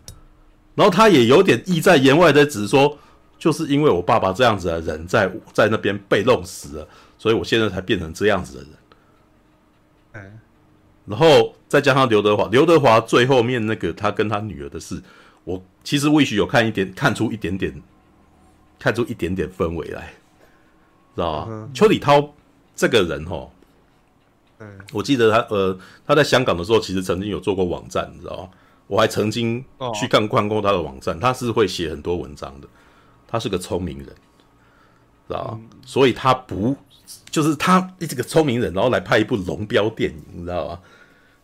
[0.75, 2.99] 然后他也有点意在言外的，只是说，
[3.39, 8.70] 就是因为我爸爸这样子的人在在那边被弄死了，所以我现在才变成这样子的人。
[10.12, 10.39] 嗯，
[11.07, 15.03] 然后再加上刘德华，刘德华最后面那个他跟他女儿的事，我
[15.85, 17.80] 其实也许有看一点，看出一点点，
[18.78, 20.14] 看出一点点氛围来，
[21.14, 21.68] 知道吧？
[21.74, 22.35] 邱礼涛
[22.74, 23.49] 这个人齁。
[24.93, 28.49] 我记得他呃，他在香港的时候，其实曾经有做过网站，你知道吗？
[28.87, 29.62] 我还曾经
[29.95, 32.68] 去看看过他的网站，他是会写很多文章的，
[33.26, 35.61] 他是个聪明人，知道吗？
[35.85, 36.74] 所以他不
[37.30, 40.80] 就是他这个聪明人，然后来拍一部龙标电影，你知道吗？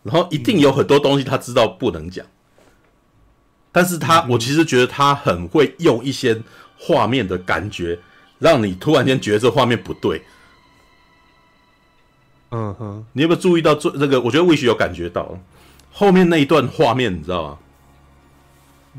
[0.02, 2.24] 然后一定有很多东西他知道不能讲，
[3.72, 6.40] 但是他我其实觉得他很会用一些
[6.78, 7.98] 画面的感觉，
[8.38, 10.22] 让你突然间觉得这画面不对。
[12.50, 14.20] 嗯哼，你有没有注意到这这个？
[14.20, 15.38] 我觉得魏旭有感觉到
[15.92, 17.58] 后面那一段画面，你知道吗？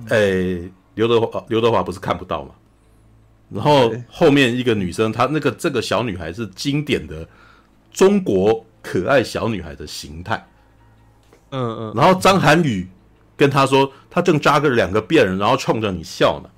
[0.07, 2.51] 哎、欸，刘德华，刘德华不是看不到吗？
[3.49, 7.27] 然后后面一个女生，她那个这个小女孩是经典的
[7.91, 10.47] 中国可爱小女孩的形态。
[11.49, 11.93] 嗯嗯。
[11.93, 12.87] 然后张涵予
[13.35, 16.49] 跟他说，他正扎个两个辫，然后冲着你笑呢。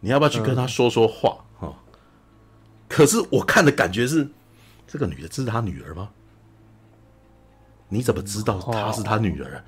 [0.00, 1.36] 你要不要去跟他说说话？
[1.58, 1.72] 哈。
[2.88, 4.28] 可是我看的感觉是。
[4.86, 6.08] 这个女的，这是他女儿吗？
[7.88, 9.58] 你怎么知道她是他女儿啊？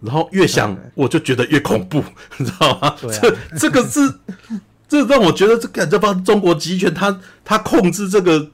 [0.00, 2.02] 然后越想，我就觉得越恐怖，
[2.38, 2.96] 你知道吗？
[3.20, 4.00] 这这个是，
[4.88, 8.50] 这让我觉得这感觉帮中国集权，他他控制这个，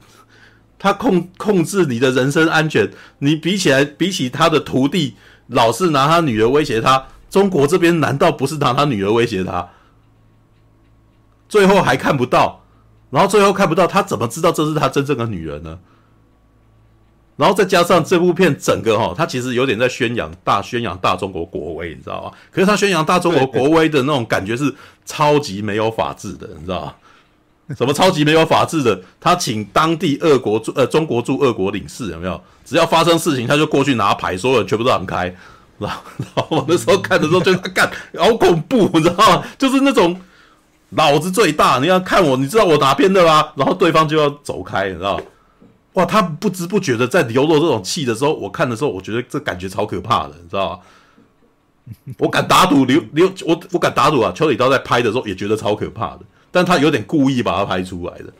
[0.77, 2.91] 他控控制你的人身安全。
[3.19, 5.15] 你比起来，比起他的徒弟，
[5.47, 9.69] 老是拿他女儿威胁他，中国这边难道不是拿他女儿威胁他？
[11.47, 12.61] 最后还看不到。
[13.11, 15.79] 然后最后看不到他，怎么知道这是他真正的女人呢？
[17.37, 22.31] 然后再加上这部片整个哈，他其实有点在宣扬大宣扬大中国国威，你知道吗？
[22.51, 24.73] 可是他宣扬大中国国威的那种感觉是
[25.05, 26.95] 超级没有法治的，你知道吗？
[27.75, 29.01] 什么超级没有法治的？
[29.19, 32.39] 他请当地俄国驻呃中国驻俄国领事有没有？
[32.63, 35.35] 只要发生事情，他就过去拿牌，所有人全部都让开。
[35.79, 39.43] 然后，然后我那时候看的时候觉得干好恐怖，你知道吗？
[39.57, 40.19] 就是那种。
[40.91, 43.47] 老子最大，你要看我，你知道我哪边的吗？
[43.55, 45.19] 然后对方就要走开，你知道？
[45.93, 50.79] 哇，他不知不觉的在流露这种气的时候，我看的时候，我觉得这感觉超可怕的，你知道吗？
[52.19, 54.31] 我敢打赌刘刘，我我敢打赌啊！
[54.33, 56.19] 邱礼涛在拍的时候也觉得超可怕的，
[56.55, 58.31] 但他有点故意把它拍出来的，知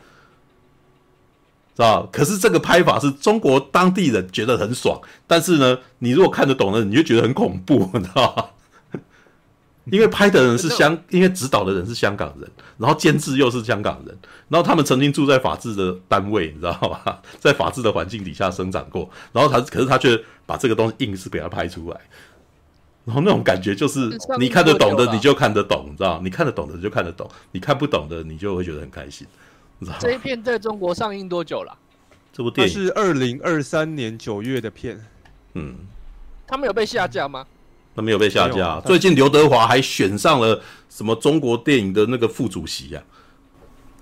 [1.82, 2.08] 道？
[2.10, 9.00] 可是这个拍法是中国当地人觉得很爽，但是呢，你如果看得懂的，你就觉得很恐怖，你知道吗？
[9.92, 17.20] 因为拍的人是香，因为指导的人是香港人，然后监制又是香港人，然后他们曾经住在法治的单位，你知道吧？
[17.38, 22.00] 在法治的环境底下生长过，然后他可是他却把这个东西硬是给他拍出来。
[23.06, 26.20] 然后那种感觉就是，你看得懂的你就看得懂，你知道？
[26.22, 29.24] 你看得懂的就看得懂，你看不懂的你就会觉得很开心，
[29.78, 29.98] 你知道？
[30.00, 31.72] 这一片在中国上映多久了？
[32.32, 35.00] 这部电影是二零二三年九月的片。
[35.54, 35.76] 嗯，
[36.48, 37.46] 他们有被下架吗？
[37.94, 38.80] 他没有被下架。
[38.80, 43.02] 最近刘德华还选上了什么中国电影的那个副主席啊？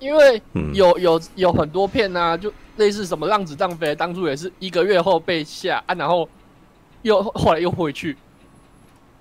[0.01, 0.43] 因为
[0.73, 6.27] 有有有很多片啊，就类似什么《浪子荡飞》，当初也是一个月后被下啊，然后
[7.03, 8.17] 又后来又回去。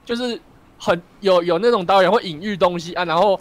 [0.06, 0.40] 就是
[0.78, 3.40] 很有有那种导演会隐喻东西啊，然后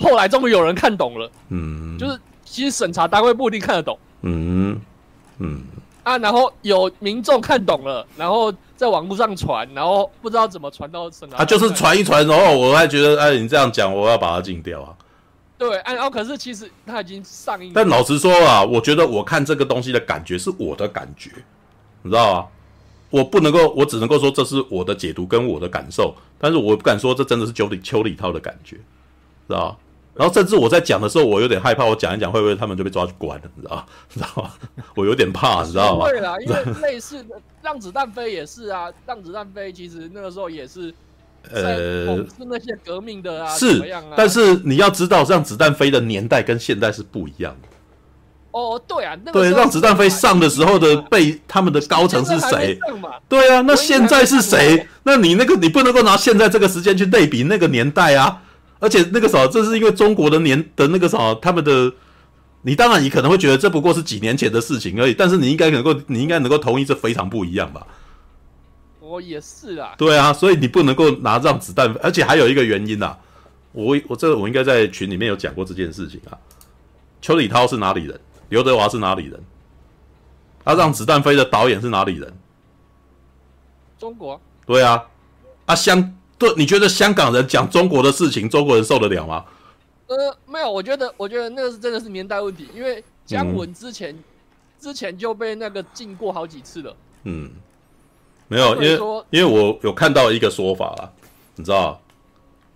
[0.00, 4.80] 后来终于有人看懂了，嗯，就是其实审查单位不一定看得懂，嗯
[5.38, 5.62] 嗯。
[6.04, 14.96] 啊，然后有民众看懂了，然后在网络上传，然后不知道怎么传到审查，啊，就是传一传，然后我还觉得，哎，你这样讲，我要把它禁掉啊，
[15.56, 21.30] 对，啊，然后可是其实它已经上映了，但老实说啊，我觉得我看这个东西的感觉是我的感觉，
[22.02, 22.46] 你知道吗？
[23.12, 29.78] 我不能够，我只能够说这是我的解读跟我的感受，但是我不敢说这真的是九里邱里涛的感觉，知道？
[30.14, 33.86] 然后甚至我在讲的时候，我有点害怕，我讲一讲会不会他们就被抓去关了，你知道？
[34.08, 34.50] 知道吗？
[34.94, 36.06] 我有点怕，你知道吗？
[36.08, 40.92] 对啦， 因为类似的《让子弹飞》也是啊，《让子弹飞》其实那个时候也是，
[41.50, 47.68] 呃，是那些革命的啊，是，啊、但是你要知道，《让子弹飞》的年代跟现在是不一样的。
[48.52, 52.78] 哦，对啊，那个、对，让子弹飞上的时候的被他们的高层是谁？
[53.28, 54.86] 对啊，那现在是谁？
[55.04, 58.42] 那你那个你不能够拿现在这个时间去类比那个年代啊！
[58.78, 61.90] 而且那个时候，这是因为中国的年的那个什么，他们的，
[62.62, 67.86] 你当然你可能会觉得这不过是几年前的事情而已，但是你应该能够，你应该能够同意这非常不一样吧？
[69.00, 69.94] 我也是啊。
[69.96, 73.18] 对啊，所以你不能够拿让子弹，而且还有一个原因呐、啊，
[73.72, 76.36] 我我这个我应该在群里面有讲过这件事情啊。
[77.22, 78.20] 邱礼涛是哪里人？
[78.52, 79.42] 刘德华是哪里人？
[80.62, 82.30] 他、啊、让子弹飞的导演是哪里人？
[83.98, 84.38] 中国。
[84.66, 85.02] 对啊，
[85.64, 89.46] 啊香对，你觉得香港人讲中国的事情，中国人受得了吗？
[90.06, 94.22] 呃，没有，我觉得，我觉得那个是真的是年代问题，因为姜文之前、嗯、
[94.78, 96.94] 之前就被那个禁过好几次了。
[97.22, 97.50] 嗯，
[98.48, 101.10] 没有，因为因为我有看到一个说法啦，
[101.54, 101.98] 你知道，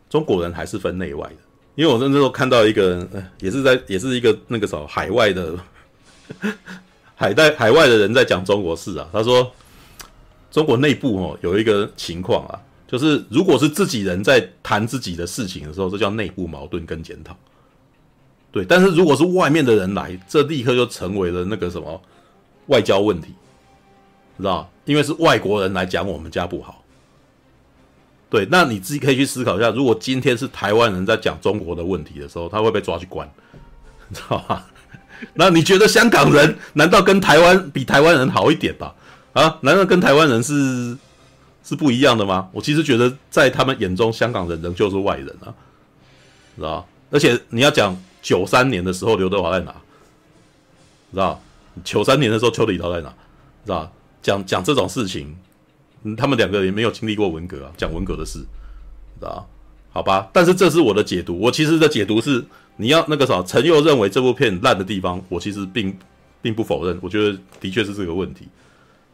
[0.09, 1.37] 中国人还是分内外的。
[1.77, 3.07] 因为我在那时候看到一个，
[3.39, 5.55] 也是在，也是一个那个什么海外的
[7.15, 9.07] 海带海外的人在讲中国事啊。
[9.13, 9.53] 他说，
[10.51, 12.59] 中国内部哦有一个情况啊，
[12.89, 17.37] 就是如果是自己人在谈自己的事情的时候，这叫内部矛盾跟检讨。
[18.51, 22.01] 对，但是如果是外面的人来，这立刻就成为了那个什么
[22.69, 23.35] 外交问题，
[24.39, 24.67] 知道？
[24.87, 26.83] 因为是外国人来讲我们家不好。
[28.37, 33.27] 对，那你自己可以去思考一下，如果今天是台湾人在讲中国的问题的时候，他会被抓去关，
[34.09, 34.63] 你知道吗？
[35.33, 38.95] 那你觉得香港人 难道跟台湾比台湾人好一点吧？
[39.33, 40.95] 啊，难道跟台湾人是
[41.65, 42.47] 是不一样的吗？
[42.53, 45.49] 我其实觉得在他们眼中，香港人仍旧是外人啊，
[46.57, 46.87] 知道？
[47.11, 49.75] 而且你要讲九三年的时候，刘德华在哪？
[51.11, 51.41] 知道？
[51.83, 53.09] 九三年的时候，邱礼涛在哪？
[53.65, 53.91] 知道？
[54.21, 55.35] 讲讲这种事情。
[56.15, 58.47] 他们两个也没有经历过文革啊，讲文革的事，知
[59.23, 59.49] 道？
[59.91, 61.39] 好吧，但是这是我的解读。
[61.39, 62.45] 我其实的解读是，
[62.77, 65.97] 你要那个啥，陈佑认为这部片烂的地方，我其实并
[66.43, 66.99] 并不否认。
[67.01, 68.47] 我觉得的确是这个问题，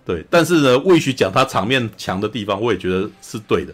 [0.04, 0.24] 对。
[0.28, 3.72] 但是呢，魏许讲他场面强的地方，我也觉得是对的。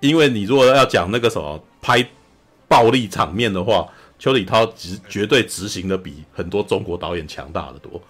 [0.00, 2.04] 因为你如果要讲那个什么拍
[2.66, 3.86] 暴力场面的话，
[4.18, 8.02] 邱礼涛执绝对执行的比很多中国导演强大的多。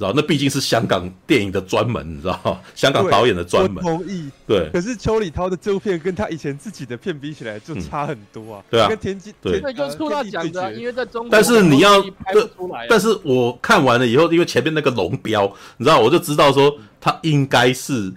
[0.00, 3.76] 知道那毕竟是香港电影的专门，你知道香港导演的专门。
[3.76, 4.30] 我同意。
[4.46, 4.70] 对。
[4.72, 8.62] 可是邱礼涛的这部片跟他以前自己的片比起来，就差很多啊。
[8.62, 8.88] 嗯、对啊。
[8.88, 9.60] 跟天机对。
[9.60, 11.30] 对，就出道讲的，因为在中国。
[11.30, 12.00] 但是你要
[12.32, 12.50] 对，
[12.88, 15.44] 但是我看完了以后，因为前面那个龙标，
[15.76, 18.10] 你知道，我就知道说他应该是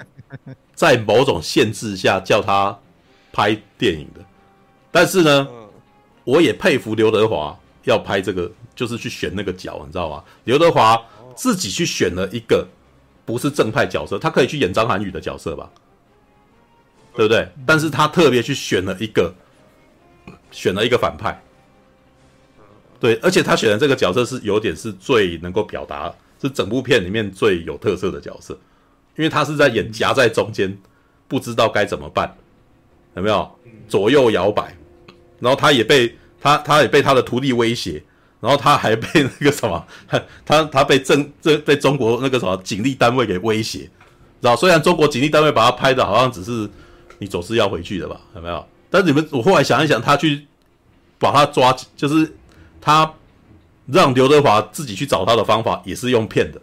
[0.74, 2.80] 在某种限制下叫他
[3.34, 4.22] 拍电影的。
[4.90, 5.48] 但是呢，
[6.24, 7.54] 我也佩服刘德华
[7.84, 10.24] 要拍这个，就是去选那个角，你知道吗？
[10.46, 10.98] 刘德华。
[11.36, 12.68] 自己去选了一个
[13.26, 15.70] 不是正派角色，他可以去演张涵予的角色吧，
[17.16, 17.48] 对不对？
[17.66, 19.34] 但是他特别去选了一个，
[20.52, 21.42] 选了一个反派，
[23.00, 28.54] 对，而且他选的这个角色是有点是最能够表达是整部片里面最有特色的角色，
[29.16, 30.78] 因为他是在演夹在中间，
[31.28, 32.36] 不知道该怎么办，
[33.16, 33.60] 有没有？
[33.88, 34.76] 左右摇摆，
[35.40, 38.02] 然后他也被他他也被他的徒弟威胁，
[38.44, 39.88] 然后他还被那个什么，
[40.46, 43.90] 他他被政这被中国那个什么警力单位给威胁，知
[44.42, 44.54] 道？
[44.54, 46.70] 虽然中国警力单位把他拍的好像只是
[47.20, 48.68] 你总是要回去的吧，有没有？
[48.90, 50.46] 但是你们我后来想一想，他去
[51.18, 52.36] 把他抓，就是
[52.82, 53.10] 他
[53.86, 56.62] 让刘德华自己去找他的方法也是用骗的，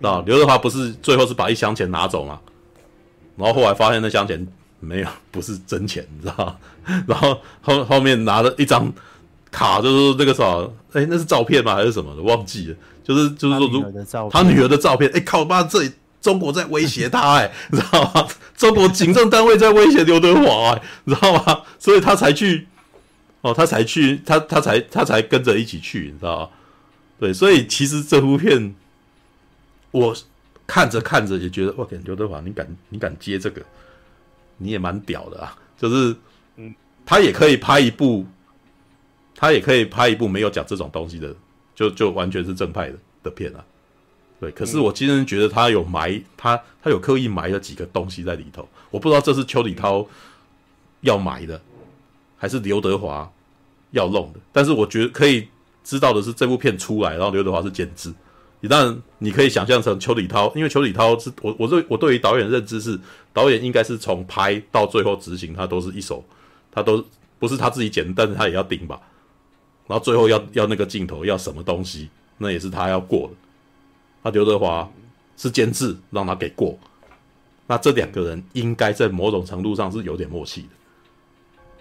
[0.00, 2.40] 那刘德华不是最后是把一箱钱拿走吗？
[3.36, 4.44] 然后后来发现那箱钱
[4.80, 6.58] 没有，不是真钱，你知道？
[7.06, 8.92] 然后后后面拿了一张
[9.56, 11.74] 卡，就是那个什么，哎，那是照片吗？
[11.74, 12.22] 还是什么的？
[12.22, 12.76] 忘记了。
[13.02, 15.90] 就是就是说，如他女儿的照片，哎靠，妈这里。
[16.18, 18.26] 中国在威胁他，哎，你知道吗？
[18.56, 21.62] 中国行政单位在威胁刘德华，哎，你知道吗？
[21.78, 22.66] 所以他才去，
[23.42, 26.48] 哦，他才去，他他才他才跟着一起去，你知道吗？
[27.20, 28.74] 对，所以其实这部片，
[29.92, 30.16] 我
[30.66, 33.62] 看着看着也觉得，哇，刘德华，你敢你敢接这个，
[34.58, 35.56] 你也蛮屌的啊！
[35.78, 36.16] 就是，
[36.56, 38.26] 嗯，他也可以拍一部，
[39.36, 41.34] 他也可以拍一部没有讲这种东西的，
[41.74, 43.64] 就就完全是正派的的片啊。
[44.40, 50.06] 对，可是我今天觉得他有埋他，他有刻意埋了几个东西在里头，我不知道这是邱礼涛
[51.00, 51.60] 要埋的，
[52.36, 53.30] 还是刘德华
[53.92, 54.40] 要弄的。
[54.52, 55.48] 但是我觉得可以
[55.84, 58.12] 知道的是，这部片出来，然后刘德华是监制。
[58.60, 62.98] 你当然你可以想象成邱礼涛，因为邱礼涛是我我对我对于导演认知是，
[63.32, 66.24] 导演应该是从拍到最后执行，他都是一手，
[66.70, 67.04] 他都
[67.38, 69.00] 不是他自己剪，但是他也要顶吧。
[69.86, 72.08] 然后最后要要那个镜头要什么东西，
[72.38, 73.34] 那也是他要过的。
[74.22, 74.90] 那刘德华
[75.36, 76.78] 是监制，让他给过。
[77.68, 80.68] 那这两个人应该在某种程度上是有点默契的，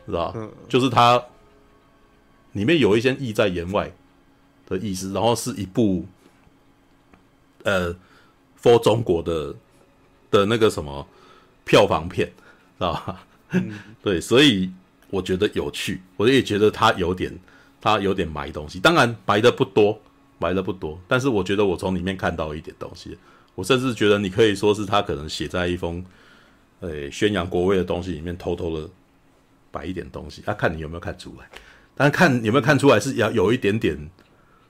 [0.08, 0.32] 是吧？
[0.36, 1.24] 嗯、就是他
[2.54, 3.92] 里面有一些意在言外
[4.68, 6.06] 的意思，然后是一部
[7.64, 7.96] 呃
[8.62, 9.56] ，for 中国的
[10.32, 11.08] 的那个什么
[11.66, 12.34] 票房片，知
[12.80, 13.26] 道吧？
[13.52, 14.72] 嗯、对，所以
[15.10, 17.32] 我觉得有趣，我也觉得他有点
[17.86, 20.02] 他有点埋东西，当然埋的不多。
[20.38, 23.18] 埋的不多，但是我觉得我从里面看到一点东西。
[23.56, 26.04] 我甚至觉得你可以说是他可能写在一封，
[26.82, 28.86] 呃、欸，宣扬国威的东西里面，偷偷的
[29.72, 30.44] 摆一点东西。
[30.46, 31.48] 他、啊、看你有没有看出来，
[31.96, 33.98] 但是看有没有看出来是要有一点点，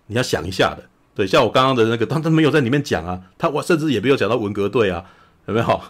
[0.05, 0.88] 你要想一下的。
[1.16, 5.03] 对，像我刚刚的那个，他他没有在里面讲啊，他我甚至也没有讲到文革队啊，
[5.47, 5.82] 有没有？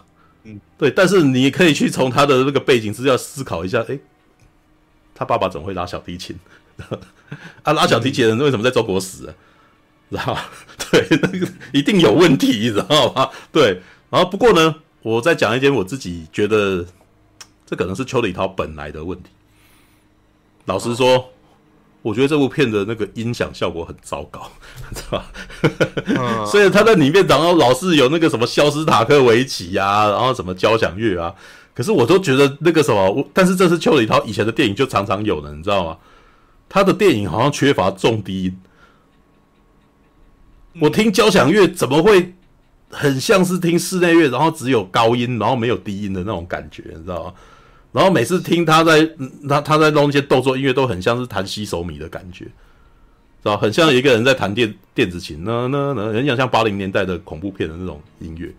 [0.44, 0.90] 嗯，对。
[0.90, 4.00] 但是你可以去从他的那个背景资料思考一下，诶、欸，
[5.14, 6.34] 他爸爸怎么会拉小提琴？
[7.62, 9.34] 啊，拉小提琴的人为什么在中国死啊？
[10.08, 10.50] 知道吧？
[10.90, 13.28] 对，那个一定有问题，知道吗？
[13.50, 16.86] 对，然后不过呢，我再讲一点，我自己觉得
[17.66, 19.30] 这可能是邱礼涛本来的问题。
[20.66, 21.24] 老实说，哦、
[22.02, 24.48] 我觉得这部片的那个音响效果很糟糕，
[24.94, 25.26] 知道吧？
[26.16, 31.34] 哦、 所以他在里面，然后老是有那个什么肖斯塔科维奇啊，然后什么交响乐啊，
[31.74, 35.96] 可是我都觉得那个什么，我但是这是邱礼涛以前的电影就常常有的，你知道吗？
[36.68, 38.60] 他的电影好像缺乏重低音。
[40.80, 42.34] 我听交响乐怎么会
[42.90, 47.34] 很像是听室内乐，然后只有高音，然后没有低音的那种感觉，你知道吗？
[47.92, 49.08] 然后每次听他在
[49.48, 52.50] 他他在弄一些动作音乐，都很像是弹西手米的感觉，知
[53.44, 53.56] 道？
[53.56, 58.54] 很像一个人在弹电电子琴，呢呢呢，很像像八零年代的恐怖片的那种音乐，是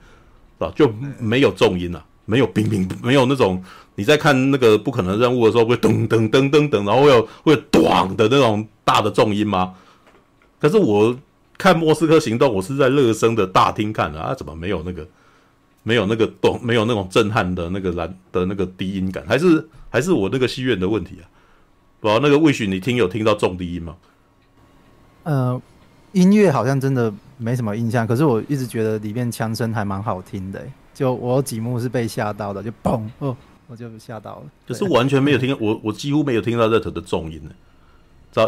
[0.58, 0.74] 吧？
[0.76, 3.63] 就没有重音啊，没有冰冰，没有那种
[3.95, 9.73] 你在看那个不可能任务的时候会噔噔噔噔噔，然后会有会有咚的那种大的重音吗？
[10.59, 11.17] 可是我。
[11.59, 15.07] 看《莫斯科行动》，我是在乐声的大厅看的啊，怎么没有那个，
[15.82, 19.25] 没有那个动，没有那种震撼的那个蓝的那个低音感？
[19.28, 21.25] 还是还是我那个戏院的问题啊？
[21.99, 23.95] 不，那个魏许，你听有听到重低音吗？
[25.23, 25.59] 呃，
[26.11, 30.63] 音乐好像真的没什么印象，可是我一直觉得里面枪声还蛮好听的，
[30.98, 33.38] 就我有几幕是被吓到的，就嘣哦，
[33.68, 34.43] 我就吓到了。
[34.68, 37.52] 可是完全没有听，嗯、我我几乎没有听到任何的重音呢。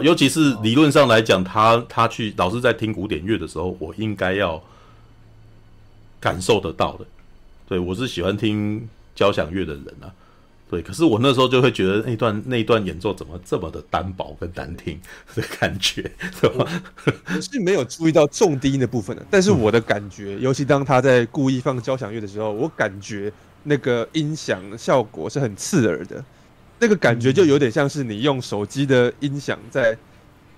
[0.01, 4.59] 尤其是理论上来讲，他他去老是在听古典乐的时候，我应该要
[6.19, 7.05] 感受得到的。
[7.67, 10.09] 对，我是喜欢听交响乐的人啊。
[10.69, 14.99] 对，可是我那时候就会觉得那段那段演奏怎么这么的单薄跟难听
[15.33, 16.83] 的感觉，是吧？
[17.35, 26.23] 我是没有注意到重低音的部分的，但是我的感觉，尤其当他在故意放交响乐的时候，我感觉那个音响效果是很刺耳的。
[26.77, 29.97] 那个感觉就有点像是你用手机的音响在，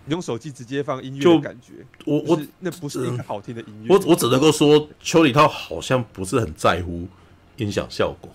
[0.05, 1.85] 你用手机直接放音乐的感觉。
[2.05, 3.95] 我我那不是一个好听的音乐。
[3.95, 7.07] 我我只能够说，邱礼涛好像不是很在乎
[7.55, 8.29] 音响效果。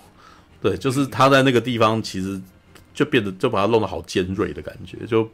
[0.67, 2.41] 对，就是他在那个地方其实
[2.93, 5.31] 就变得就把它弄得好尖锐的感觉，就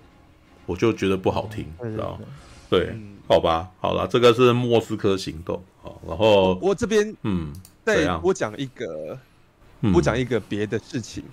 [0.66, 2.26] 我就觉得不好听，知道吗？
[2.68, 7.50] 对，嗯、好吧，好了，这个是莫斯科行动，好，然后我这边嗯，
[7.82, 9.18] 对我讲一个，
[9.94, 11.24] 我讲一个别的事情，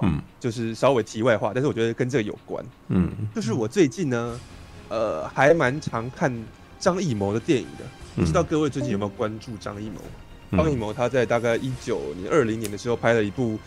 [0.00, 4.40] 嗯，就是稍微题外话，但是我觉得跟这个有关，嗯，就是我最近呢，
[4.90, 6.32] 呃，还蛮常看
[6.78, 10.00] 张艺谋的电影的，不知道各位最近有没有关注张艺谋？
[10.56, 13.58] 张艺谋他在大概一九年、二零年的时候拍了一部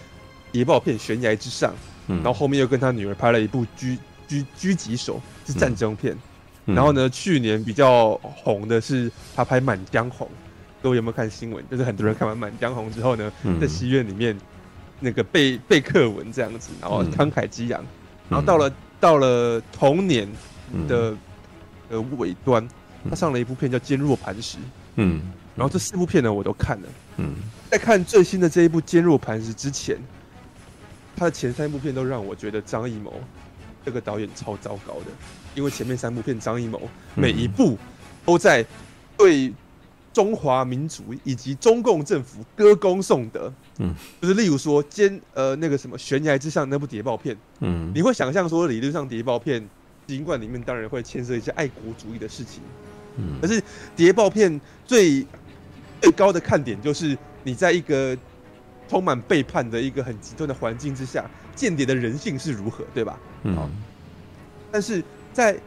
[0.52, 1.74] 谍报片《悬崖之上》，
[2.16, 6.16] 然后后面又跟他女儿拍了一部《狙狙狙击手》，是战争片。
[6.66, 10.28] 然后呢，去年比较红的是他拍《满江红》，
[10.84, 11.64] 各位有没有看新闻？
[11.72, 13.32] 就是很多人看完《满江红》之后呢，
[13.62, 14.38] 在戏院里面
[15.00, 17.82] 那个背背课文这样子，然后慷慨激昂。
[18.30, 20.28] 然后到了到了同年
[20.90, 21.16] 的
[21.90, 22.68] 呃尾端，
[23.10, 24.58] 他上了一部片叫《坚若磐石》。
[24.96, 25.22] 嗯。
[25.58, 26.88] 然后这四部片呢，我都看了。
[27.18, 27.34] 嗯，
[27.72, 29.98] 在看最新的这一部《坚若磐石》之前，
[31.16, 33.12] 他的前三部片都让我觉得张艺谋
[33.84, 35.06] 这个导演超糟糕的。
[35.56, 36.80] 因为前面三部片张艺谋
[37.16, 37.76] 每一部
[38.24, 38.64] 都在
[39.18, 39.52] 对
[40.14, 43.52] 中华民族以及中共政府歌功颂德。
[43.80, 47.36] 嗯，就是例如说《坚》呃那个什么《悬崖之上》那部谍报片。
[47.62, 49.68] 嗯，你会想象说理论上谍报片，
[50.06, 52.62] 尽管里面当然会牵涉一些爱国主义的事情。
[53.16, 53.60] 嗯，可是
[53.96, 55.26] 谍报片最
[56.02, 58.18] 最高的看点就是你在一个
[58.88, 61.26] 充满背叛的一个很极端的环境之下，
[61.56, 63.20] 间谍的人性是如何，对吧？
[63.44, 63.70] 嗯。
[64.72, 65.58] 但是在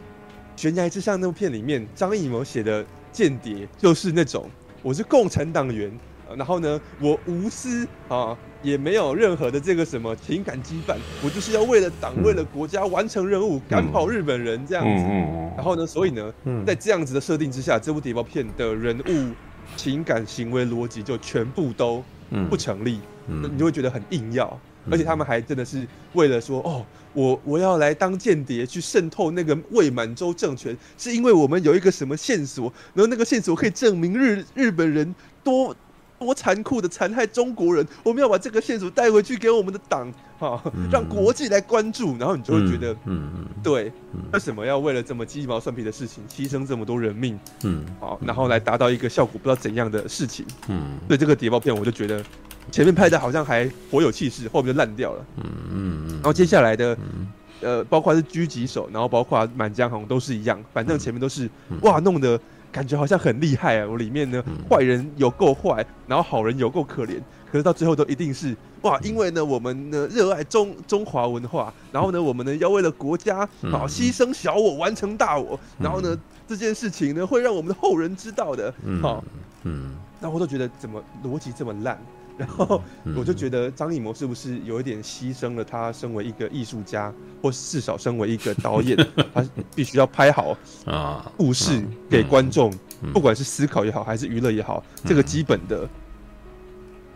[0.56, 4.48] 悬崖之上那部片里面，张艺谋写的间谍就是那种
[4.82, 5.90] 我是共产党员，
[6.36, 15.04] 然后呢，我无私啊，也没有任何的这个什么情感羁绊，我就是要为了党、为了国家完成任务，赶跑日本人这样子。
[15.56, 16.32] 然后呢，所以呢，
[16.66, 19.34] 在这样子的设定之下，这部谍报片的人物。
[19.80, 22.04] 情感行为逻辑就全部都
[22.50, 24.46] 不成立，嗯嗯、你就会觉得很硬要，
[24.84, 35.74] 嗯、而且他们还真的是为了说哦，我我要来当间谍去渗透那个未满洲政权，是因为我们有一个什么线索，然后那个线索可以证明日日本人多
[36.20, 40.62] 多残酷的残害中国人，我们要把这个线索带回去给我们的党，哈，
[40.92, 43.90] 让国际来关注，然后你就会觉得，嗯嗯，对，
[44.32, 47.40] 为什么要为了这么鸡毛蒜皮的事情牺牲这么多人命？
[47.64, 50.44] 嗯，好，然后来达到一个效果不知道怎样的事情？
[50.68, 52.22] 嗯，对这个谍报片，我就觉得
[52.70, 55.24] 前面拍的好像还颇有气势，后面就烂掉了。
[55.38, 56.94] 嗯嗯，然后接下来的，
[57.62, 61.48] 呃，包括是狙击手，然后包括满江红都是一样，反正前面都是
[61.80, 62.38] 哇弄得。
[62.72, 63.86] 感觉好像很厉害啊！
[63.88, 68.98] 我里面呢，坏人有够坏，然后好人有够可怜，可是到最后都一定是哇！
[69.02, 76.16] 因为呢，我们呢热爱中中华文化，然后呢，我们呢要为了国家啊牺牲小我完成大我，然后呢
[76.46, 78.72] 这件事情呢会让我们的后人知道的。
[79.02, 79.22] 好，
[79.64, 82.00] 嗯，那我都觉得怎么逻辑这么烂？
[82.40, 82.82] 然后
[83.14, 87.12] 我就觉得张艺谋是不是有一点牺牲了他身为一个艺术家，
[87.42, 88.96] 或至少身为一个导演，
[89.34, 92.72] 他必须要拍好啊故事给观众，
[93.12, 95.86] 不管是思考也好，还是娱乐也好，这个基本的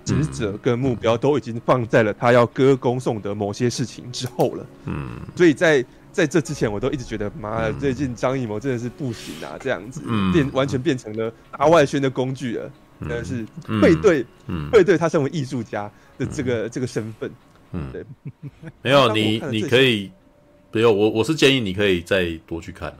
[0.04, 4.66] 职责跟目标都已经放在了他要歌功颂德某些事情之后了。
[4.84, 10.02] 嗯，所以在在这之前，我都一直觉得，妈的，最近张艺谋真的是不行啊，这样子
[10.34, 12.70] 变完全变成了大外宣的工具了。
[13.00, 13.44] 真的是
[13.80, 14.24] 会对，
[14.72, 17.30] 会对他身为艺术家的这个这个身份。
[17.72, 18.04] 嗯，对，
[18.82, 20.10] 没有你，你可以，
[20.70, 22.98] 没有我，我是建议你可以再多去看了，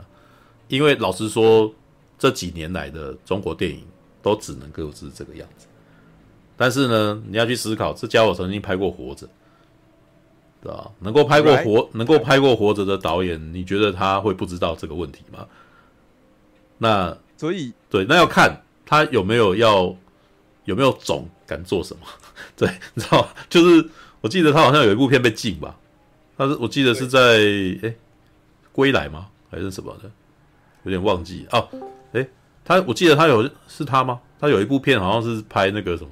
[0.67, 1.73] 因为老实说，
[2.19, 3.85] 这几年来的中国电影
[4.21, 5.67] 都只能够是这个样子。
[6.57, 9.27] 但是呢，你要去思考，这家伙曾经拍过《活着》，
[10.61, 10.91] 对吧？
[10.99, 15.47] 能够拍过活，能够拍过《活着》的导演，你觉得他会不知道这个问题吗？
[16.79, 18.61] 那所以，对，那要看。
[18.87, 19.97] 他有没有要
[20.65, 22.07] 有没有种敢做什么？
[22.57, 23.89] 对，你知道就是
[24.21, 25.77] 我记得他好像有一部片被禁吧？
[26.37, 27.39] 他是我记得是在
[27.83, 27.95] 哎
[28.73, 29.29] 归来吗？
[29.51, 30.11] 还是什么的？
[30.85, 31.69] 有点忘记哦。
[32.13, 32.27] 哎，
[32.65, 34.21] 他我记得他有是他吗？
[34.39, 36.11] 他有一部片好像是拍那个什么？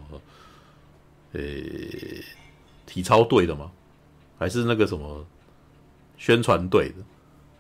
[1.33, 2.25] 诶，
[2.87, 3.71] 体操队的吗？
[4.39, 5.25] 还是那个什么
[6.17, 6.95] 宣传队的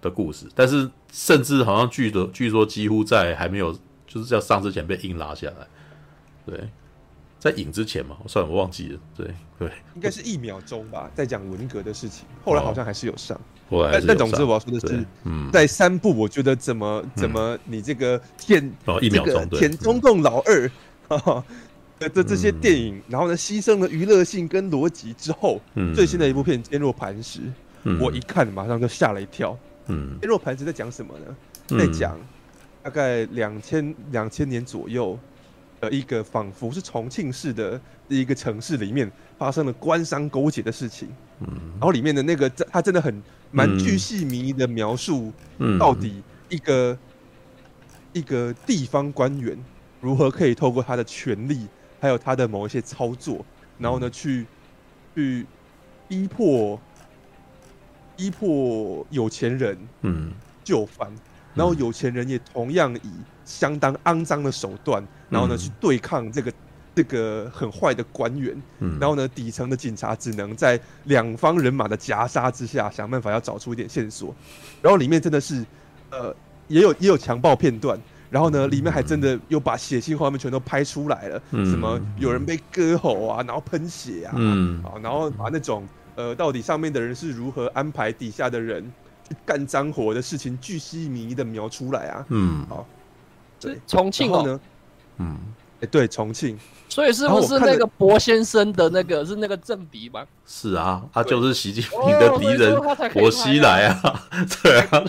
[0.02, 0.46] 的故事？
[0.54, 3.76] 但是甚至好像据的据说几乎在还没有。
[4.12, 5.66] 就是要上之前被硬拉下来，
[6.44, 6.68] 对，
[7.38, 13.40] 在影之前嘛，我算了，我忘记了，对对，应该是一秒钟吧，在讲文革的事情，后来好像还是有上，
[13.70, 15.02] 后来但总之我要说的是，
[15.50, 20.70] 在三部，我觉得怎么怎么你这个舔这个舔中共老二
[21.98, 25.58] 的这这些电影，然后呢牺牲了娱乐性跟逻辑之后，
[25.94, 27.40] 最新的一部片《坚若磐石》，
[27.98, 31.78] 我一看马上就吓了一跳，嗯，《坚若磐石》在讲什么呢？
[31.78, 32.20] 在讲。
[32.82, 35.18] 大概两千两千年左右
[35.80, 41.08] 的一个仿佛是重庆市的一个城市里面发生了官商勾结的事情，
[41.40, 45.32] 嗯，然后里面的那个他真的很蛮巨细靡遗的描述，
[45.78, 46.98] 到底一个
[48.12, 49.56] 一个地方官员
[50.00, 51.66] 如何可以透过他的权力，
[52.00, 53.44] 还有他的某一些操作，
[53.78, 54.46] 然后呢，去
[55.14, 55.46] 去
[56.08, 56.80] 逼迫
[58.16, 60.32] 逼迫有钱人嗯。
[60.64, 61.10] 就范，
[61.54, 63.10] 然后有钱人也同样以
[63.44, 66.52] 相当肮脏的手段，然后呢去对抗这个
[66.94, 68.60] 这个很坏的官员，
[69.00, 74.34] 然后呢底层的警察只能在两方人马的夹杀之下想办法要找出一点线索，
[74.80, 75.64] 然后里面真的是
[76.10, 76.34] 呃。
[76.68, 77.98] 也有也有强暴片段，
[78.30, 89.01] 然后呢，里面还真的又把血腥画面全都拍出来了，嗯、什么有人被割喉啊，然后喷血啊，嗯，啊，然后把那种呃，到底上面的人是如何安排底下的人去
[89.44, 92.86] 干脏活的事情，巨细靡遗的描出来啊，嗯，好，
[93.60, 94.60] 对，重庆哦，
[95.18, 95.38] 嗯，
[95.80, 96.58] 哎，对，重庆。
[96.88, 100.22] 所以是不是那个薄先生的那个是那个政敌吗？
[100.46, 102.78] 是啊，他就是习近平的敌人，
[103.14, 104.28] 薄熙来啊，
[104.62, 105.02] 对啊。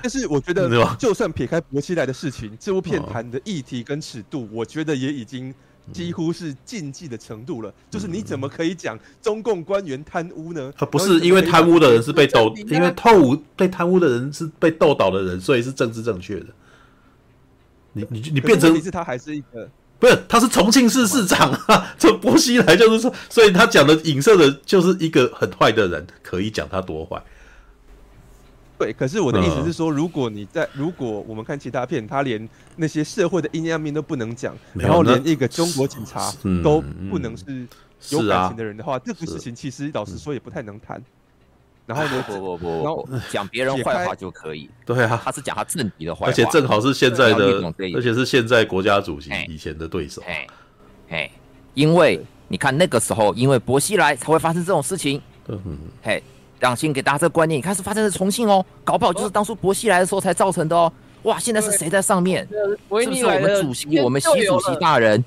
[0.00, 5.52] 但是我觉得， 就算撇开薄熙来的事情，这部片谈的议题跟尺度，我觉得也已经
[5.92, 7.72] 几乎是禁忌的程度了。
[7.90, 10.72] 就是你怎么可以讲中共官员贪污呢？
[10.76, 16.46] 他不是因为贪污的人是被斗，因为透污被贪污的人是被斗倒的人，所以是政治正确的。
[17.94, 19.68] 你你你变成，其实他还是一个。
[19.98, 21.94] 不是，他是重庆市市长啊！
[21.96, 27.22] 这薄熙来就是说，所以他讲的影射的就是一个很坏的人，可以讲他多坏。
[28.78, 37.66] 对，可是我的意思是说，如果你在，如果我们看其他片，他连那些社会的阴暗面都不能讲，然后连一个中国警察都不能是
[38.10, 41.02] 有感情的人的话，这个事情其实老实说也不太能谈。
[41.84, 42.24] 然后呢？
[42.28, 44.70] 不不不，然后讲别人坏话就可以。
[44.86, 50.22] 对啊，他是讲他政敌的坏话，而且正好是现在的，而且是现在国家主席以前的对手。
[50.24, 50.46] 哎，
[51.10, 51.30] 哎，
[51.74, 55.20] 因为你看那个时候，因为薄熙来才会发生这种事情。
[55.48, 55.78] 嗯嗯。
[56.00, 56.22] 嘿，
[56.62, 60.90] 让先给大家这个观念，你看是发生在重庆哦，搞不好就是当初薄熙来的时候才造成的哦。
[61.24, 62.46] 哇，现在是谁在上面？
[62.48, 65.24] 是不是我们主席，我们习主席大人？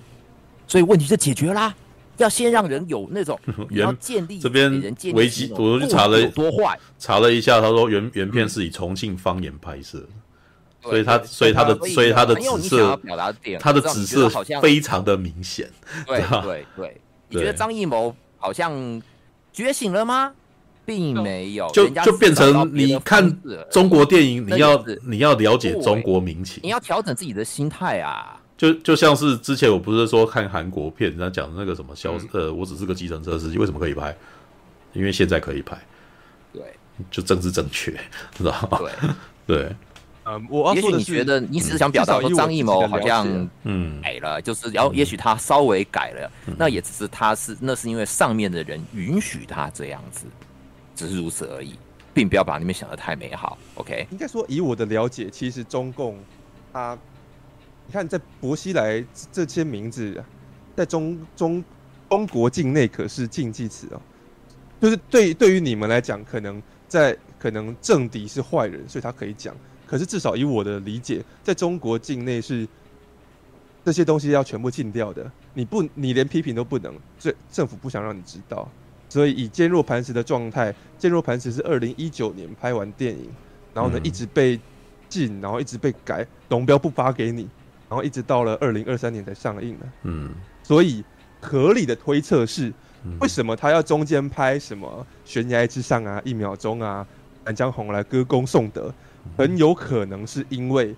[0.66, 1.76] 所以问题就解决啦。
[2.16, 3.38] 要先让人有那种
[3.72, 4.72] 要建立这边
[5.14, 10.02] 危机，我去查了多坏，查了一下，他说原原片是以重庆方言拍摄，
[10.82, 13.00] 所以他所以他的所以他的紫色，
[13.60, 15.70] 他的紫色好像非常的明显。
[16.08, 19.02] 对 对对，你觉得张艺谋好像
[19.52, 20.32] 觉醒了吗？
[20.86, 23.38] 并没有，就就变成你看
[23.72, 28.40] 中国电影，你要你要了解中国民情，你要调整自己的心态啊。
[28.58, 34.16] 就就像是之前我不是说看韩国片，人家讲的那个什么消呃，我只是个计程车司机，为什么可以拍？
[34.94, 35.78] 因为现在可以拍，
[36.54, 36.62] 对，
[37.12, 37.92] 就政治正确，
[38.38, 38.80] 知道吗？
[38.80, 38.92] 对。
[39.46, 39.76] 对，
[40.26, 43.28] 嗯，我也许你觉得你只是想表达说张艺谋好像
[43.64, 44.02] 嗯。
[44.02, 50.26] 改了，就是然后也许他稍微改了，那也只是他是那是因为上面的人允许他这样子，
[50.96, 51.76] 只是如此而已，
[52.14, 53.58] 并不要把你们想得太美好。
[53.76, 56.18] OK，应该说以我的了解，其实中共
[56.72, 56.98] 他。
[57.88, 60.24] 你看，在薄熙来这些名字，
[60.76, 61.64] 在中中
[62.10, 64.02] 中国境内可是禁忌词哦。
[64.82, 69.56] 就是对对于你们来讲，可能在可能政敌是坏人，所以他可以讲。
[69.86, 72.68] 可是至少以我的理解，在中国境内是
[73.84, 75.32] 这些东西要全部禁掉的。
[75.54, 78.68] 你不，你连批评都不能，所以政府不想让你知道。
[79.16, 83.30] 所以以坚若磐石的状态，坚若磐石是二零一九年拍完电影，
[83.74, 84.60] 然后呢一直被
[85.08, 87.48] 禁，然后一直被改，龙标不发给你。
[87.88, 90.32] 然后一直到了二零二三年才上映的，嗯，
[90.64, 91.02] 所以
[91.40, 92.74] 合理的推测是，
[93.22, 97.08] 为什么他要中间拍什么悬崖之上啊、一秒钟啊、
[97.46, 98.94] 满江红来歌功颂德，
[99.38, 100.94] 很有可能是因为，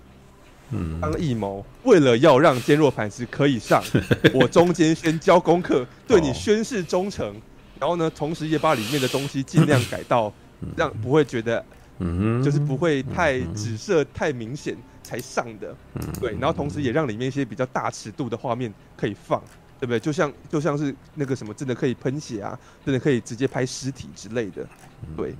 [0.70, 3.80] 嗯，张艺谋为了要让坚若磐石可以上，
[4.34, 7.32] 我中间先交功课，对你宣誓忠诚，
[7.80, 10.32] 然后呢，同时也把里面的东西尽量改到，
[10.76, 11.64] 让不会觉得，
[11.98, 14.76] 嗯，就是不会太紫色太明显。
[15.00, 15.74] 才上的，
[16.20, 19.42] 对，然后同时也让里面一些比较大尺度的画面可以放，
[19.80, 19.98] 对不对？
[19.98, 24.68] 就像就像是那个什么，真的可以喷血啊，真的可以直接拍尸体之类的，
[25.16, 25.34] 对。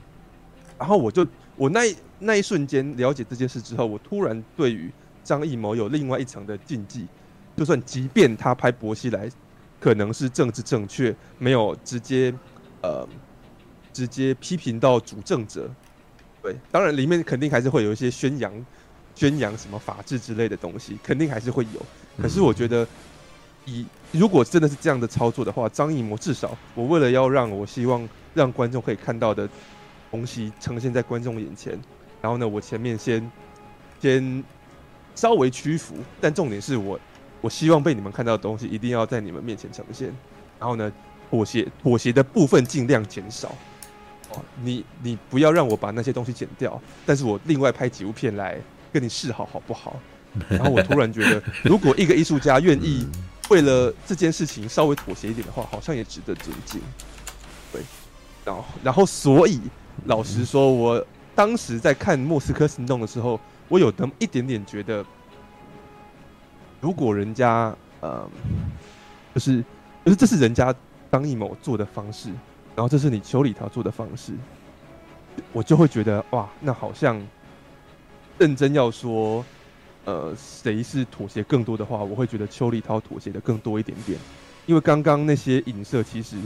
[0.79, 1.81] 然后我就我那
[2.19, 4.91] 那一瞬间了解这件事之后，我突然对于
[5.23, 7.07] 张艺谋有另外一层的禁忌，
[7.55, 9.29] 就算即便他拍薄熙来
[9.81, 12.33] 可能是政治正确，没有直接
[12.83, 13.07] 呃
[13.93, 15.71] 直接批评到主政者，
[16.43, 18.53] 对，当然里面肯定还是会有一些宣扬。
[19.15, 21.83] 宣扬什么法治之类的东西，肯定还是会有。
[22.23, 22.87] 可是我觉得，
[23.65, 29.49] 以如果真的是这样的操作的话，张艺谋至少，我为了要让我希望让观众可以看到的
[30.09, 31.77] 东西呈现在观众眼前，
[32.23, 33.29] 然后呢，我前面先
[34.01, 34.45] 先
[35.17, 36.97] 稍微屈服，但重点是我
[37.41, 40.15] 我希望被你们看到的东西一定要在你们面前呈现。
[40.59, 40.93] 然后呢，
[41.31, 43.49] 妥协妥协的部分尽量减少。
[44.31, 48.59] 哦，你你不要让我把那些东西剪掉，但是我另外拍几部片来。
[48.91, 50.01] 跟你示好好不好？
[50.49, 53.07] 然后我突然觉得， 如果一个艺术家愿意
[53.51, 56.81] 为了这件事情稍微妥协一点的话，好像也值得尊敬。
[57.71, 57.83] 对，
[58.47, 59.61] 然后然后所以
[60.07, 63.39] 老实说，我当时在看《莫斯科行动》的时候，
[63.69, 65.05] 我有那么一点点觉得，
[66.81, 68.29] 如果人家呃，
[69.35, 69.65] 就是
[70.05, 70.75] 就是这是人家
[71.11, 72.29] 张艺谋做的方式，
[72.75, 74.33] 然后这是你邱礼涛做的方式，
[75.53, 77.21] 我就会觉得哇，那好像
[78.39, 79.45] 认真要说。
[80.05, 84.19] 呃，谁是妥协更多的话，我会觉得邱礼涛妥协的更多一点点，
[84.65, 86.39] 因为刚刚那些影射其实，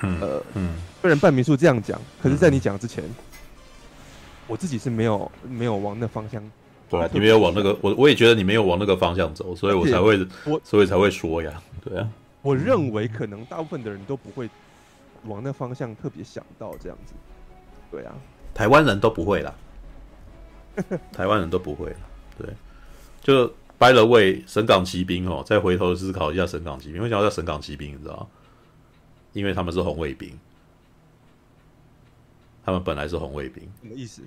[0.00, 3.02] 呃，嗯，虽然半明叔这样讲，可是在你讲之前，
[4.46, 6.40] 我自己是没有没有往那方向，
[6.88, 12.08] 对啊，你没有往那个，我我也觉得你没有往那个方向走，所以我才会，我所以才会说呀，对啊，
[12.42, 14.48] 我认为可能大部分的人都不会
[15.24, 17.14] 往那方向特别想到这样子，
[17.90, 18.14] 对啊，
[18.54, 19.54] 台湾人都不会啦，
[21.12, 22.00] 台湾人都不会啦，
[22.38, 22.48] 对。
[23.20, 23.46] 就
[23.78, 27.92] by the way，神港骑兵哦，再回头思考一下神港骑兵，为什么叫神港骑兵？
[27.92, 28.26] 你知道吗？
[29.34, 30.38] 因为他们是红卫兵，
[32.64, 33.62] 他们本来是红卫兵。
[33.82, 34.22] 什么意思？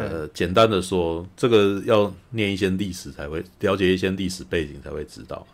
[0.00, 5.46] 呃，简单的说，这个要念一些历史才会了解一些历史背景才会知道。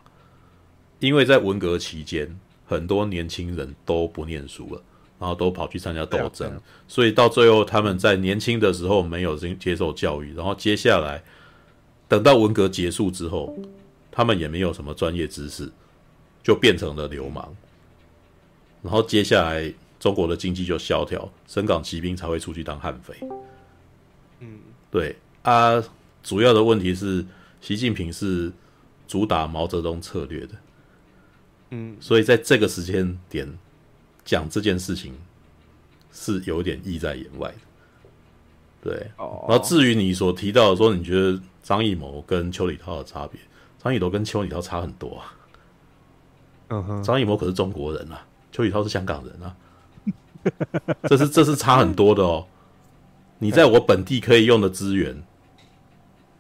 [1.00, 4.82] 因为在文革期间，很多年轻人都不念书了，
[5.18, 11.22] 然后都跑去参加斗争，所以到最后他们在年轻的时候没有接受教育，然后接下来。
[12.08, 13.52] 等到文革结束之后，
[14.12, 15.68] 他们也没有什么专业知识，
[16.40, 17.52] 就变成了流氓。
[18.80, 23.12] 然后接下来中国的经济就萧条，深港骑兵才会出去当悍匪。
[24.86, 25.82] 嗯，对啊，
[26.22, 27.24] 主要的问题是
[27.60, 28.52] 习近平是
[29.06, 30.54] 主打毛泽东策略的。
[31.70, 33.46] 嗯，所以在这个时间点
[34.24, 35.14] 讲这件事情
[36.12, 37.56] 是有点意在言外的。
[38.82, 41.40] 对，然后至于你所提到的说，你觉得。
[41.66, 43.40] 张艺谋跟邱礼涛的差别，
[43.82, 45.34] 张艺谋跟邱礼涛差很多啊。
[46.68, 49.56] 嗯哼，张艺谋可是中国人啊，邱礼涛是香港人啊，
[51.08, 52.46] 这是这是差很多的哦。
[53.38, 55.22] 你在我本地可以用的资源，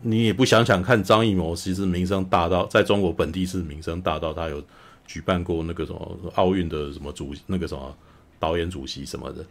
[0.00, 4.62] 你也不想想看，张艺谋其实名声大到在中国本地是名声大到，他有
[5.06, 7.96] 举办过那个什么奥运的什么主那个什么
[8.38, 9.44] 导演主席什么的。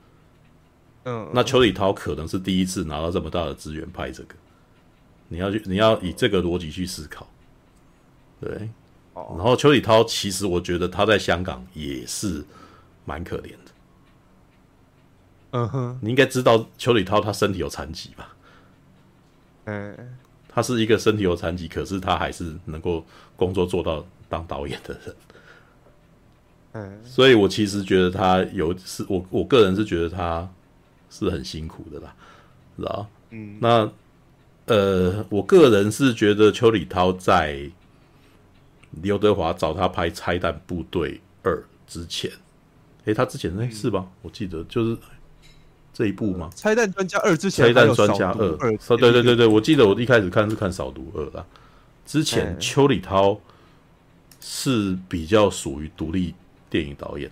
[1.05, 4.35] 嗯，那邱礼涛可能是第一次拿到这么大的资源拍这个。
[5.27, 7.27] 你要去，你要以这个逻辑去思考，
[8.41, 8.69] 对。
[9.13, 12.43] 然后邱礼涛，其实我觉得他在香港也是
[13.05, 13.64] 蛮可怜的。
[15.56, 18.36] 嗯哼，你应该知道邱礼涛他身体有残疾吧？
[19.65, 20.18] 嗯，
[20.49, 23.06] 他是一个身体有残疾，可是他还是能够
[23.38, 25.15] 工作做到当导演的人。
[26.73, 30.49] 嗯，所以我其实觉得他有是，我我个人是觉得他
[31.10, 32.14] 是很辛苦的啦，
[32.77, 33.07] 知道？
[33.30, 33.90] 嗯，那。
[34.68, 37.69] 呃，我个人是觉得邱礼涛在
[39.03, 41.56] 刘德华找他拍《拆弹部队二》
[41.86, 42.32] 之前，
[43.03, 44.07] 诶，他之前那是吧？
[44.23, 44.98] 我记得就是
[45.95, 46.49] 这一部吗？
[46.59, 48.45] 《拆弹专家二》之前，《拆弹专家二》
[48.93, 51.45] 哦，对对对对，我记得我一开始看是看《扫毒二》啦。
[52.05, 53.39] 之前邱礼涛
[54.41, 56.35] 是比较属于独立
[56.69, 57.31] 电影导演，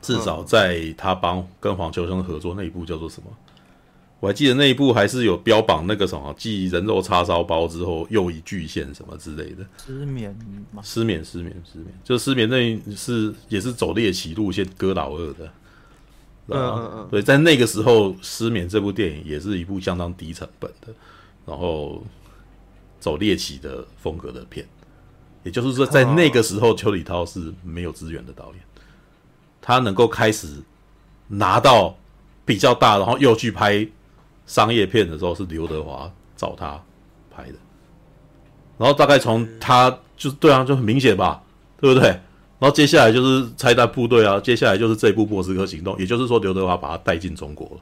[0.00, 3.28] 至少在他帮跟黄秋生合作那一部叫做什么？
[4.20, 9.66] 我还记得那一部还是有标榜那个什么，继人肉叉烧包之后又一巨献什么之类的。
[9.84, 10.30] 失眠
[10.72, 10.80] 吗？
[10.84, 15.50] 失眠，失眠，失眠，就失眠那是也是走猎奇路线割老二的。
[16.50, 17.08] 嗯嗯嗯。
[17.10, 20.92] 对，在那个时候，《失眠》这部电影也是一部相当低成本的，
[21.46, 22.02] 然后
[22.98, 24.66] 走猎奇的风格的片。
[25.42, 28.62] 也就是说，在那个时候，邱礼涛是没有资源的导演，
[29.60, 30.62] 他能够开始
[31.28, 31.96] 拿到
[32.44, 33.88] 比较大，然后又去拍。
[34.46, 36.82] 商业片的时候是刘德华找他
[37.30, 37.54] 拍的，
[38.76, 41.40] 然后大概从他就对啊，就很明显吧，
[41.80, 42.20] 对不对？
[42.60, 47.80] 然后接下来就是拆弹部队啊，接下来就是这部莫斯科行动，也就是说刘德华把他带进中国了。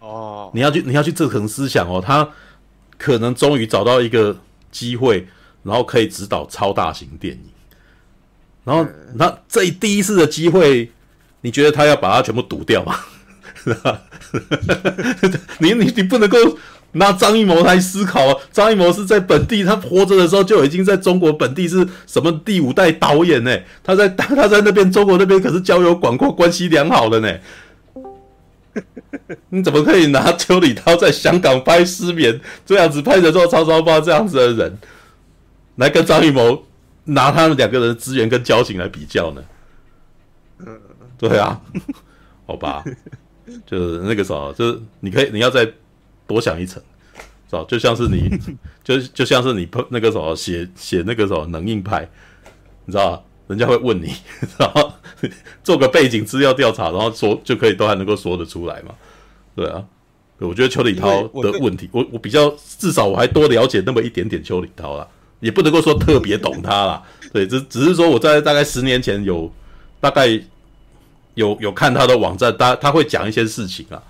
[0.00, 2.28] 哦，你要去你要去这层思想哦，他
[2.98, 4.36] 可能终于找到一个
[4.70, 5.26] 机会，
[5.62, 7.40] 然后可以指导超大型电影，
[8.64, 8.84] 然后
[9.14, 10.90] 那这第一次的机会，
[11.42, 12.98] 你觉得他要把它全部堵掉吗？
[15.58, 16.36] 你你你不能够
[16.94, 18.36] 拿张艺谋来思考啊！
[18.50, 23.56] 张艺谋是在本地，他活着的时候就已经在中国本地是什么第五代导演呢？
[23.82, 27.32] 他在 他在那边中国那边可是交友广阔、关系良好的呢。
[29.50, 32.34] 你怎么可以拿邱礼涛在香港拍《失眠》
[32.66, 34.78] 这样子拍着做叉烧包这样子的人，
[35.76, 36.64] 来跟张艺谋
[37.04, 39.42] 拿他们两个人的资源跟交情来比较呢？
[41.16, 41.60] 对啊，
[42.46, 42.82] 好吧。
[43.66, 45.70] 就是那个时候，就是你可以，你要再
[46.26, 46.82] 多想一层，
[47.48, 47.64] 知道？
[47.64, 48.30] 就像是你，
[48.82, 52.08] 就就像是你那个什么写写那个什么能硬派，
[52.84, 53.22] 你知道吧？
[53.46, 54.10] 人家会问你，
[54.58, 54.92] 然后
[55.62, 58.94] 做个背景资料调查，然后说就可以都还能够说得出来嘛？
[59.54, 59.84] 对啊，
[60.38, 65.06] 我觉得邱礼涛的问题，我我，我比较至少我还多了解那么一点点邱礼涛啦，
[65.40, 67.02] 也不能够说特别懂他啦。
[67.32, 69.52] 对，只只是说我在大概十年前有
[70.00, 70.26] 大概
[71.34, 74.02] 有有看他的网站，他他会讲一些事情啊。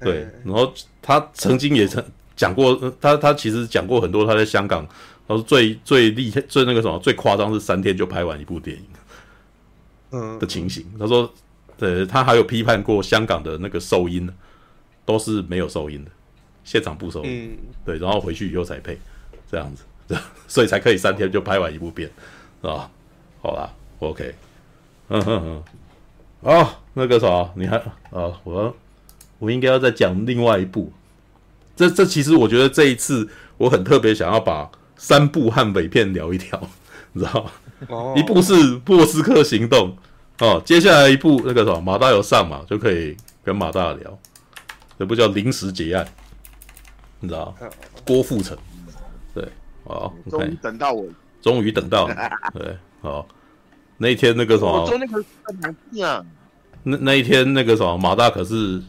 [0.00, 0.72] 对，然后
[1.02, 2.04] 他曾经也曾
[2.36, 4.86] 讲过，他他其实讲过很多他在香港。
[5.28, 8.84] 他说最最厉害、最那个什么、最夸张是三天就拍完一部电影，
[10.10, 10.84] 嗯的情形。
[10.98, 11.32] 他说，
[11.78, 14.28] 对，他还有批判过香港的那个收音，
[15.04, 16.10] 都是没有收音的，
[16.64, 18.98] 现场不收音，对，然后回去以后才配，
[19.48, 19.84] 这样子，
[20.48, 22.10] 所以才可以三天就拍完一部片，
[22.60, 22.90] 是吧？
[23.40, 23.70] 好啦
[24.00, 24.34] ，OK，
[25.10, 25.62] 嗯哼哼，
[26.42, 27.76] 哦，那个啥，你还
[28.10, 28.74] 啊，我
[29.40, 30.92] 我应该要再讲另外一部，
[31.74, 34.70] 这这其实我觉得这一次我很特别想要把。
[35.02, 36.68] 三部悍匪片聊一聊，
[37.14, 37.50] 你知道吗
[37.88, 38.18] ？Oh.
[38.18, 38.52] 一部是
[38.84, 39.96] 《莫斯科行动》
[40.46, 44.18] 哦，接下来一部那个什么马大有上嘛，就可以跟马大聊。
[44.98, 46.04] 这部叫《临时结案》，
[47.20, 47.66] 你知道吗？
[48.06, 48.54] 郭富城，
[49.32, 49.48] 对，
[49.84, 51.06] 哦，终于等到我，
[51.40, 52.06] 终于等到，
[52.52, 53.26] 对，好，
[53.96, 56.22] 那一天那个什么，我那个啊，
[56.82, 58.82] 那那一天那个什么马大可是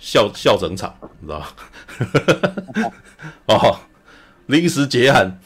[0.00, 2.92] 笑笑整场，你知道吗？
[3.46, 3.78] 哦。
[4.46, 5.38] 临时结案，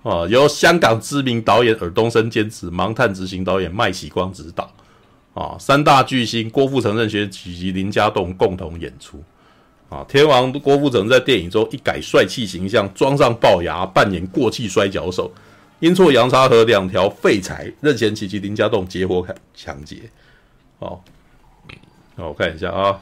[0.00, 4.72] 哦，由香港知名导演尔冬升监制，盲探执行导演麦启光执导，
[5.34, 9.22] 啊，三大巨星郭富城、任贤齐及林家栋共同演出，
[9.90, 15.30] 啊，天王郭富城在电影中一改帅气形象，装上龅牙，扮演过气摔跤手，
[15.80, 19.22] 阴错阳差和两条废柴任贤齐及林家栋结伙
[19.54, 20.08] 抢劫，
[20.78, 20.98] 哦，
[22.16, 22.98] 那我看一下啊，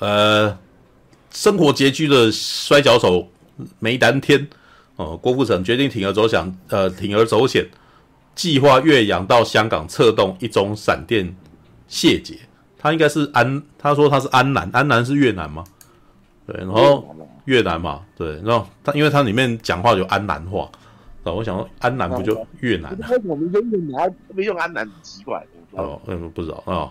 [0.00, 0.58] 呃，
[1.30, 3.28] 生活拮据的摔跤手。
[3.78, 4.48] 梅丹天，
[4.96, 7.68] 哦，郭富城决定铤而走险，呃，铤而走险，
[8.34, 11.36] 计划越洋到香港策动一宗闪电
[11.86, 12.38] 谢劫。
[12.78, 15.62] 他应该是安，他说他是安南，安南是越南吗？
[16.46, 17.14] 对，然后
[17.44, 20.70] 越南嘛，对，然后他因为他里面讲话有安南话，
[21.24, 22.96] 啊，我想说安南不就越南？
[22.98, 24.14] 为什么用越南？
[24.34, 25.46] 没用安南很奇怪。
[25.72, 26.90] 哦，嗯，不知道啊。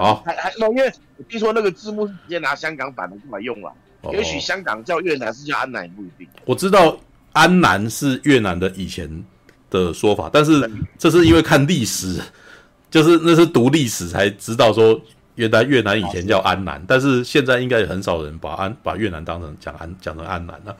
[0.00, 3.70] 好，还还，因为我听说那个字幕是直接拿香港版的过来用了。
[4.10, 6.26] 也许香港叫越南是叫安南也不一定。
[6.46, 6.98] 我知道
[7.32, 9.22] 安南是越南的以前
[9.68, 12.18] 的说法，但是这是因为看历史，
[12.90, 14.98] 就是那是读历史才知道说
[15.34, 20.74] 原来越南以前叫安南，但是现在应该也很少人把安把越南当成讲安讲成安南了。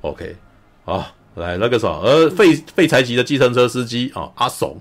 [0.00, 0.34] OK，
[0.84, 1.06] 好，
[1.36, 4.76] 来那个什么，而废废柴级的计程车司机啊阿怂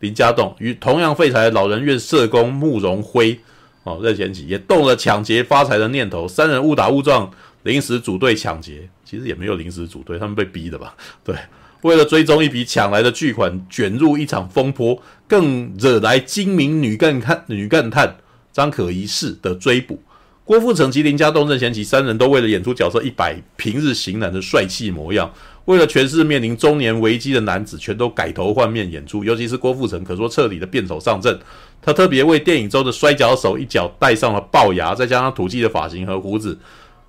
[0.00, 3.38] 林家栋与同样废柴老人院社工慕容辉。
[3.84, 7.30] 哦，任贤齐也动了抢劫发财的念头，三人误打误撞，
[7.62, 8.88] 临时组队抢劫。
[9.02, 10.94] 其实也没有临时组队，他们被逼的吧？
[11.24, 11.34] 对，
[11.80, 18.16] 为了追踪一笔抢来的巨款，卷入一场风波，更惹来精明女干探女干探
[18.52, 20.02] 张可颐式的追捕。
[20.44, 25.32] 郭富城及林家栋、任贤齐三人都为了演出角色一百平日型男的帅气模样，
[25.68, 29.22] 为了诠释面临中年危机的男子，全都改头换面演出。
[29.22, 31.38] 尤其是郭富城，可说彻底的变手上阵。
[31.82, 36.58] 他特别为电影中的摔跤手一脚戴上了龅牙，再加上土鸡的发型和胡子，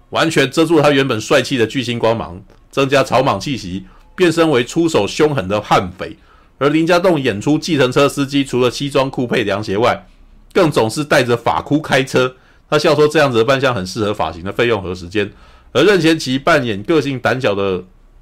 [0.09, 6.17] 完全遮住他原本帅气的巨星光芒，增加草莽气息，变身为出手凶狠的悍匪。
[6.57, 10.05] 而林家栋演出计程车司机，除了西装裤配凉鞋外，
[10.51, 12.35] 更总是带着发箍开车。
[12.69, 15.31] 他笑说这样子的扮相很适合发型的费用和时间。
[15.71, 17.81] 而任贤齐扮演个性胆小的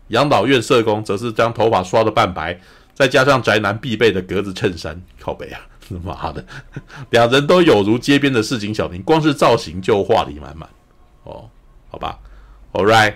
[0.09, 2.59] 养老院社工，则是将头发刷得半白，
[2.93, 5.59] 再加上宅男必备的格子衬衫，靠背啊。
[6.03, 6.45] 妈的，
[7.11, 10.67] 两人都有如街边的市井小民，光是造型就话题满满。
[11.23, 11.49] 哦，
[11.89, 12.19] 好吧
[12.73, 13.13] ，All right，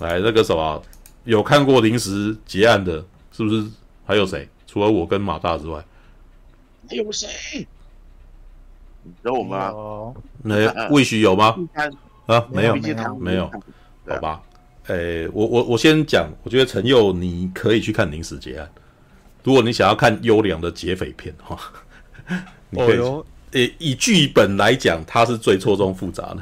[0.00, 0.82] 来那个什么，
[1.24, 3.02] 有看过临时结案的，
[3.32, 3.66] 是不是？
[4.04, 4.46] 还有谁？
[4.66, 5.82] 除了我跟马大之外，
[6.86, 7.66] 还有谁？
[9.22, 9.72] 有吗？
[10.42, 11.56] 没，魏许有吗？
[12.26, 13.50] 啊，没有，没有，没有。
[14.06, 14.42] 好吧，
[14.88, 18.68] 诶，我我我先讲，我觉得陈佑你可以去看临时结案，
[19.44, 21.58] 如果你想要看优良的劫匪片哈。
[22.70, 26.38] 你可以，哦哟，以剧本来讲，它是最错综复杂的，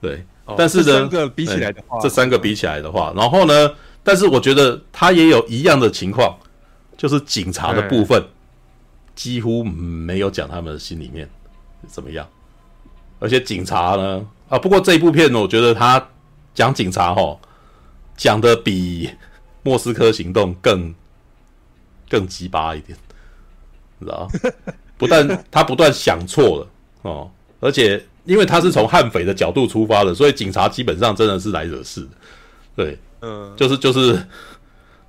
[0.00, 0.24] 对。
[0.46, 3.70] 哦、但是呢，这三个比起来的话，这三个比起来的话，然后呢，
[4.02, 6.38] 但是我觉得它也有一样的情况，
[6.98, 8.22] 就是警察的部分
[9.14, 11.26] 几乎没有讲他们的心里面
[11.86, 12.28] 怎么样，
[13.18, 16.06] 而且警察呢，啊，不过这一部片呢，我觉得他
[16.52, 17.38] 讲警察齁，
[18.16, 19.10] 讲的比
[19.62, 20.94] 莫斯科行动更
[22.08, 22.96] 更鸡巴一点。
[24.00, 24.28] 知道，
[24.98, 26.68] 不但他不断想错了
[27.02, 27.30] 哦，
[27.60, 32.08] 而且因为他是从悍匪的角度出发的，所以警察基本上真的是来惹事的。
[32.76, 34.20] 对，嗯，就是就是，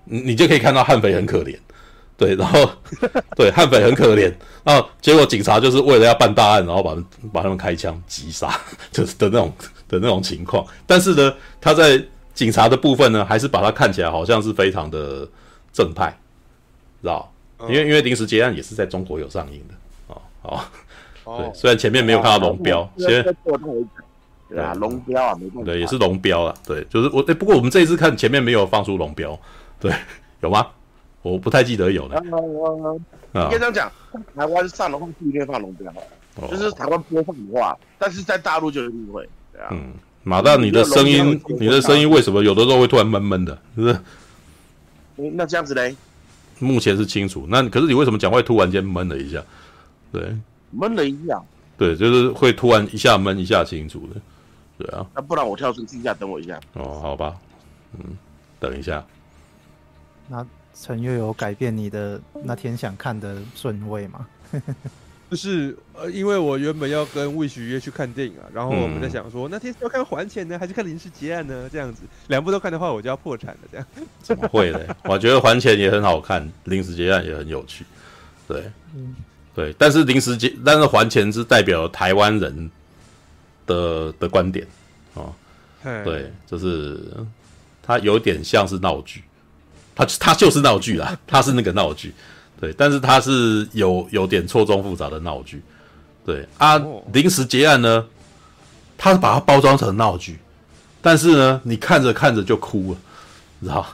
[0.06, 1.58] 你你就可以看到悍匪很可怜，
[2.16, 2.70] 对，然后
[3.36, 4.32] 对悍匪很可怜，
[4.64, 6.96] 然后结果警察就是为了要办大案，然后把
[7.34, 8.58] 把他们开枪击杀，
[8.92, 9.52] 就是的那种
[9.90, 10.66] 的那种情况。
[10.86, 12.02] 但是呢，他在
[12.36, 15.28] 警察的部分呢，还是把它看起来好像是非常的
[15.74, 16.16] 正派，
[17.02, 17.32] 知道？
[17.62, 19.74] 因为因为临时结案也是在中国有上映的
[20.08, 20.60] 哦，哦。
[21.42, 23.24] 对，虽然前面没有看到龙标，先
[24.48, 29.38] 对啊，龙标啊，没对，也是龙标啊，对，就是我，哎，不过我们这一次看前面没有放出龙标，
[29.80, 29.92] 对，
[30.42, 30.68] 有吗？
[31.24, 32.22] 我不太记得有了。
[33.34, 33.92] 应该这样讲，
[34.36, 35.92] 台湾上的话不一定放龙标，
[36.48, 39.70] 就是台湾播放的话，但是在大陆就一定会，对啊。
[39.72, 39.94] 嗯，
[40.26, 43.58] 马大，你的声音，你的声音为什么有的时候会突然闷闷的？
[43.76, 44.00] 是不是？
[45.36, 45.96] 那这样子嘞？
[46.60, 49.42] 目前是清楚，那可是你为什么讲话突然间闷了一下？
[50.12, 50.36] 对。
[50.72, 51.42] 闷了一下，
[51.78, 54.20] 对，就是会突然一下闷一下清楚的，
[54.80, 55.06] 对啊。
[55.16, 56.60] 那不然我跳出去一下，等我一下。
[56.74, 57.34] 哦，好吧，
[57.98, 58.18] 嗯，
[58.60, 59.06] 等一下。
[60.28, 64.28] 那陈月有改变你的那天想看的顺位吗？
[65.36, 71.70] 就是呃，因为我原本要跟 Wish 约去看电影啊，然后我们在想说，嗯、那天是要看还钱呢，还是看临时结案呢？
[71.70, 73.60] 这样子，两部都看的话，我就要破产了。
[73.70, 73.86] 这样
[74.22, 74.80] 怎么会呢？
[75.04, 77.84] 我觉得还钱也很好看，临时结案也很有趣，
[78.48, 78.64] 对，
[78.96, 79.14] 嗯。
[79.54, 82.72] 对，但是临时结，但是还钱是代表台湾人
[83.66, 84.66] 的的观点
[85.16, 85.34] 哦。
[86.06, 86.98] 对，就是
[87.84, 89.22] 他有点像是闹剧，
[89.94, 92.14] 他他就是闹剧啦，他是那个闹剧。
[92.60, 95.62] 对，但是他是有有点错综复杂的闹剧。
[96.26, 96.82] 对啊，
[97.14, 98.06] 临时结案呢，
[98.98, 100.40] 他是把它包装成闹剧，
[101.02, 102.98] 但是呢，你看着看着就哭了，
[103.60, 103.86] 你知道？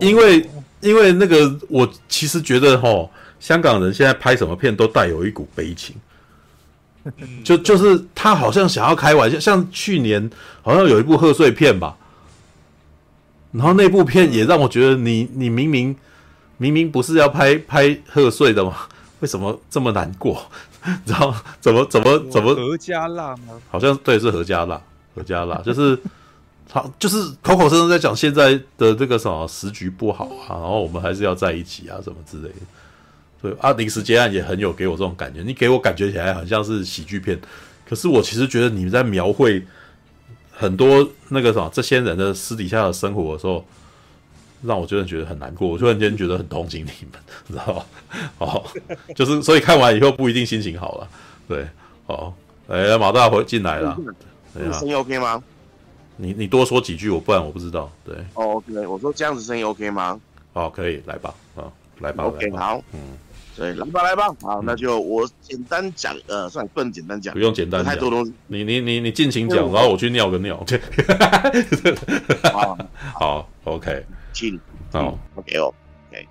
[0.00, 0.48] 因为
[0.80, 3.08] 因为那个，我其实觉得哈。
[3.38, 5.94] 香港人现在拍什么片都带有一股悲情，
[7.44, 10.28] 就就是他好像想要开玩笑，像去年
[10.62, 11.94] 好像有一部贺岁片吧，
[13.52, 15.94] 然后那部片也让我觉得你你明明
[16.58, 18.76] 明明不是要拍拍贺岁的吗？
[19.20, 20.44] 为什么这么难过？
[21.04, 23.60] 然后怎么怎么怎么何家辣吗？
[23.70, 24.80] 好像对，是何家辣，
[25.14, 25.98] 何家辣 就是
[26.68, 32.54] 他，就是口口声声在讲现在的这个什么时局不好啊，然后我们还是要在一起啊，什么之类的。
[33.42, 37.38] 对啊，临时结案也很有给我这种感觉，你给我感觉起来很像是喜剧片，
[37.88, 39.64] 可是我其实觉得你们在描绘
[40.52, 43.64] 很多那个什么这些人的私底下的生活的时候，
[44.62, 45.68] 让我真的觉得很难过。
[45.68, 47.86] 我突然间觉得很同情你们， 知道吧？
[48.38, 48.64] 哦，
[49.14, 51.08] 就是所以看完以后不一定心情好了。
[51.48, 51.66] 对，
[52.06, 52.32] 哦，
[52.68, 53.96] 哎，马大回进来了，
[54.72, 55.42] 声音 OK 吗？
[56.16, 57.90] 你你多说几句，我不然我不知道。
[58.04, 60.18] 对，哦，OK，我说这样子声音 OK 吗？
[60.52, 61.70] 好，可以来吧，啊，
[62.00, 63.00] 来吧，OK，好，嗯。
[63.58, 70.62] 对，来吧，来吧，好，那就我简单讲，呃，算了，不能简单讲，不用简单讲，太多东西，你你你你尽情讲，然后我去尿个尿，
[72.52, 72.78] 好，
[73.18, 74.04] 好，OK，
[74.36, 74.60] 请，
[74.92, 75.72] 好，OK 哦
[76.10, 76.28] ，OK，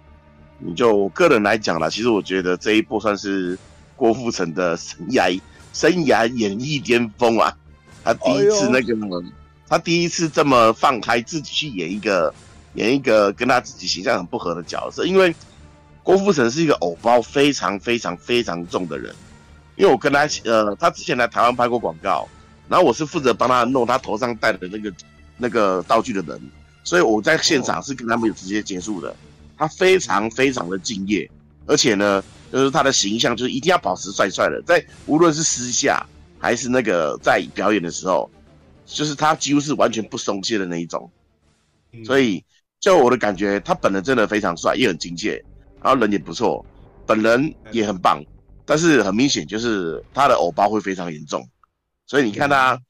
[0.60, 3.58] 你就我个人来讲啦，其实我觉得这一部算是
[3.96, 5.42] 郭富城的生涯
[5.74, 7.58] 生涯演艺巅峰啊，
[8.04, 8.96] 他第一次那个，
[9.68, 12.34] 他第一次这么放开自己去演一个
[12.76, 15.36] 演一个跟他自己形象很不合的角色，因为。
[16.06, 19.12] 郭富城是一个偶包非常非常非常重的人，
[19.76, 22.30] 因为我跟他呃，他之前来台湾拍过广告，
[22.70, 24.94] 然后我是负责帮他弄他头上戴的那个
[25.36, 26.40] 那个道具的人，
[26.86, 29.14] 所以我在现场是跟他们有直接接触的。
[29.58, 31.30] 他非常非常的敬业，
[31.66, 36.06] 而且呢，就是他的形象就是一定要保持帅帅的，在无论是私下
[36.40, 38.30] 还是那个在表演的时候，
[38.86, 41.10] 就是他几乎是完全不松懈的那一种。
[42.06, 42.44] 所以
[42.80, 45.44] 就我的感觉，他本人真的非常帅，也很亲切。
[45.82, 46.66] 然后人也不错，
[47.06, 48.20] 本人也很棒，
[48.66, 51.48] 但是很明显就是他的偶包会非常严重，
[52.08, 52.82] 所以你看他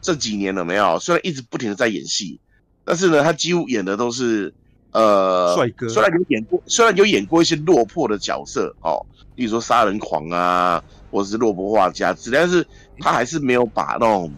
[0.00, 0.98] 这几年了没有？
[1.00, 2.40] 虽然一直不停的在演戏，
[2.86, 4.54] 但是呢，他几乎演的都是
[4.92, 5.88] 呃帅哥。
[5.88, 9.04] 虽然有演过，虽然有演过一些落魄的角色哦，
[9.34, 12.64] 例如说杀人狂啊，或者是落魄画家之类，但是
[13.00, 14.32] 他还是没有把那种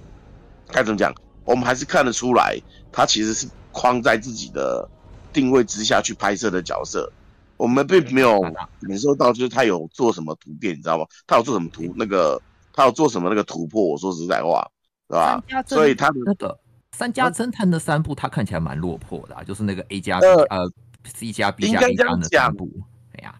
[0.72, 1.14] 该怎么讲？
[1.44, 2.58] 我们还是看得出来，
[2.90, 4.88] 他其实是框在自己的
[5.32, 7.12] 定位之下去拍摄的角色。
[7.58, 11.04] 我们并没有感受到，就是他有做什么突变，你知道吗？
[11.26, 12.40] 他有做什么突那个，
[12.72, 13.82] 他有做什么那个突破？
[13.82, 14.66] 我说实在话，
[15.08, 15.42] 是吧？
[15.66, 16.56] 所以他的那个
[16.98, 20.68] 三家侦探的三部，他看起来蛮落魄的，啊，就是那个 A 加 B 呃
[21.04, 22.68] C 加 B 加 A 加的三部。
[23.12, 23.32] 哎呀，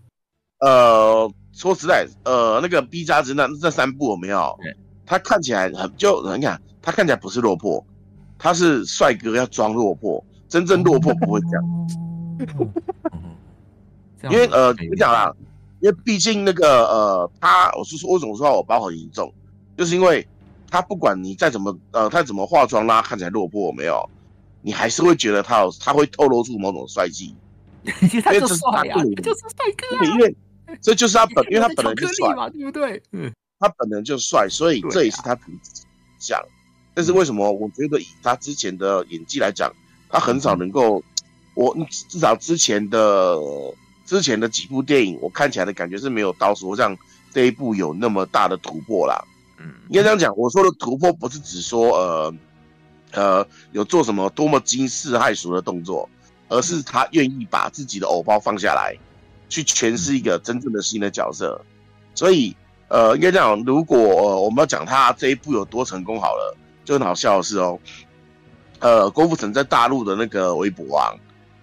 [0.60, 4.56] 呃，说实在，呃，那个 B 加侦探这三部有没有？
[5.05, 7.85] 他看起来很就你看，他看起来不是落魄，
[8.39, 11.64] 他是帅哥要装落魄，真正落魄不会这样。
[14.30, 15.35] 因为呃，怎么讲啦？
[15.80, 19.35] 因为毕竟那个呃，他我是说，为什么说我包很严重？
[19.76, 20.24] 就是因为
[20.70, 24.09] 他不管你再怎么呃，他怎么化妆啦，看起来落魄没有，
[24.62, 27.35] 你还是会觉得他有他会透露出某种帅气，
[27.85, 30.36] 因为这是帅呀，就是帅哥，因为
[30.82, 33.03] 这就是他本， 因为他本来就帅嘛，对不对？
[33.12, 35.59] 嗯，他本人就帅，所以这也是他品
[36.19, 36.39] 相。
[36.95, 39.73] 但是为什么我觉得以他之前的演技来讲，
[40.09, 41.03] 他很少能够，
[41.55, 41.74] 我
[42.09, 43.39] 至少之前的
[44.05, 46.97] 之前的几部电影，我看起来的感觉是没有到说像
[47.32, 49.24] 这一部有那么大的突破啦。
[49.59, 52.35] 嗯，应该这样讲，我说的突破不是指说呃
[53.12, 56.09] 呃有做什么多么惊世骇俗的动作，
[56.48, 58.97] 而是他愿意把自己的偶包放下来，
[59.48, 61.60] 去诠释一个真正的新的角色。
[62.14, 62.56] 所以
[62.89, 63.98] 呃，应该这样，如果、
[64.43, 66.56] 我们要讲他这一部有多成功，好了。
[66.85, 67.78] 就很好笑的是哦，
[68.78, 71.12] 呃，郭富城在大陆的那个微博啊，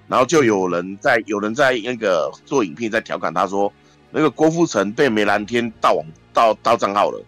[0.08, 3.74] 然后就有人在有人在那个做影片在调侃他说，
[4.12, 7.20] 那个郭富城被梅兰天盗网盗盗账号了，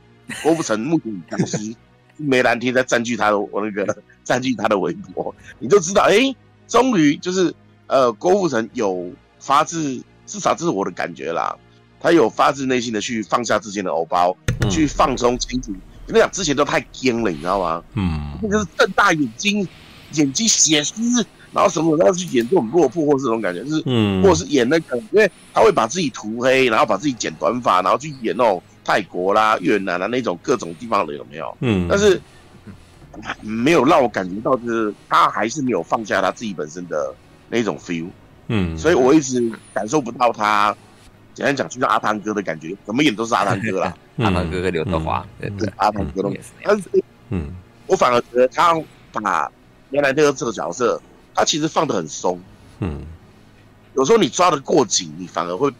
[0.43, 1.75] 郭富城目前当时
[2.17, 6.35] 梅兰天在占据他的我那个占据他的微博，你就知道，哎，
[6.67, 7.53] 终于就是
[7.87, 11.55] 呃，郭富城有发自至少这是我的感觉啦，
[11.99, 15.75] 他有发自内心的去放下之前的偶包，嗯、去放松心情。
[16.05, 17.83] 跟你讲，之前都太僵了，你知道吗？
[17.95, 19.67] 嗯，那就是瞪大眼睛，
[20.13, 31.57] 眼睛血丝，然后什么然后去演这种落魄或是这种感觉，就是，嗯，或是演那个，因为他会把自己涂黑，然后把自己剪短发，然后去演那种泰国啦、越南啦那种各种地方的有没有？
[31.59, 32.19] 嗯，但是
[33.41, 37.13] 没有让我感觉到，就是他还是没有放下他自己本身的
[37.49, 38.07] 那种 feel。
[38.47, 40.73] 嗯，所以我一直感受不到他。
[41.33, 43.93] 简单讲，就像阿汤哥的感觉，怎么演都是阿汤哥啦。
[44.17, 46.33] 阿汤哥跟刘德华，对对，阿汤哥都。
[46.63, 46.89] 但是，
[47.29, 47.51] 嗯，
[47.85, 48.73] 我反而觉得他
[49.11, 49.51] 把
[49.91, 50.99] 原来那个这个角色，
[51.35, 52.39] 他其实放的很松。
[52.79, 53.01] 嗯，
[53.93, 55.71] 有时候你抓的过紧，你反而会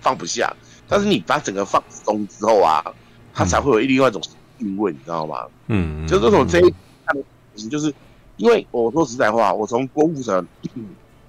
[0.00, 0.50] 放不下。
[0.92, 2.84] 但是你把整个放松之后啊，
[3.34, 4.22] 他才会有另外一种
[4.58, 5.46] 韵味，你知道吗？
[5.66, 6.74] 嗯，就这种这一
[7.04, 7.92] 看的就是
[8.36, 10.46] 因为我说实在话，我从郭富城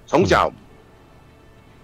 [0.06, 0.52] 从小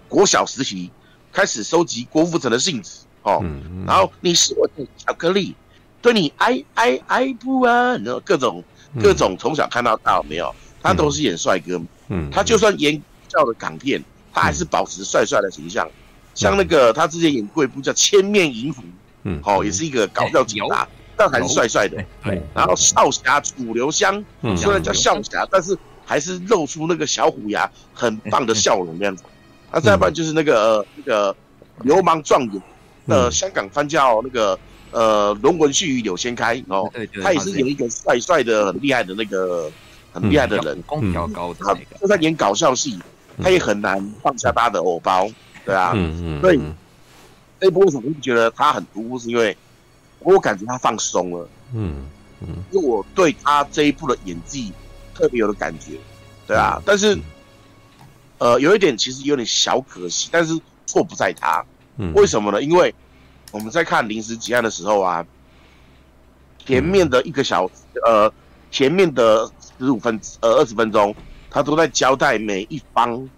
[0.07, 0.89] 国小时期。
[1.33, 2.91] 开始收集郭富城的信纸
[3.23, 3.41] 哦，
[3.87, 5.55] 然后你是我的巧克力，
[6.01, 8.61] 对你爱爱爱不完，然后各种
[9.01, 10.53] 各种从小看到大没有，
[10.83, 14.03] 他都是演帅哥，嗯，他就算演叫的港片，
[14.33, 15.91] 他还是保持帅帅的形象，嗯、
[16.33, 18.81] 像那个他之前演过一部叫《千面银狐》，
[19.23, 29.23] 嗯，哦，也是一个搞笑警察，欸、但还是帅帅的，对、欸，然后少侠楚留香，嗯、虽然叫少侠，但是还是露出那个小虎牙很棒的笑容那样子。
[29.71, 31.35] 那、啊、再不然就是那个、呃、那个
[31.83, 32.61] 流氓状元，
[33.07, 34.59] 呃，香港翻叫那个
[34.91, 36.91] 呃龙文旭与柳先开哦，
[37.23, 39.71] 他也是演一个帅帅的很厉害的那个
[40.11, 41.79] 很厉害的人，功比较高的那个。
[41.91, 42.99] 他就在演搞笑戏，
[43.41, 45.29] 他也很难放下他的偶包，
[45.65, 46.41] 对啊，嗯嗯。
[46.41, 46.59] 所以
[47.59, 49.55] 这一部为什么会觉得他很突兀，是因为
[50.19, 52.05] 我感觉他放松了，嗯
[52.41, 54.71] 嗯，因为我对他这一部的演技
[55.13, 55.93] 特别有的感觉，
[56.47, 57.17] 对啊，但是。
[58.43, 61.63] 呃，有一点其实有点小可惜，但是错不在他。
[61.97, 62.59] 嗯，为什么呢？
[62.59, 62.91] 因为
[63.51, 65.23] 我们在看《临时劫案》的时候啊，
[66.65, 67.73] 前面的一个小时，
[68.03, 68.33] 呃，
[68.71, 69.47] 前面的
[69.77, 71.15] 十五分呃二十分钟，
[71.51, 73.29] 他都在交代每一方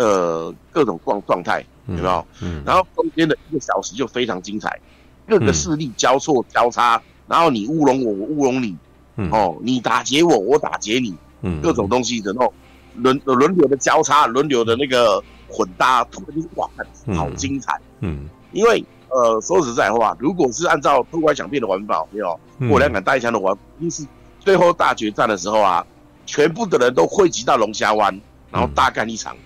[0.00, 2.26] 的各种状状态，有没有？
[2.42, 2.62] 嗯。
[2.64, 4.80] 然后中间的一个小时就非常精彩，
[5.28, 8.76] 各个势力交错交叉，然后你乌龙我，我乌龙你，
[9.16, 12.52] 嗯，哦，你打劫我，我打劫你，嗯，各种东西的那种。
[12.96, 16.68] 轮轮流的交叉，轮流的那个混搭，突然就是哇，
[17.14, 17.80] 好精彩。
[18.00, 24.04] 嗯，因为呃，说实在话，如果是按照偷拐抢骗的玩法，没有过两杆带枪的玩法，一定是
[24.40, 25.86] 最后大决战的时候啊，
[26.26, 28.20] 全部的人都汇集到龙虾湾，
[28.50, 29.36] 然后大干一场。
[29.36, 29.38] 嗯，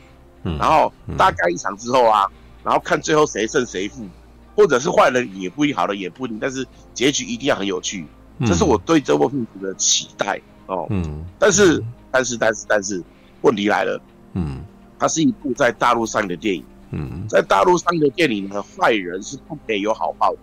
[0.45, 2.27] 然后大干一场之后啊，
[2.63, 4.07] 然后看最后谁胜谁负，
[4.55, 8.07] 或者是坏人也不一定，好的也不一定，但是结局一定要很有趣。
[8.47, 10.87] 这是我对这部片子的期待哦。
[10.91, 13.03] 嗯，但是但是但是但是。
[13.43, 14.01] 问题来了，
[14.33, 14.65] 嗯，
[14.99, 20.39] 它是一部在大陆上的电影，嗯，在大陆上的电影呢，坏人是不可以有好报的，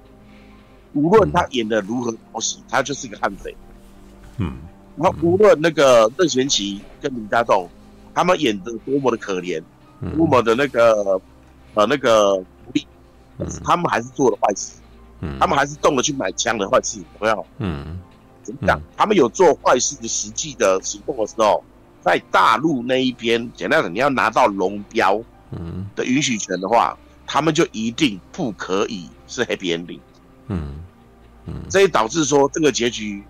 [0.93, 3.55] 无论他演的如何讨喜，他就是个悍匪，
[4.37, 4.53] 嗯，
[4.97, 7.67] 然后无论那个任贤齐跟林家栋
[8.13, 9.59] 他们演的多么的可怜，
[10.15, 11.19] 多么的那个
[11.73, 12.85] 呃那个无力，
[13.63, 14.73] 他们还是做了坏事，
[15.21, 17.45] 嗯，他们还是动了去买枪的坏事，有没有？
[17.57, 17.99] 嗯，
[18.43, 18.79] 怎么讲？
[18.97, 21.63] 他们有做坏事的实际的行动的时候。
[22.03, 25.21] 在大陆那一边，简单讲，你要拿到龙标
[25.51, 29.99] 嗯的允许权的话，嗯、他们就一定不可以是 happy ending。
[30.47, 30.83] 嗯
[31.45, 33.21] 嗯，这也导致说这个结局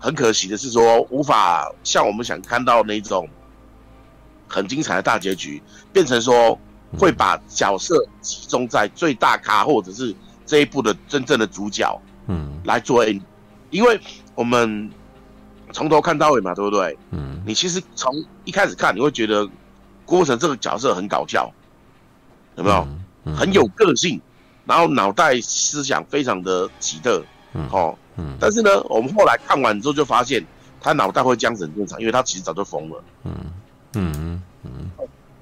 [0.00, 3.28] 很可惜的是说，无法像我们想看到那种
[4.48, 5.62] 很精彩的大结局，
[5.92, 6.58] 变成说
[6.98, 10.14] 会把角色集中在最大咖或者是
[10.44, 13.04] 这一部的真正的主角，嗯，来做。
[13.70, 14.00] 因为
[14.34, 14.90] 我们
[15.72, 16.96] 从头看到尾嘛，对不对？
[17.10, 18.12] 嗯，你其实从
[18.44, 19.46] 一开始看，你会觉得
[20.04, 21.52] 郭富城这个角色很搞笑，
[22.56, 22.76] 有没有？
[22.82, 24.20] 嗯嗯、很有个性，
[24.64, 27.24] 然后脑袋思想非常的奇特，
[27.54, 30.46] 嗯，哦，嗯，但是呢，我们后来看完之后就发现，
[30.80, 33.32] 他脑袋会僵很正常，因为他其实早就疯了，嗯
[33.96, 34.90] 嗯嗯，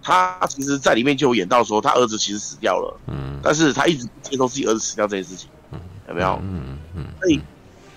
[0.03, 6.39] 他其实在里面就有演到说，他儿子其实死掉了，嗯，但是他一直不接受自己儿子死掉这件事情，嗯，有没有？
[6.43, 7.41] 嗯嗯，所以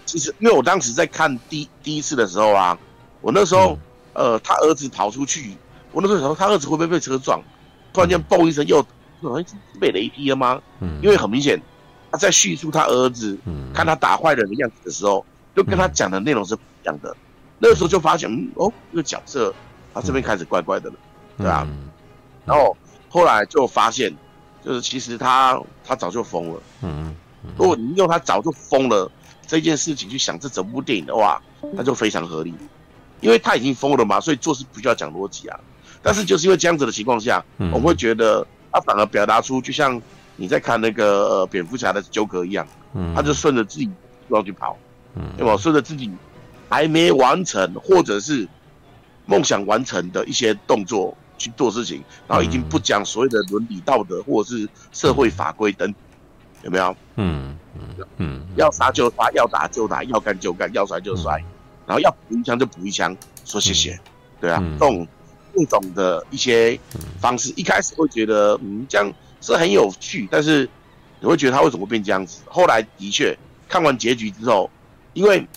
[0.06, 2.78] 其实因为我当时在看第第一次的时候啊，
[3.22, 3.78] 我那时候、
[4.14, 5.56] 嗯、呃，他儿子跑出去，
[5.92, 7.42] 我那时候想说他儿子会不会被车撞，
[7.94, 8.86] 突然间嘣一声又。
[9.20, 10.62] 好像是被雷劈了吗？
[10.80, 11.60] 嗯，因为很明显，
[12.12, 15.26] 他在叙述他儿子，嗯，看他打坏人的样子的时候，
[15.56, 17.18] 就跟他讲的内容是不一样的。
[17.58, 19.52] 那个时候就发现，嗯，哦，这个角色
[20.00, 20.96] 他这边开始怪怪的了，
[21.38, 21.68] 对啊。
[22.46, 22.76] 然后
[23.10, 24.16] 后来就发现，
[24.64, 26.62] 就是其实他他早就疯了。
[26.82, 27.16] 嗯，
[27.58, 29.12] 如果你用他早就疯了
[29.46, 31.42] 这件事情去想这整部电影的话，
[31.74, 32.54] 那就非常合理，
[33.22, 35.60] 因为他已经疯了嘛，所以做事不需要讲逻辑啊。
[36.02, 38.46] 但是就是因为这样子的情况下，我们会觉得。
[38.70, 40.00] 他反而表达出，就像
[40.36, 43.90] 你在看那个呃蝙蝠侠的纠葛一样，嗯，他就顺着自己
[44.28, 44.78] 要去跑，
[45.16, 45.56] 嗯，对吧？
[45.58, 46.12] 顺着自己
[46.70, 48.48] 还没完成或者是
[49.28, 55.94] 梦想完成的一些动作去做事情，然后已经不讲所谓的伦理道德或者是社会法规等，
[56.64, 56.96] 有没有？
[57.18, 61.34] 嗯嗯嗯，要杀就杀，要打就打，要干就干，要摔就摔，
[61.86, 64.00] 然后要补一枪就补一枪，说谢谢，
[64.42, 65.08] 对啊，这种。
[65.56, 66.80] 这种的一些
[67.20, 70.70] 方式，一开始会觉得嗯这样是很有趣，但是
[71.20, 72.42] 你会觉得他为什么会变这样子？
[72.46, 73.36] 后来的确
[73.68, 74.70] 看完结局之后，
[75.14, 75.48] 因为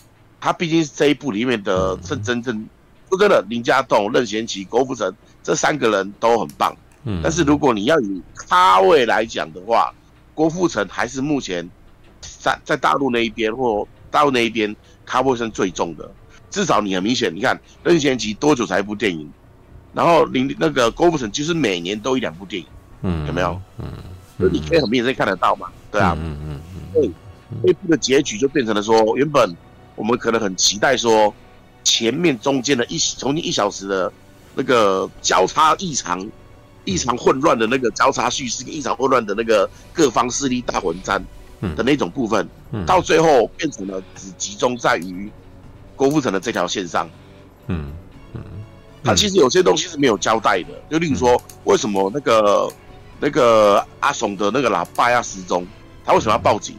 [0.40, 2.66] 他毕竟是这一部里面的是真正
[3.10, 6.74] 说真的，林家栋、任贤齐、郭富城这三个人都很棒。
[7.04, 9.92] 嗯，但是如果你要以咖位来讲的话，
[10.34, 11.68] 郭富城还是目前
[12.20, 14.74] 在在大陆那一边或大陆那一边
[15.04, 16.10] 咖位是最重的。
[16.50, 19.30] 至少你很明显，你看任贤齐多久才一部电影？
[19.92, 22.68] 然后林那个郭富城就是每年都一两部电影，
[23.02, 23.60] 嗯，有没有？
[23.78, 23.86] 嗯，
[24.38, 27.12] 所以你可以很明显看得到嘛，对啊，嗯嗯嗯，所以
[27.64, 29.56] 这部的结局就变成了说，原本
[29.96, 31.34] 我们可能很期待说，
[32.00, 34.10] 前面中间的一重新一小时的
[34.54, 36.26] 那个交叉异常
[36.86, 41.22] 异常混乱的那个交叉叙事，跟异常混乱的那个各方势力大混战
[41.76, 42.48] 的那种部分，
[42.86, 45.30] 到最后变成了只集中在于
[45.94, 47.06] 郭富城的这条线上，
[47.66, 47.92] 嗯
[48.32, 48.42] 嗯。
[49.04, 52.72] 他其实有些东西是没有交代的，就例如说，为什么那个
[53.20, 55.66] 那个阿怂的那个喇叭要失踪，
[56.02, 56.78] 他为什么要报警？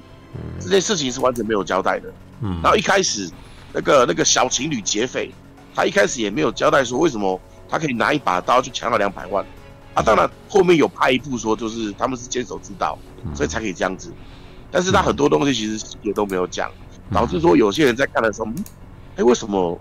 [0.60, 2.12] 这件事情是完全没有交代的。
[2.42, 3.30] 嗯，然后一开始
[3.74, 5.32] 那个那个小情侣劫匪，
[5.74, 7.40] 他一开始也没有交代说为什么
[7.70, 9.46] 他可以拿一把刀去抢了两百万。
[9.94, 12.98] 啊，当然后面有拍一部说就是他们是坚守自盗，
[13.34, 14.12] 所以才可以这样子。
[14.72, 16.72] 但是他很多东西其实也都没有讲，
[17.12, 18.48] 导致说有些人在看的时候，
[19.18, 19.80] 哎，为什么？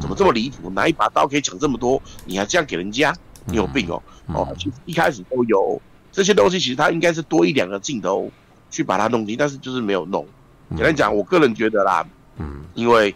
[0.00, 0.70] 怎么这么离谱？
[0.70, 2.00] 拿一把刀可以抢这么多？
[2.24, 3.14] 你还这样给人家？
[3.44, 4.02] 你有病哦！
[4.28, 5.78] 哦，其实一开始都有
[6.10, 8.30] 这些东西，其实他应该是多一两个镜头
[8.70, 10.26] 去把它弄清，但是就是没有弄。
[10.70, 12.06] 简单讲，我个人觉得啦，
[12.38, 13.14] 嗯，因为，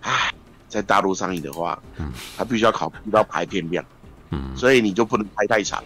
[0.00, 0.32] 唉，
[0.68, 3.84] 在大陆上映的话，嗯，它必须要考虑到排片量，
[4.30, 5.82] 嗯，所以你就不能拍太长，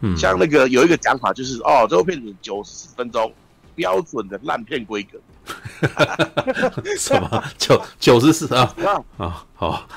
[0.00, 3.32] 嗯，像那个有一个讲法就是，哦，这部片子九十四分钟，
[3.74, 5.18] 标准的烂片规格。
[6.98, 7.42] 什么？
[7.56, 8.74] 九九十四啊？
[9.16, 9.88] 啊，好，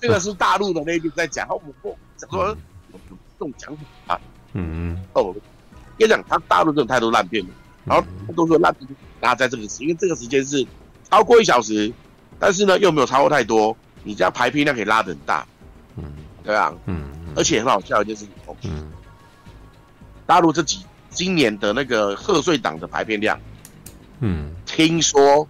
[0.00, 2.54] 这个是大陆的那边在讲，我我讲说
[2.94, 2.98] 这
[3.38, 3.74] 种讲
[4.06, 4.14] 法。
[4.14, 4.20] 啊，
[4.52, 4.92] 嗯。
[4.92, 5.34] 嗯，哦，
[5.98, 7.50] 跟你讲，他大陆这种太多烂片了，
[7.86, 8.04] 然后
[8.36, 8.86] 都说烂片
[9.20, 10.66] 拉在这个时，因为这个时间是
[11.10, 11.90] 超过一小时，
[12.42, 15.46] 但是呢又没有超过太多，你这样排片量可以拉得很大，
[15.96, 16.02] 嗯，
[16.42, 17.04] 对啊，嗯，
[17.36, 18.26] 而且很好笑的就是，
[18.62, 18.90] 嗯，
[20.26, 23.38] 大陆这几今年的那个贺岁档的排片量。
[24.18, 25.46] 嗯，听说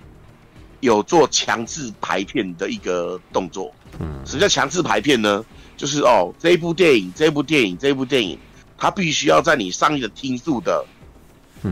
[0.80, 3.72] 有做强制排片的一个动作。
[3.98, 5.42] 嗯，什么叫强制排片呢？
[5.78, 8.38] 就是哦，这一部电影，这一部电影，这一部电影，
[8.76, 10.84] 它必须要在你上映的厅数的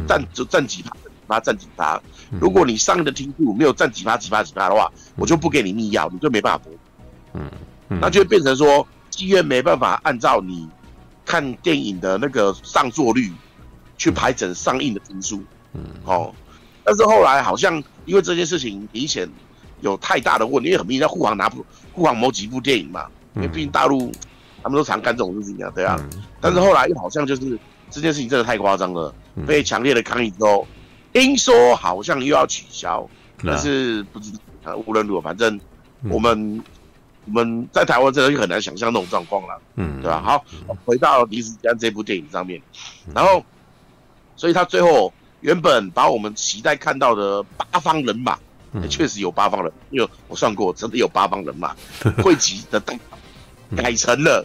[0.08, 0.96] 占就占几趴，
[1.28, 2.00] 它占几趴。
[2.38, 6.72] 如果你上映的厅数没有占几趴几趴几趴的话，我就不给你密钥，你就没办法播。
[7.34, 7.50] 嗯，
[8.00, 10.68] 那就变成说，戏院没办法按照你
[11.24, 13.32] 看电影的那个上座率
[13.96, 15.42] 去排整上映的厅数。
[15.72, 16.32] 嗯，哦。
[16.84, 19.28] 但是后来好像因为这件事情明显
[19.80, 24.10] 有太大的问题，因为很明显在护航拿不护航某几部电影嘛，因为毕竟大陆
[24.62, 25.96] 他们都常干这种事情啊，对啊。
[26.40, 27.58] 但是后来又好像就是
[27.90, 29.14] 这件事情真的太夸张了，
[29.46, 30.66] 被强烈的抗议之后，
[31.12, 33.08] 听说好像又要取消，
[33.44, 34.32] 但是不知
[34.64, 35.60] 道无论如何，反正
[36.08, 36.62] 我们
[37.26, 40.20] 我们在台湾真的就很难想象那种状况了，嗯，对吧？
[40.22, 40.44] 好，
[40.84, 42.60] 回到李子江这部电影上面，
[43.14, 43.44] 然后
[44.36, 45.12] 所以他最后。
[45.42, 48.38] 原本把我们期待看到的八方人马，
[48.90, 51.74] 确、欸、实有八方人，因为我算过，真的有八方人马，
[52.22, 52.78] 汇集的
[53.74, 54.44] 改成了，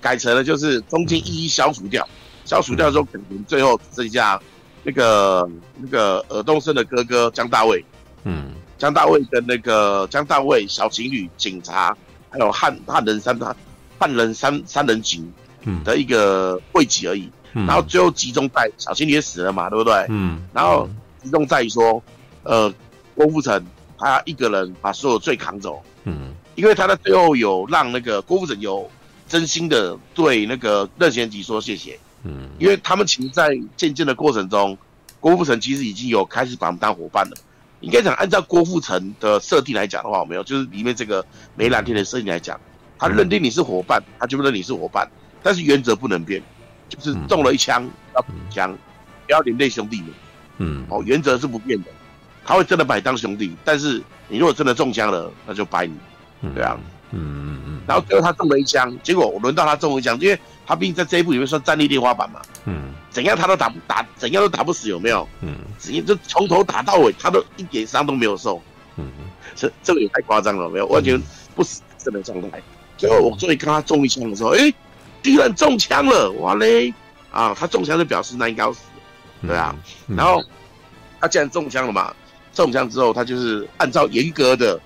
[0.00, 2.08] 改成了就是中间一一消除掉，
[2.44, 4.40] 消除掉之后，可能最后只剩下
[4.84, 5.48] 那个
[5.78, 7.84] 那个尔东升的哥哥江大卫，
[8.24, 11.96] 嗯，江大卫跟那个江大卫小情侣警察，
[12.30, 13.56] 还有汉汉人三他
[13.98, 15.32] 汉人三三人行，
[15.82, 17.30] 的一个汇集而已。
[17.52, 20.06] 然后最后集中在小青也死了嘛，对不对？
[20.08, 20.42] 嗯。
[20.52, 20.88] 然后
[21.22, 22.02] 集中在于说，
[22.42, 22.72] 呃，
[23.14, 23.64] 郭富城
[23.96, 25.80] 他一个人把所有罪扛走。
[26.02, 26.34] 嗯。
[26.56, 28.90] 因为他在最后有让那个郭富城有
[29.28, 31.98] 真心的对那个任贤齐说谢谢。
[32.24, 32.50] 嗯。
[32.58, 34.76] 因为他们其实，在渐渐的过程中，
[35.20, 37.36] 郭富城其实已经有开始把他们当伙伴了。
[37.80, 41.24] 应该讲，按照郭富城的设定来讲的话，我没有，就是里面这个
[41.54, 42.58] 梅兰天的设定来讲，
[42.98, 45.06] 他认定你是伙伴，他就认定你是伙伴，
[45.42, 46.42] 但是原则不能变。
[46.88, 47.82] 就是中了一枪
[48.14, 48.70] 要补枪，
[49.26, 50.10] 不要连累兄弟们。
[50.58, 51.88] 嗯，哦，原则是不变的，
[52.44, 55.94] 他会真的把你当兄弟，但是你如果真的中枪了，那就掰你，
[56.54, 56.78] 对啊，
[57.10, 57.80] 嗯嗯嗯。
[57.86, 62.40] 然后最后他中了一枪，结果我轮到他中了一枪，因为他毕竟在这一部里面算战力天花板嘛。
[62.64, 62.92] 嗯。
[63.10, 65.28] 怎样他都打不打，怎样都打不死，有没有？
[65.40, 65.56] 嗯。
[65.78, 68.62] 直接就从头打到尾，他都一点伤都没有受。
[68.96, 69.10] 嗯。
[69.54, 71.20] 这这个也太夸张了，没有完全
[71.54, 72.62] 不死真的状态。
[72.96, 74.72] 最后我终于看他中一枪的时候，哎。
[75.22, 76.92] 居然中枪了，哇嘞！
[77.30, 78.82] 啊，他中枪就表示那应该要死，
[79.40, 79.74] 对啊。
[80.06, 80.44] 嗯嗯、然后
[81.18, 82.14] 他既然中枪了嘛，
[82.52, 84.78] 中枪之后他就是按照严格的、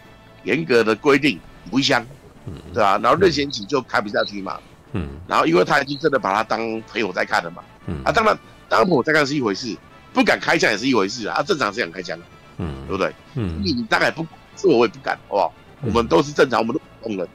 [0.44, 2.06] 严格的规定补一枪，
[2.46, 3.00] 嗯，对吧、啊？
[3.02, 4.60] 然后任贤齐就开不下去嘛，
[4.93, 5.09] 嗯。
[5.27, 6.59] 然后因为他已经真的把他当
[6.90, 8.02] 朋友在看了嘛，嗯。
[8.05, 8.39] 啊，当然
[8.69, 9.77] 当朋友在看是一回事，
[10.12, 11.36] 不敢开枪也是一回事啊。
[11.39, 12.24] 啊正常是想开枪的，
[12.59, 13.12] 嗯，对不对？
[13.35, 13.60] 嗯。
[13.65, 15.52] 你大概不是我，我也不敢，好不好？
[15.82, 17.28] 我们都是正常，我们都普通人。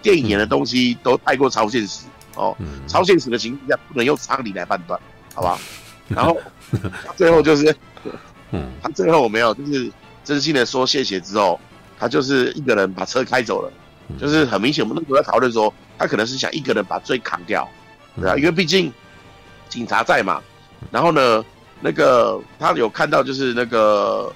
[0.00, 2.04] 电影演的东西都太过超现实。
[2.36, 2.56] 哦，
[2.86, 5.00] 超现实的情况下不能用常理来判断，
[5.34, 5.58] 好不好？
[6.06, 6.38] 然后
[7.16, 7.74] 最后就是，
[8.52, 9.90] 嗯，他最后我没有就是
[10.22, 11.58] 真心的说谢谢之后，
[11.98, 13.72] 他就是一个人把车开走了，
[14.18, 17.68] 就是很明显我们那时候在讨论说，他可能是想一个人把罪扛掉，
[18.20, 18.92] 对啊，因为毕竟
[19.68, 20.40] 警察在嘛。
[20.90, 21.44] 然后呢，
[21.80, 24.32] 那个他有看到就是那个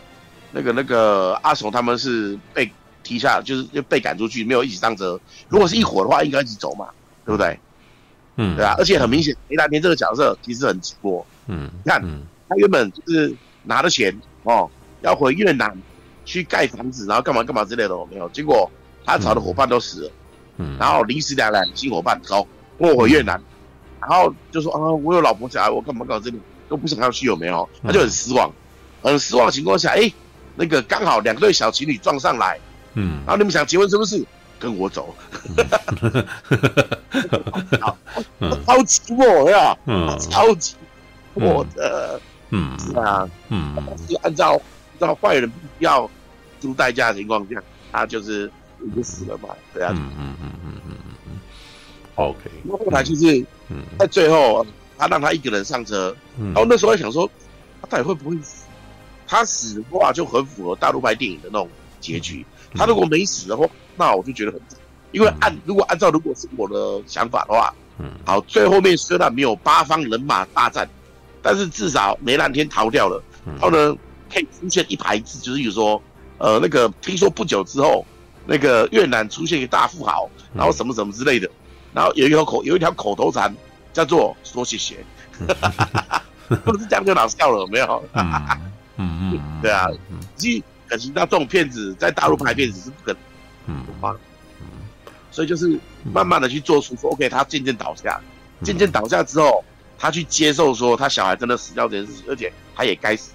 [0.51, 2.71] 那个那个阿雄他们是被
[3.03, 5.19] 踢下，就是又被赶出去，没有一起上车。
[5.49, 6.89] 如果是一伙的话，应该一起走嘛，
[7.25, 7.59] 对不对？
[8.37, 11.25] 嗯，对啊，而且很明显，梅兰天这个角色其实很直播。
[11.47, 12.03] 嗯，你看，
[12.49, 13.35] 他原本就是
[13.65, 14.69] 拿了钱哦，
[15.03, 15.71] 要回越南
[16.25, 18.29] 去盖房子，然后干嘛干嘛之类的，没有。
[18.31, 18.71] 结果
[19.05, 20.11] 他找的伙伴都死了，
[20.59, 22.47] 嗯，然后临时来了新伙伴，走，
[22.79, 23.41] 跟我回越南，
[24.01, 27.69] 然后就说啊，我有老婆小孩，我干嘛干嘛这里都不想要去，有没有？
[27.83, 28.51] 他就很失望，
[29.03, 30.13] 很失望的情况下，哎，
[30.57, 32.59] 那个刚好两对小情侣撞上来，
[32.95, 34.25] 嗯，然后你们想结婚是不是？
[34.59, 35.13] 跟我走，
[37.81, 37.99] 好，
[38.65, 40.77] 超级我呀，嗯，超级
[41.35, 42.21] 我的，
[42.51, 43.75] 嗯，是啊，嗯，
[44.09, 44.53] 是按照
[45.01, 46.09] 按照坏人必要
[46.61, 47.61] 付代价的情况下，
[47.91, 48.49] 他就是
[48.87, 50.97] 已经死了嘛，对啊，嗯嗯嗯嗯嗯
[51.27, 51.41] 嗯
[52.17, 53.45] ，OK，那后来就是，
[53.99, 54.67] 在最后
[54.99, 57.29] 他让他一个人上车，然后那时候还想说，
[57.81, 58.65] 他到底会不会死？
[59.27, 61.69] 他死的话就很符合大陆拍电影的那种
[62.01, 62.45] 结局，
[62.75, 63.67] 他如果没死的话。
[63.95, 64.61] 那我就觉得很，
[65.13, 70.89] 因为按如果按照如果是我的想法的话，嗯，好，最后面虽然没有八方人马大战，
[71.43, 73.95] 但是至少梅兰天逃掉了，然后呢，
[74.33, 76.03] 可以出现一排字，就是比如说，
[76.39, 78.05] 呃，那个听说不久之后，
[78.47, 81.49] 那个越南出现一个大富豪，然后什么什么之类的，
[81.93, 83.55] 然后有一条口有一条口头禅
[83.93, 85.05] 叫做说谢谢，
[86.65, 88.03] 不是这样就老笑了，有没有？
[88.15, 88.33] 嗯
[88.97, 89.89] 嗯 嗯，对啊，
[90.37, 93.23] 其可惜那这种骗子在大陆拍片子是不可能。
[93.67, 93.87] 嗯，
[94.61, 94.67] 嗯，
[95.31, 95.79] 所以就是
[96.13, 98.21] 慢慢的去做出说，OK，他渐渐倒下，
[98.63, 99.65] 渐渐倒下之后，
[99.99, 103.33] 他去接受说他小孩真的死掉这件事情，而且他也该死，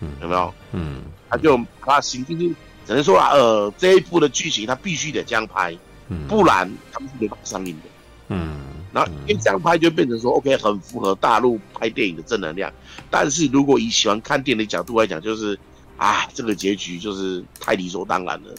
[0.00, 0.54] 嗯，有没有？
[0.72, 2.54] 嗯，他就把他心就是
[2.86, 5.76] 只能说啊，呃，这一部的剧情他必须得这样拍，
[6.08, 7.82] 嗯，不然他们是没法上映的，
[8.28, 8.60] 嗯，
[8.92, 12.72] 然后因为这样拍就变成说，OK，很符合大陆拍电影的正能量，
[13.10, 15.58] 但是如果以喜欢看电影的角度来讲，就是
[15.96, 18.54] 啊，这个结局就是太理所当然了。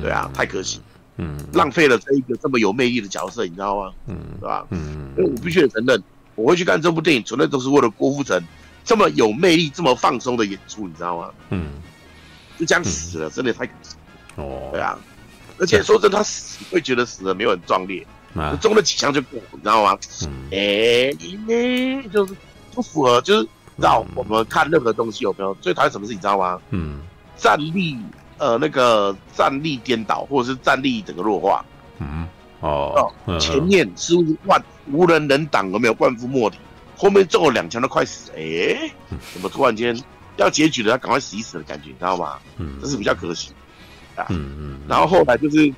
[0.00, 0.80] 对啊，太可惜，
[1.16, 3.92] 嗯，浪费了这一个这么有魅力的角色，你知道吗？
[4.06, 4.64] 嗯，对吧？
[4.70, 6.00] 嗯，因为我必须得承认，
[6.36, 8.40] 我会去看这部电影，纯粹都是为了郭富城
[8.84, 11.30] 这么有魅力、这么放松的演出，你知道吗？
[11.50, 11.72] 嗯，
[12.60, 13.96] 就这样死了，真的太可惜。
[14.36, 14.98] 哦，对啊，
[15.58, 18.06] 而且说真的，他死会觉得死的没有很壮烈，
[18.60, 19.98] 中了几枪就过，你知道吗？
[20.26, 22.36] 嗯，哎，因为就是
[22.74, 26.60] 不符合，就是让我们看任何东西有没有最讨厌什么事，你知道吗？
[26.70, 27.00] 嗯，
[27.36, 27.96] 战力。
[28.38, 31.62] 呃，那个战力颠倒，或者是战力整个弱化，
[31.98, 32.26] 嗯，
[32.60, 33.38] 哦，哦。
[33.38, 34.14] 前面是
[34.46, 34.58] 万
[34.90, 35.94] 无人能挡，有没有？
[35.98, 36.56] 万夫莫敌？
[36.96, 38.90] 后面中了两枪都快死，哎，
[39.34, 39.94] 怎么突然间
[40.40, 42.38] 要结局了，要赶快死一死的感觉，你知道吗？
[42.56, 43.52] 嗯，这是比较可惜
[44.16, 44.26] 啊。
[44.30, 44.80] 嗯嗯。
[44.88, 45.72] 然后后来就是，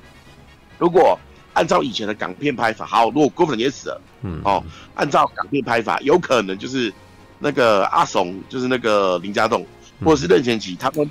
[0.79, 1.19] 如果
[1.53, 4.63] 按照以前的港片拍法，好，如果郭富城也死了，嗯哦，
[4.95, 6.91] 按照港片拍法，有可能就是
[7.39, 9.65] 那个阿怂，就是那个林家栋，
[10.03, 11.09] 或者是任贤齐，他们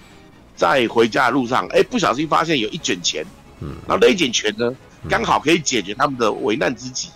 [0.56, 3.24] 在回家的路上，哎，不小心发现有一卷钱，
[3.60, 4.74] 嗯，然后那一卷钱呢，
[5.08, 7.10] 刚好可以解决他们的危难之急，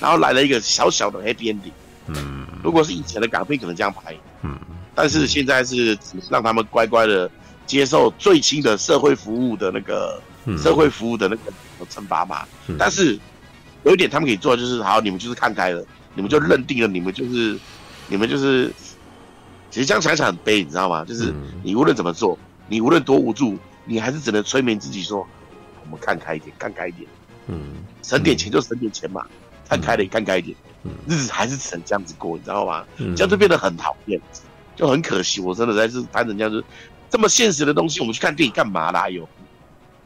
[0.00, 1.72] 然后来了一个小小的 happy ending。
[2.06, 4.58] 嗯，如果是以前的港片，可能这样拍，嗯，
[4.94, 7.30] 但是现在是只让他们乖乖的
[7.66, 10.20] 接受最轻的社会服务的那个
[10.58, 11.52] 社会服务的那个
[11.90, 12.46] 惩罚嘛。
[12.78, 13.18] 但是
[13.84, 17.58] 有一点他们可以做，就是好，你们就是看开了，你们就认定了，你们就是
[18.08, 18.72] 你们就是，
[19.70, 21.04] 其实这样想想很悲，你知道吗？
[21.04, 21.32] 就是
[21.62, 22.38] 你无论怎么做，
[22.68, 25.26] 你无论多无助，你还是只能催眠自己说，
[25.84, 27.08] 我们看开一点，看开一点，
[27.46, 29.24] 嗯，省点钱就省点钱嘛，
[29.68, 30.56] 看开了也看开一点。
[31.06, 32.84] 日子还是只能这样子过，你知道吗？
[33.14, 34.20] 这样就变得很讨厌，
[34.76, 35.40] 就很可惜。
[35.40, 36.64] 我真的在这拍成这样子，
[37.10, 39.08] 这么现实的东西，我们去看电影干嘛啦？
[39.08, 39.28] 有，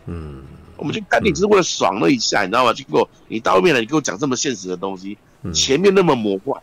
[0.07, 0.43] 嗯，
[0.77, 2.73] 我们去看电影只是为了爽了一下，你知道吗？
[2.73, 5.17] 结果你到后面来，你给我讲这么现实的东西，
[5.53, 6.61] 前面那么魔幻，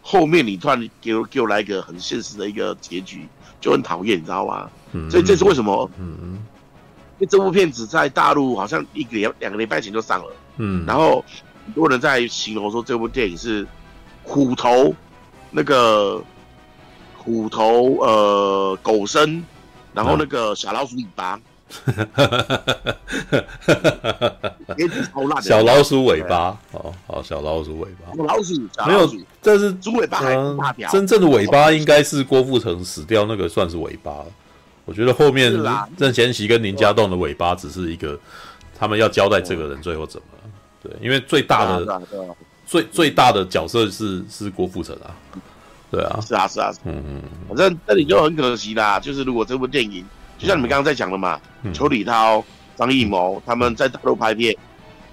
[0.00, 3.26] 后面你突然给我给我来一个很现实的一个结局，
[3.60, 4.70] 就很讨厌，你知道吗？
[5.10, 5.90] 所以这是为什么？
[5.98, 11.24] 嗯嗯，因为这部片子在大陆好像一个两两个礼拜前就上了，嗯，然后。
[11.66, 13.66] 很多人在形容说这部电影是
[14.22, 14.94] 虎头
[15.50, 16.22] 那个
[17.24, 19.42] 虎头呃狗身，
[19.92, 21.40] 然后那个 小老鼠尾巴，
[25.42, 28.52] 小老鼠尾巴哦，好小老鼠尾巴，老鼠
[28.86, 29.10] 没有，
[29.42, 34.24] 这是猪尾巴还大条，真正的尾巴应该是郭富城死掉那个算是尾巴，
[34.84, 35.52] 我觉得后面
[35.96, 38.18] 任贤齐跟林家栋的尾巴只是一个，
[38.78, 40.26] 他们要交代这个人最后怎么。
[40.26, 40.30] 了。
[40.82, 42.02] 对，因为最大的、
[42.66, 45.16] 最最大的角色是是郭富城啊，
[45.94, 48.98] 对啊，是啊是啊，嗯嗯，反正这里就很可惜啦。
[48.98, 50.04] 就是如果这部电影，
[50.38, 52.44] 就像你们刚刚在讲的嘛，嗯、邱礼涛、
[52.76, 54.54] 张艺谋他们在大陆拍片，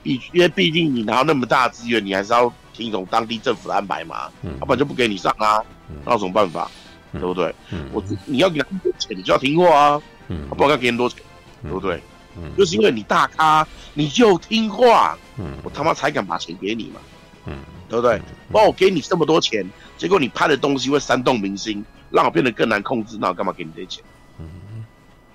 [0.01, 5.61] 毕因为毕竟你拿到那么大的资源，你还是要听从当地政府的安排嘛，嗯，要不然就不给你上啊，
[6.05, 6.69] 那有什么办法？
[7.13, 7.53] 对不对？
[7.71, 11.19] 嗯，我你要给他多钱，你就要听话啊，嗯，不然给你多钱，
[11.61, 12.01] 对不对？
[12.37, 15.17] 嗯，就是因为你大咖，你就听话。
[15.37, 17.01] 嗯，我他妈才敢把钱给你嘛，
[17.47, 17.57] 嗯，
[17.89, 18.21] 对不对？
[18.49, 19.69] 帮我给你这么多钱，
[20.01, 24.03] 结果你拍的东西会煽动民心，让我变得更难控制，那我干嘛给你这些钱？
[24.39, 24.49] 嗯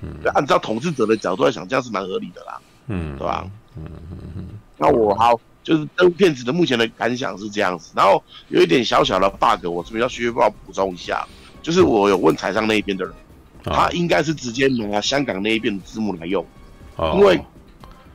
[0.01, 3.48] 嗯，按照统治者的角度来想，这样是蛮合理的啦，嗯，对吧？
[3.76, 4.47] 嗯嗯嗯。
[4.76, 11.24] 那我好，就是这部片子的目前的感想是这样子，然后有一点小小的 bug，我这边要需要补充一下，
[11.62, 13.14] 就是我有问台上那一边的人，
[13.62, 16.44] 他应该是直接拿香港那一边的字幕来用，
[17.14, 17.40] 因为。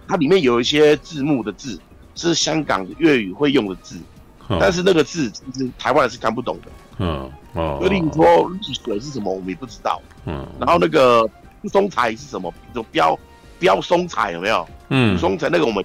[0.07, 1.79] 它里面有一些字幕的字
[2.15, 3.97] 是香港粤语会用的字，
[4.59, 6.71] 但是那个字其实台湾人是看不懂的。
[6.97, 10.01] 嗯哦，就例如说丽水是什么，我们也不知道。
[10.25, 11.27] 嗯，然后那个
[11.71, 12.51] 松材是什么？
[12.51, 13.17] 比如标
[13.59, 14.67] 标松材有没有？
[14.89, 15.83] 嗯，松材那个我们，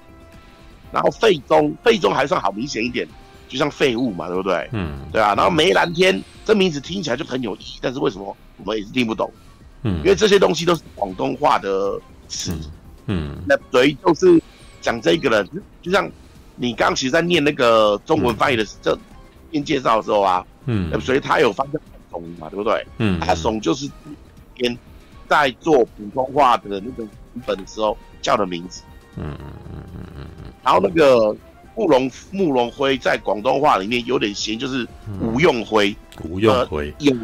[0.93, 3.07] 然后废中废中还算好明显一点，
[3.49, 4.69] 就像废物嘛，对不对？
[4.73, 5.35] 嗯，对啊。
[5.35, 9.33] 然后梅兰天这名字听起来就很有意义，但是为什么我们也是听不懂？
[9.83, 12.57] 嗯，因为这些东西都是广东话的词。
[13.07, 14.43] 嗯，那谁就是
[14.81, 15.49] 讲这个人，
[15.81, 16.11] 就像
[16.57, 18.99] 你刚刚其实在念那个中文翻译的这
[19.51, 21.71] 念介绍的时候啊，嗯，所以他有翻译
[22.11, 22.87] 怂嘛，对不对？
[22.99, 23.89] 嗯，他怂就是
[24.55, 24.77] 边
[25.29, 28.83] 在做普通话的那个文本的时候叫的名字，
[29.17, 30.07] 嗯嗯嗯嗯。
[30.17, 31.37] 嗯嗯，然后那个
[31.77, 34.87] 慕容慕容辉在广东话里面有点谐，就是
[35.21, 36.93] 吴用辉，吴用辉。
[36.99, 37.15] 有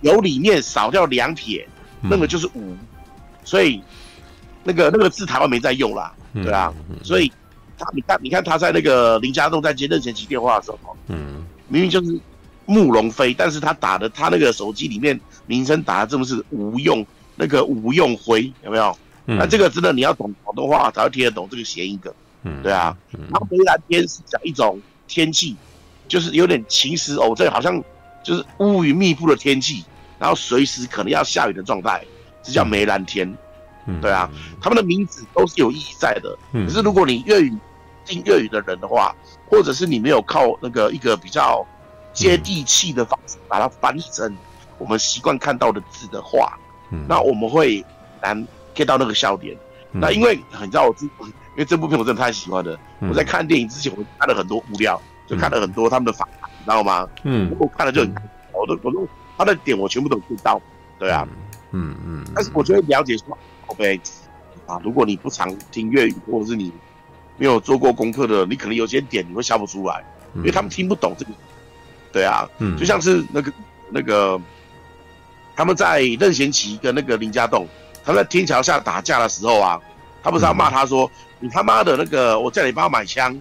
[0.00, 1.66] 有里面少掉两撇，
[2.02, 2.76] 那个就是吴，
[3.44, 3.82] 所以。
[4.64, 6.70] 那个那个字台湾没在用啦，对啊，
[7.02, 7.32] 所以
[7.78, 12.18] 他你看你看他在那个林家栋在接任贤齐电话的时候，嗯，明明就是
[12.66, 17.06] 慕容飞，但是他打的他那个手机里面名称打的这么是吴用
[17.36, 18.96] 那个吴用辉有没有？
[19.26, 22.96] 嗯、那这个真的你要懂广东话才会听得懂这个谐音梗，嗯，对啊。
[23.12, 25.54] 嗯、然后梅兰天是讲一种天气，
[26.08, 27.82] 就是有点晴时偶阵好像
[28.24, 29.84] 就是乌云密布的天气，
[30.18, 32.02] 然后随时可能要下雨的状态，
[32.42, 33.30] 这叫梅兰天。
[34.02, 34.30] 对啊，
[34.60, 36.36] 他们的名字都是有意义在的。
[36.52, 37.50] 可是如果你粤语
[38.08, 39.14] 听粤语的人的话，
[39.50, 41.64] 或者是你没有靠那个一个比较
[42.12, 44.34] 接地气的方式把它翻译成
[44.78, 46.58] 我们习惯看到的字的话，
[47.06, 47.84] 那我们会
[48.22, 49.56] 难 get 到那个笑点。
[49.90, 52.78] 那因为你知道我，因为这部片我真的太喜欢了。
[53.00, 57.08] 我在看电影之前，我看了很多物料，就看了很多他们的访谈，你知道吗？
[57.24, 58.14] 嗯，我看了就很，
[58.52, 60.60] 我都我都他的点我全部都 get 到。
[60.98, 61.26] 对啊，
[61.70, 63.36] 嗯嗯，但是我觉得了解说。
[63.68, 64.00] OK，
[64.66, 66.72] 啊，如果你不常听粤语，或者是你
[67.38, 70.04] 没有做过功课的，你可能有些点你会笑不出来，
[70.34, 71.30] 因为他们听不懂这个。
[72.12, 73.52] 对啊，嗯，就像是那个
[73.90, 74.40] 那个
[75.54, 77.66] 他们在任贤齐跟那个林家栋，
[78.04, 79.80] 他们在天桥下打架的时候啊，
[80.22, 81.04] 他不是要骂他说
[81.40, 83.40] ：“嗯、你他妈的那个，我叫你帮我买枪，啊、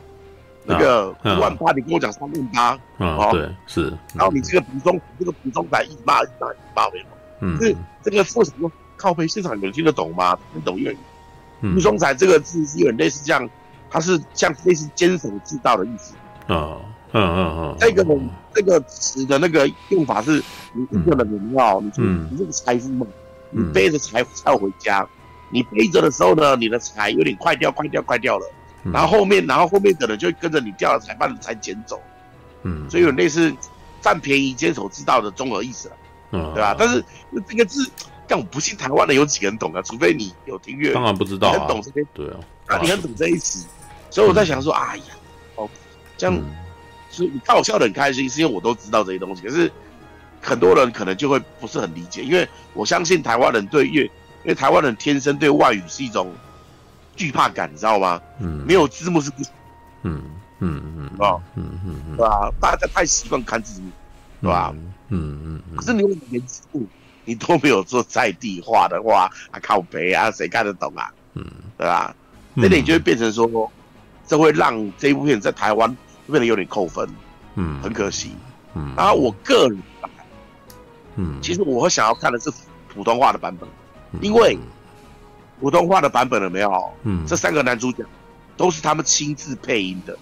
[0.65, 3.97] 那个五万八，你跟我讲三万八。”哦，对，是。
[4.13, 7.05] 然后你这个普通，这个普通仔一直骂，一直骂，一直骂，没有。
[7.39, 7.57] 嗯。
[7.61, 10.37] 是这个为什么靠背现场有人听得懂吗？
[10.53, 10.97] 听懂粤语。
[11.73, 13.49] 普通仔这个字是有点类似这样，
[13.89, 16.13] 它是像类似坚守之道的意思。
[16.47, 16.81] 哦。
[17.13, 18.05] 嗯嗯嗯，这个
[18.53, 20.43] 这个词的那个用法是，
[20.73, 21.89] 你一个人你要，你
[22.29, 23.07] 你这个财富嘛，
[23.49, 25.07] 你背着财富要回家，
[25.49, 28.45] 你背着的时候呢，你的财有点快掉，快掉，快掉了，
[28.91, 31.97] 然后后面，然后后面的人就跟着你掉了财，把你财捡走，
[32.63, 33.55] 嗯，所以有类似
[34.01, 35.95] 占便宜、坚守之道的综合意思了，
[36.31, 36.75] 嗯，对吧？
[36.77, 37.01] 但是
[37.47, 37.89] 这个字，
[38.27, 43.65] 但我不信台湾的有几个人懂啊，除非你有听粤语，当然不知道，很懂这些，对啊，啊，你很懂这一词，
[44.09, 45.03] 所以我在想说，哎呀，
[45.55, 45.69] 哦，
[46.17, 46.39] 这样。
[47.09, 49.41] 所以你看我笑得很开心，是因为我都知道这些东西。
[49.41, 49.71] 可是
[50.41, 56.31] 很多人可能就会不是很理解，因为我相信台湾人对粤，因为台湾人天生对外语是一种
[57.15, 58.21] 惧怕感，你知道吗？
[58.39, 58.63] 嗯。
[58.67, 59.51] 没有字幕是不行。
[60.03, 60.21] 嗯
[60.59, 61.09] 嗯嗯。
[61.17, 62.51] 哦嗯嗯嗯，对吧？
[62.59, 63.89] 大家太习惯看字幕，
[64.41, 64.71] 对吧？
[65.09, 65.75] 嗯嗯嗯。
[65.77, 66.85] 可是你用连字幕，
[67.25, 71.11] 你都没有做在地化的话，啊靠北啊，谁看得懂啊？
[71.33, 71.43] 嗯，
[71.77, 72.13] 对吧？
[72.57, 73.71] 这点就会变成说，
[74.27, 75.97] 这会让这一部片在台湾。
[76.29, 77.07] 变得有点扣分，
[77.55, 78.35] 嗯，很可惜，
[78.73, 78.93] 嗯。
[78.97, 79.81] 然后我个人，
[81.15, 82.51] 嗯，其实我会想要看的是
[82.93, 83.69] 普通话的版本，
[84.19, 84.59] 因为
[85.61, 86.93] 普通话的版本了没有？
[87.03, 88.03] 嗯，这三个男主角
[88.57, 90.19] 都是他们亲自配音的，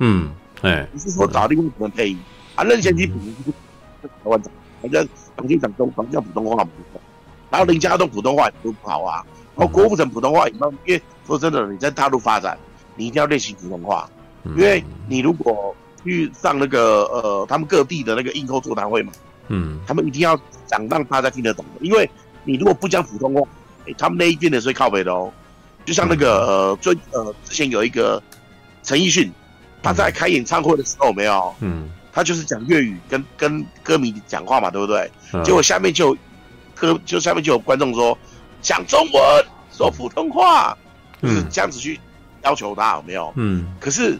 [0.00, 0.30] 嗯，
[0.60, 2.18] 哎，不是说找另外一个人配音？
[2.54, 2.62] 啊？
[2.62, 3.54] 任贤齐普通
[4.02, 4.52] 是台湾长，
[4.82, 7.00] 反正黄金掌中好像普通话不错，
[7.48, 10.54] 然后林家栋普通话也都不好啊，然后郭富城普通话也，
[10.84, 12.58] 因为说真的，你在大陆发展，
[12.96, 14.08] 你一定要练习普通话。
[14.56, 15.72] 因为你如果
[16.04, 19.12] 去上那个呃，他们各地的那个映后座谈会嘛，
[19.46, 21.86] 嗯，他们一定要讲让大家听得懂的。
[21.86, 22.10] 因为
[22.42, 23.40] 你如果不讲普通话，
[23.86, 25.32] 欸、他们那一边的是会靠北的哦。
[25.84, 28.20] 就像那个呃，最呃之前有一个
[28.82, 29.30] 陈奕迅，
[29.80, 35.08] 他在开演唱会的时候没有，嗯，他就是讲粤语跟跟歌迷讲话嘛，对不对？
[35.32, 36.16] 嗯、结果下面就
[36.74, 38.16] 歌，就下面就有观众说
[38.62, 40.74] 讲中文，说普通话，
[41.20, 42.00] 就是这样子去
[42.42, 43.32] 要求他有没有？
[43.36, 44.18] 嗯，可是。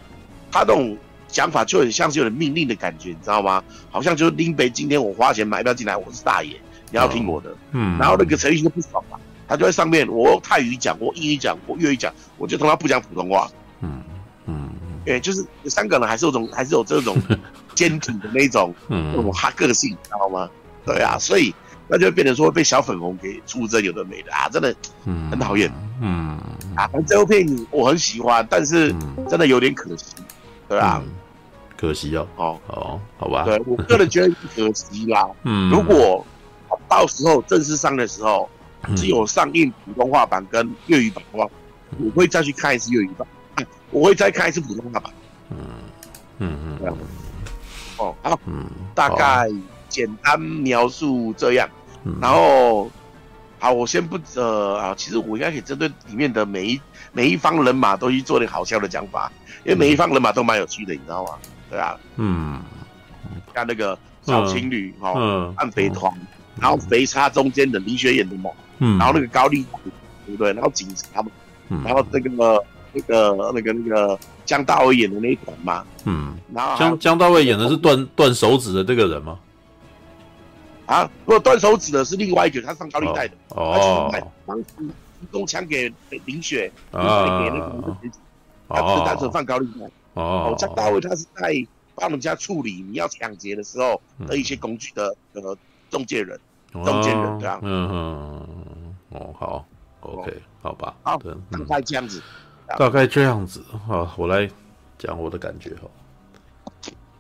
[0.55, 0.95] 他那种
[1.29, 3.65] 讲法就很像是有点命令的感觉，你知道吗？
[3.91, 6.51] 好像就是林北今天我花钱买票进来，我是大爷，
[6.91, 7.57] 你要听我的。
[7.71, 7.99] 嗯。
[7.99, 13.51] 然后那个陈奕迅就不爽了，他就在上面，我用泰语讲，我英语讲，我粤语讲，我就他妈不讲普通话。
[13.81, 14.03] 嗯
[14.45, 14.71] 嗯。
[15.07, 17.17] 哎，就是香港人还是有种，还是有这种
[17.75, 20.51] 坚挺的那种， 那种哈个性，你知道吗？
[20.85, 21.55] 对啊，所以
[21.93, 24.75] 那就变成说被小粉红给出征，有的没的啊，真的，
[25.31, 25.71] 很讨厌。
[26.01, 26.39] 嗯。
[26.75, 28.95] 啊，反正这部片我很喜欢，但是
[29.29, 30.15] 真的有点可惜。
[30.67, 31.13] 对啊、嗯，
[31.77, 32.27] 可惜哦。
[32.37, 33.45] 哦哦，好吧。
[33.45, 35.29] 对我个人觉得可惜啦。
[35.45, 36.27] 嗯，如果
[36.89, 38.49] 到时候正式上的时候，
[38.97, 41.47] 只有上映普通话版跟粤语版的话，
[41.99, 43.29] 我会再去看一次粤语版，
[43.91, 45.13] 我会再看一次普通话版。
[45.51, 45.59] 嗯
[46.39, 46.97] 嗯嗯，这样。
[47.99, 48.65] 哦，好，嗯，
[48.95, 49.47] 大概
[49.91, 51.69] 简单描述这样。
[52.05, 52.91] 嗯、然后，
[53.59, 56.81] 好，我先不呃啊，其实我应该可以针对里面的每一
[57.13, 59.31] 每一方人马都去做点好笑的讲法。
[59.65, 61.31] 因为每一方人马都蛮有趣的，你知道吗？
[61.71, 62.61] 对啊，嗯，
[63.55, 65.13] 像那个小情侣哈，
[65.55, 66.13] 暗肥团，
[66.61, 68.51] 然后肥叉中间的李雪演的嘛，
[68.81, 69.65] 嗯，然后那个高丽
[70.27, 70.53] 对不对？
[70.53, 71.31] 然后警察嘛，
[71.85, 72.29] 然后那个
[72.93, 79.39] 那个那个那个江大卫演的那一团嘛，嗯，然后江江大卫演的是断断手指的这个人吗？
[80.87, 84.11] 啊，如果断手指的是另外一个，他上高利贷的哦，
[84.47, 85.93] 当时提供枪给
[86.27, 87.97] 林雪，啊，给那个。
[88.69, 89.91] 他是单纯放高利贷。
[90.15, 91.55] 哦，江大卫他是在
[91.95, 95.57] 帮人家处理你要抢劫的时候的一些工具的呃
[95.91, 96.39] 中介人，
[96.73, 97.61] 中间人这样。
[97.63, 99.65] 嗯嗯哦好
[100.01, 102.23] ，OK 好吧，好，大概这样子，
[102.79, 103.63] 大概这样子。
[103.89, 104.49] 啊，我来
[104.99, 105.89] 讲我的感觉哈。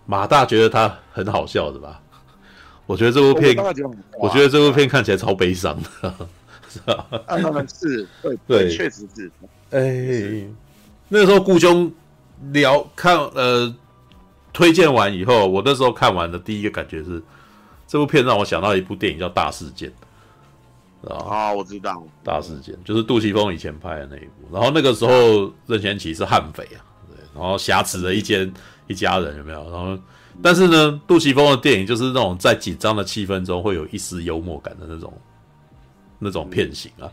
[0.05, 2.01] 马大觉得他很好笑的吧？
[2.87, 3.57] 我觉得这部片，
[4.19, 6.15] 我觉得这部片看起来超悲伤的，
[6.69, 7.07] 是吧？
[7.27, 9.31] 嗯，是，对对，确实是，
[9.71, 10.47] 哎。
[11.15, 11.93] 那个时候顾兄
[12.53, 13.75] 聊看呃
[14.51, 17.23] 推荐完以后，我那时候看完的第一个感觉是，
[17.87, 19.93] 这部片让我想到一部电影叫《大事件》，
[21.15, 21.93] 啊，我知道，
[22.25, 24.49] 《大事件》就是杜琪峰以前拍的那一部。
[24.51, 26.81] 然后那个时候任贤齐是悍匪啊，
[27.11, 28.51] 对，然后挟持了一间
[28.87, 29.71] 一家人，有没有？
[29.71, 29.99] 然后
[30.41, 35.13] 但是呢，杜琪峰的电影就是那种在紧张的气氛中会有一丝幽默感的那种
[36.21, 37.11] 那种片型啊，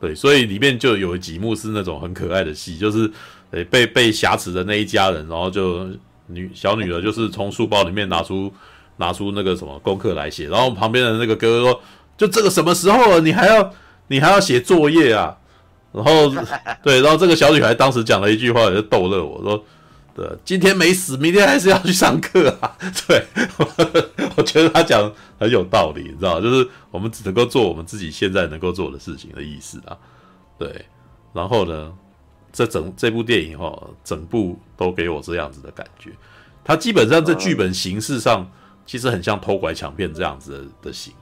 [0.00, 3.10] 对，所以里面就有几幕是那种很可爱的戏，就是。
[3.50, 5.88] 诶，被被挟持的那一家人，然后就
[6.26, 8.52] 女小女儿就是从书包里面拿出
[8.98, 11.80] 拿出那个什么功课来写，然后旁边的那个哥哥说
[12.18, 13.72] ：“就这个什么时候了，你还要
[14.08, 15.34] 你还要写作业啊？”
[15.92, 16.30] 然后
[16.82, 19.64] 对，然后这个小女孩当时讲了一句话，就逗乐我说
[20.18, 22.76] ：“对，今天没死，明天还是要去上课啊。
[23.06, 23.24] ”对，
[24.36, 29.96] 我觉得他讲很有道理，你知道，就是我们只能够做我们自己现在能够做的事情的意思啊。
[30.58, 30.86] 对，
[31.32, 31.92] 然后呢，
[32.52, 36.10] 这整这部电影哈，整部都给我这样子的感觉。
[36.64, 38.50] 它基本上在剧本形式上，
[38.84, 41.12] 其实很像偷拐抢骗这样子的的型，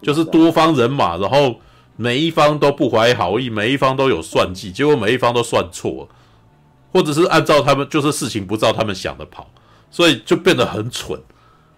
[0.00, 1.60] 就是多方人马，然后
[1.96, 6.08] 每一方都不怀好意，每一方都有算计，结果每一方都算错，
[6.96, 9.46] 或者是按照他们就是事情不照他们想的跑，
[9.90, 11.20] 所以就变得很蠢。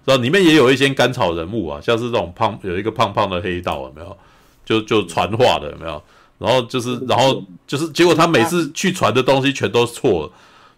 [0.04, 4.16] 然后里面也有一些甘草人物啊，像是这种胖有一个胖胖的黑道有没有？
[4.64, 6.00] 就就传话的有没有？
[6.38, 10.32] 然后就是然后就是结果他每次去传的东西全都错了。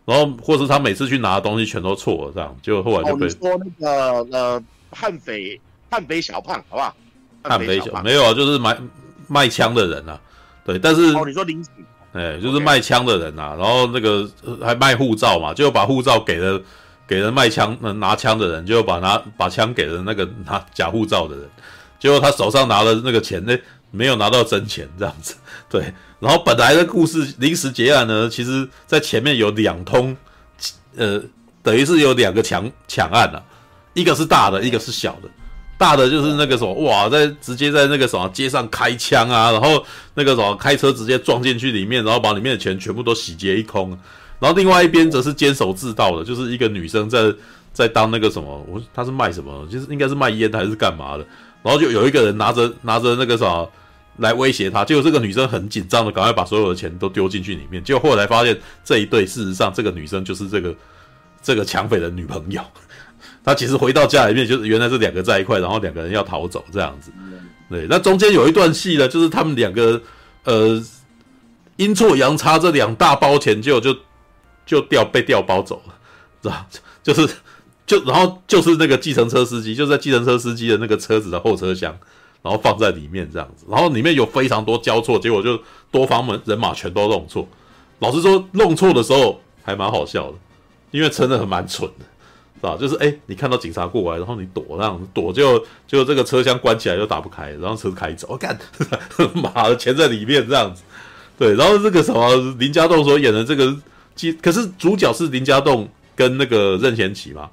[0.06, 5.60] 然后，或是他每次去拿的东西全都错了，这样，结果后来就被、哦、说那个呃悍匪
[5.90, 6.96] 悍匪小胖，好不好？
[7.44, 8.76] 悍匪小胖没有啊，就是买
[9.28, 10.18] 卖枪的人啊，
[10.64, 11.70] 对，但是哦，你说临时，
[12.12, 14.28] 哎，就是卖枪的人啊，然后那个
[14.60, 16.60] 还卖护照嘛，就把护照给了
[17.06, 21.48] 给了卖枪拿枪的人，就把拿把枪给了那个拿假护照的人，
[21.98, 23.56] 结果他手上拿了那个钱呢，
[23.92, 25.36] 没有拿到真钱，这样子，
[25.68, 25.92] 对。
[26.18, 30.16] 然后本来的故事临时结案呢，其实在前面有两通，
[30.96, 31.22] 呃，
[31.62, 33.44] 等于是有两个抢抢案了，啊，
[33.94, 35.28] 一个是大的，一个是小的。
[35.81, 39.82] 大的就是那个什么，哇，在直接在那个什么街上开枪啊，然后
[40.12, 43.89] 那个什么开车直接撞进去里面，然后把里面的钱全部都洗劫一空。
[44.39, 47.32] 然后另外一边则是监守自盗的，就是一个女生在
[47.73, 51.27] 在当那个什么，我她是卖什么，就是应该是卖烟还是干嘛的。
[51.62, 53.66] 然后就有一个人拿着拿着那个什么。
[54.16, 57.82] 来威胁他，结果这个女生很紧张的，赶快把所有的钱都丢进去里面。
[57.82, 60.74] 结果后来发现这一对，事实上这个女生就是这个
[61.40, 62.62] 这个抢匪的女朋友。
[63.44, 67.10] 她其实回到家里面，就是原来是两个在一块，然后两个人要逃走这样子。
[67.68, 70.00] 对，那中间有一段戏呢，就是他们两个
[70.44, 70.82] 呃
[71.76, 73.96] 阴错阳差，这两大包钱就就
[74.66, 75.94] 就调被调包走了，
[76.42, 76.66] 知道？
[77.02, 77.28] 就是
[77.86, 81.96] 就然后就是那个计程车司机，就在计程车司机的那个车子的后车厢。
[82.42, 85.60] 然后放在里面这样子，然后里面有非常多交错，结果就
[85.90, 87.46] 多方门人马全都弄错。
[87.98, 90.38] 老实说，弄错的时候还蛮好笑的，
[90.90, 92.06] 因为真的很蛮蠢的，
[92.60, 92.76] 是吧？
[92.78, 98.58] 就是哎，你看到警察过来，然后你躲，这样子躲就就这个车厢关起来又打不开，然后车开走，我干，
[99.34, 100.82] 妈的钱在里面这样子。
[101.38, 103.74] 对，然后这个什么林家栋所演的这个，
[104.42, 107.48] 可是主角是林家栋跟那个任贤齐嘛，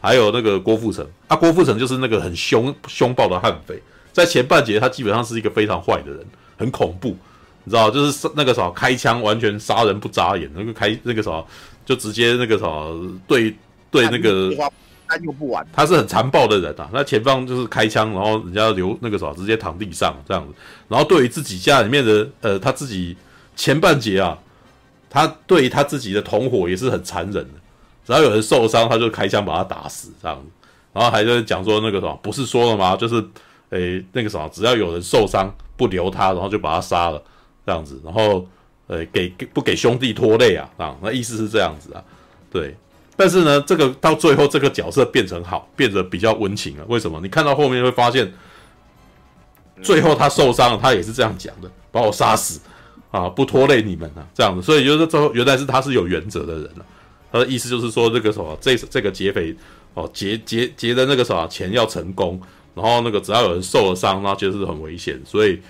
[0.00, 3.82] 还有那个郭富城啊，郭富城就是那个很凶凶暴的悍匪。
[4.12, 6.24] 在前半节，他基本上是一个非常坏的人，
[6.56, 7.16] 很恐怖，
[7.64, 11.42] 你知道，就是那个啥开枪完全杀人不眨眼，那个开那个啥
[11.84, 12.66] 就直接那个啥
[13.26, 13.56] 对
[13.92, 14.52] 对那个
[15.06, 16.90] 他用不完，他是很残暴的人啊。
[16.92, 20.54] 那前方就是开枪，然后人家留那个什么直接躺地上这样子，
[20.88, 23.16] 然后对于自己家里面的呃他自己
[23.54, 24.36] 前半截啊，
[25.08, 27.60] 他对于他自己的同伙也是很残忍的，
[28.04, 30.46] 只要有人受伤，他就开枪把他打死这样子，
[30.92, 32.96] 然后还在讲说那个什么不是说了吗？
[32.96, 33.24] 就是。
[33.72, 37.22] 诶，那个什么，只要有人受伤，不留他，然后就把他杀了，
[37.64, 38.46] 这样子，然后，
[38.86, 40.68] 呃，给不给兄弟拖累啊？
[40.76, 42.04] 啊，那意思是这样子啊，
[42.50, 42.76] 对。
[43.16, 46.84] 但是呢，这个到最后，这个角色变成好，变得比较温情了。
[46.88, 47.20] 为什么？
[47.22, 48.32] 你看到后面会发现，
[49.82, 52.60] 最后他受伤了，他也是这样讲的，把我杀死
[53.10, 54.62] 啊，不拖累你们啊，这样子。
[54.62, 56.86] 所以就是最后，原来是他是有原则的人了。
[57.30, 59.54] 他的意思就是说，这个什么，这这个劫匪
[59.94, 62.40] 哦，劫劫劫的那个什么钱要成功。
[62.74, 65.60] 然后那个只要有人受了伤，那就是很危险，所以，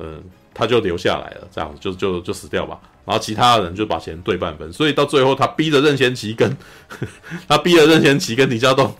[0.00, 0.20] 嗯，
[0.58, 2.76] 他就留下来了，这样就就就死掉吧。
[3.04, 6.56] 然后其他的人就把钱对半分，所以到最后他逼着任贤齐跟
[7.46, 8.92] 他逼着任贤齐跟李家栋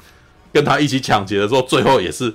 [0.52, 2.32] 跟他一起抢劫的时候，最后也是，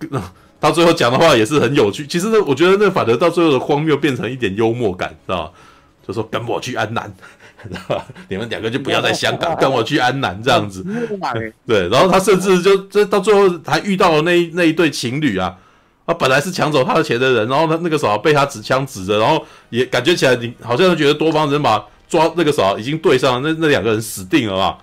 [0.60, 2.06] 他最后讲的话也是很有趣。
[2.06, 5.52] 其实呢，我觉得那反而到最后的荒谬变成一点幽默感，知道吧？
[6.06, 7.12] 就说跟我去安南。
[8.28, 10.86] 你们两个就不要在香港，跟我去安南这样子。
[11.66, 15.56] 对，然后他甚至就这到最后还遇到了那一那一对情侣啊，
[16.06, 24.78] 他本来是抢走他的钱的人，然后他那个时候被他指枪指着，然后也感觉起来你好像觉得多方人马抓那个时候已经对上了，那那两个人死定了吧？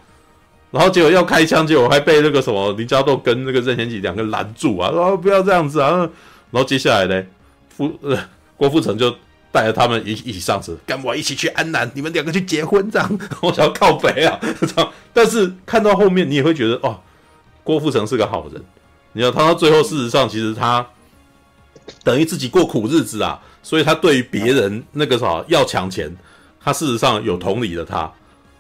[0.72, 6.10] 然后结果要开枪，结果还被那个什么林家栋跟那个任贤齐两个拦住啊，说不要这样子啊。
[6.52, 7.24] 然后接下来呢，
[7.70, 8.18] 富呃
[8.58, 9.14] 郭富城就。
[9.54, 13.20] 带着他们一一起上车，跟我一起去安南，你们两个去结婚这样。
[13.40, 14.92] 我想要靠北啊，这样。
[15.14, 17.00] 但是看到后面，你也会觉得哦，
[17.64, 18.60] 郭富城是个好人。
[19.12, 20.84] 你知道，他到最后，事实上其实他
[22.04, 26.16] 等于自己过苦日子啊，所以他对于别人那个啥要抢钱，
[26.60, 28.12] 他事实上有同理的他。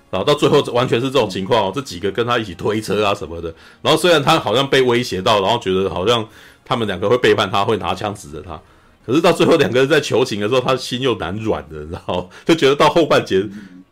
[0.09, 3.51] 然后到最后完全是这种情况，这几个跟他一起推车啊什么的。
[3.81, 6.23] 然后虽然他好像被威胁到，然后觉得好像
[6.63, 8.61] 他们两个会背叛他，会拿枪指着他。
[9.05, 13.43] 可是到最后两个人在求情的时候，他心又蛮软的，然后 就觉得到后半节，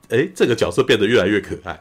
[0.09, 1.71] 哎，这个角色变得越来越可爱。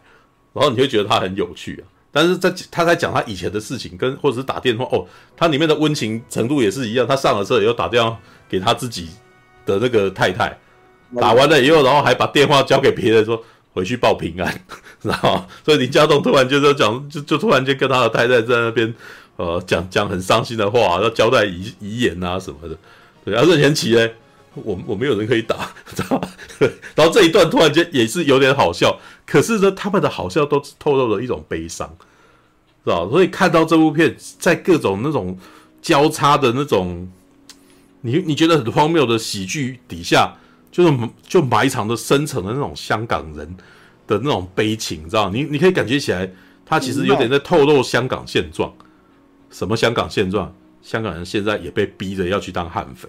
[0.55, 1.85] 然后你会觉得他很有趣啊。
[2.13, 5.07] 但是在他在讲他以前的事情，跟或者是打电话哦，
[5.37, 7.07] 他里面的温情程度也是一样。
[7.07, 8.19] 他上了车以后打电话
[8.49, 9.09] 给他自己
[9.65, 10.59] 的那个太太，
[11.21, 13.43] 打完了以后，然后还把电话交给别人说。
[13.73, 14.53] 回去报平安，
[15.01, 18.93] 然后所以林家栋突然就在讲，就就突然间跟他的太太在那边，
[19.37, 22.77] 呃，讲讲很伤心的话，要交代遗遗言啊什么的。
[23.25, 24.09] 对，而任贤齐呢，
[24.55, 26.29] 我我没有人可以打， 知道吧？
[26.95, 31.89] 然后这一段突然间也是有点好笑，可是呢，他们的好笑都透露了一种悲伤，
[32.85, 33.09] 知道？
[33.11, 35.39] 所以看到这部片，在各种那种
[35.81, 37.09] 交叉的那种，
[38.03, 40.35] 你你觉得很荒谬的喜剧底下。
[40.73, 43.57] 就是就埋藏的深层的那种香港人
[44.07, 45.29] 的那种悲情，你知道？
[45.29, 46.31] 你你可以感觉起来，
[46.65, 48.73] 他其实有点在透露香港现状。
[49.51, 50.55] 什么香港现状？
[50.81, 53.09] 香港人现在也被逼着要去当悍匪，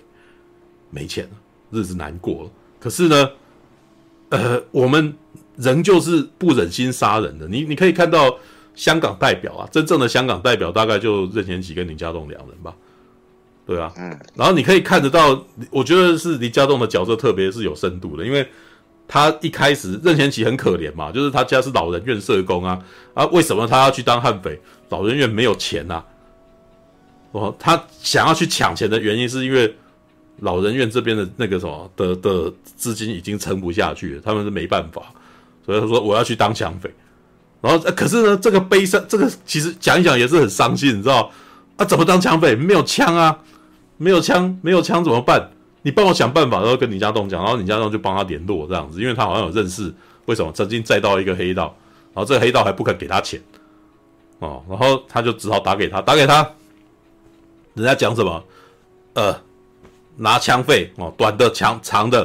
[0.92, 1.32] 没钱了，
[1.72, 2.50] 日子难过了。
[2.80, 3.30] 可是呢，
[4.30, 5.14] 呃，我们
[5.56, 7.48] 仍旧是不忍心杀人的。
[7.48, 8.38] 你你可以看到
[8.76, 12.76] 香港代表啊，真正的香港代表大概就任贤齐跟林家栋两人吧。
[13.66, 18.46] 对啊，嗯，然后你可以看得到，我觉得是林家栋的角色特别是有深度的，因为
[19.08, 24.60] 他一开始任贤齐很可怜嘛，就是他家是老人院社工啊，啊，为什么他要去当悍匪？
[24.90, 26.04] 老人院没有钱呐，
[27.32, 29.74] 哦，他想要去抢钱的原因是因为
[30.42, 35.02] 老人院这边的那个什么的的资金已经撑不下去了，他们是没办法，
[35.66, 36.94] 所以他说我要去当抢匪，
[37.62, 41.32] 然后可是呢，这个悲伤，这个其实讲一讲也是很伤心，你知道
[41.78, 41.86] 啊？
[41.86, 42.56] 怎么当抢匪？
[42.56, 43.40] 没有枪啊！
[43.98, 45.52] 没有枪，没有枪怎么办？
[45.84, 49.94] 你帮我想办法，然后跟李家栋讲，然后李家栋就帮他联络这样子，因为他好像有认识，
[50.26, 51.76] 为什么曾经载到一个黑道，
[52.14, 53.40] 然后这个黑道还不肯给他钱，
[54.40, 56.48] 哦，然后他就只好打给他，打给他，
[57.76, 58.44] 人家讲什么？
[59.14, 59.36] 呃，
[60.22, 62.24] 拿枪费哦，短的、长长的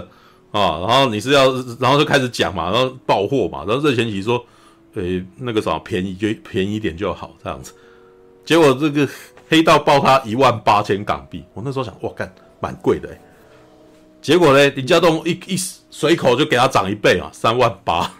[0.53, 4.45] 啊、哦，然后你是要，然后就开始讲嘛，然后报货嘛，然后任贤齐说，
[4.95, 7.73] 诶，那个啥便宜就便宜一点就好这样子，
[8.45, 9.09] 结果这个。
[9.49, 12.29] 黑道报他一万八千港币，我那时候想，哇，干，
[12.59, 13.21] 蛮贵的哎。
[14.21, 15.57] 结果呢，林家栋一一
[15.89, 18.13] 随口就给他涨一倍啊，三万八，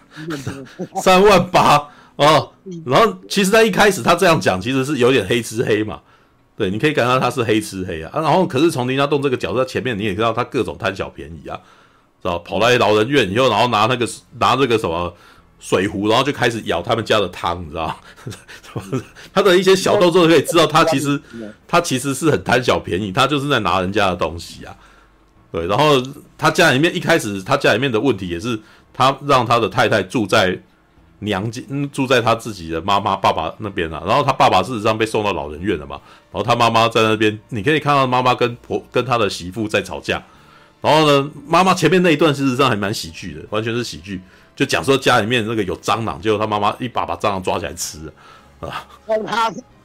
[1.03, 1.85] 三万八
[2.15, 2.47] 啊。
[2.85, 5.99] 然后其实，在一开始他这样讲，其实是有点黑吃黑嘛。
[6.57, 8.11] 对，你可以感到他是黑吃黑啊。
[8.15, 11.55] 然后，可是从林家栋这个角色前面，你也知道他各种贪小便宜啊，
[12.21, 14.05] 知道跑来老人院以后，然后拿那个
[14.39, 15.13] 拿这个什么。
[15.59, 17.99] 水壶，然后就开始舀他们家的汤，你知道？
[19.33, 21.19] 他的一些小动作可以知道，他其实
[21.67, 24.75] 他其实是很贪小便宜，他就是在拿人家的东西啊。
[25.51, 25.99] 对，然后
[26.37, 28.59] 他家里面一开始他家里面的问题也是，
[28.93, 30.55] 他让他的太太住在
[31.19, 31.61] 娘家，
[31.91, 34.03] 住在他自己的妈妈爸爸那边啊。
[34.05, 35.99] 然后他爸爸事实上被送到老人院了嘛，
[36.31, 40.23] 然后他妈妈在那边，你可以看到妈妈跟婆跟他的媳妇在吵架。
[40.79, 44.21] 然后呢，妈妈前面那一段事实上还蛮喜剧的，完全是喜剧。
[44.55, 47.99] 就讲说家里面那个有蟑螂，结果他妈妈一把把蟑螂抓起来吃
[48.59, 48.87] 了，啊，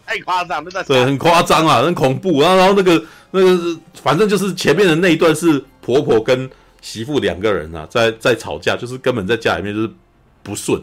[0.06, 2.40] 太夸张，真的，对，很夸张啊，很恐怖。
[2.40, 6.50] 然后，然后那个那个，反正就是前面的那一段是婆婆跟
[6.80, 9.90] 媳妇两个人啊，在在吵架，就是根本在家里面就是
[10.42, 10.82] 不顺。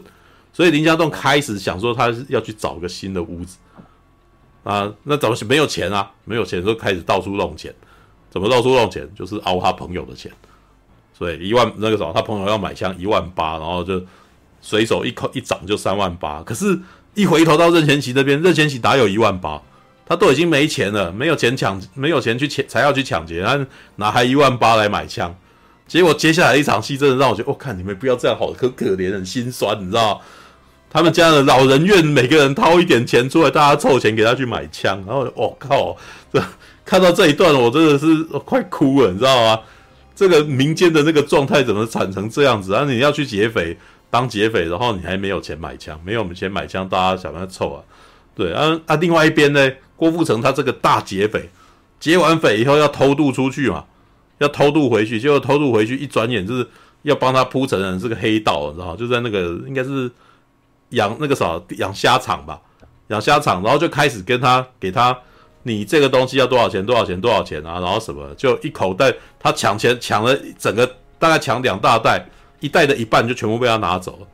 [0.60, 3.56] 所以林家栋开始想说他要去找个新的屋子
[4.62, 6.10] 啊，那怎么没有钱啊？
[6.26, 7.74] 没有钱，就开始到处弄钱。
[8.30, 9.08] 怎么到处弄钱？
[9.16, 10.30] 就是凹他朋友的钱。
[11.16, 14.04] 所以，一万那个时候，他朋友要买枪一万八，然后就
[14.60, 16.42] 随手一口一掌就三万八。
[16.42, 16.78] 可是，
[17.14, 19.62] 一回头到任贤齐那边，任贤齐哪有一万八？
[20.04, 23.66] 他都已经没钱了，没有钱抢，没有钱去抢，才要去抢劫，他
[23.96, 25.34] 哪还一万八来买枪？
[25.88, 30.20] 结果接下来一场戏，真的让我觉得，我、哦、看你们不要这样，好可可怜，很心酸，你知道？
[30.92, 35.96] 他们家的老人院，每个人掏一点钱出来，大家凑钱给他去买枪，然后我、靠，
[36.32, 36.42] 这
[36.84, 39.60] 看到这一段，我真的是快哭了，你知道吗？
[40.16, 42.84] 这个民间的那个状态怎么惨成这样子啊？
[42.84, 43.78] 你要去劫匪
[44.10, 47.82] 当劫匪，然后你还没有钱买枪，没有钱买枪，大家想办法凑啊。
[48.34, 51.48] 对啊啊，另外一边呢，郭富城他这个大劫匪，
[52.00, 53.84] 劫完匪以后要偷渡出去嘛，
[54.38, 56.66] 要偷渡回去，结果偷渡回去一转眼就是
[57.02, 58.96] 要帮他铺陈的是个黑道，你知道吗？
[58.98, 60.10] 就在那个应该是
[60.90, 62.60] 养那个啥养虾场吧，
[63.08, 65.16] 养虾场，然后就开始跟他给他。
[65.62, 66.84] 你这个东西要多少钱？
[66.84, 67.20] 多少钱？
[67.20, 67.78] 多少钱啊？
[67.80, 68.34] 然后什么？
[68.34, 72.26] 就一口袋，他抢钱抢了整个，大概抢两大袋，
[72.60, 74.26] 一袋的一半就全部被他拿走了。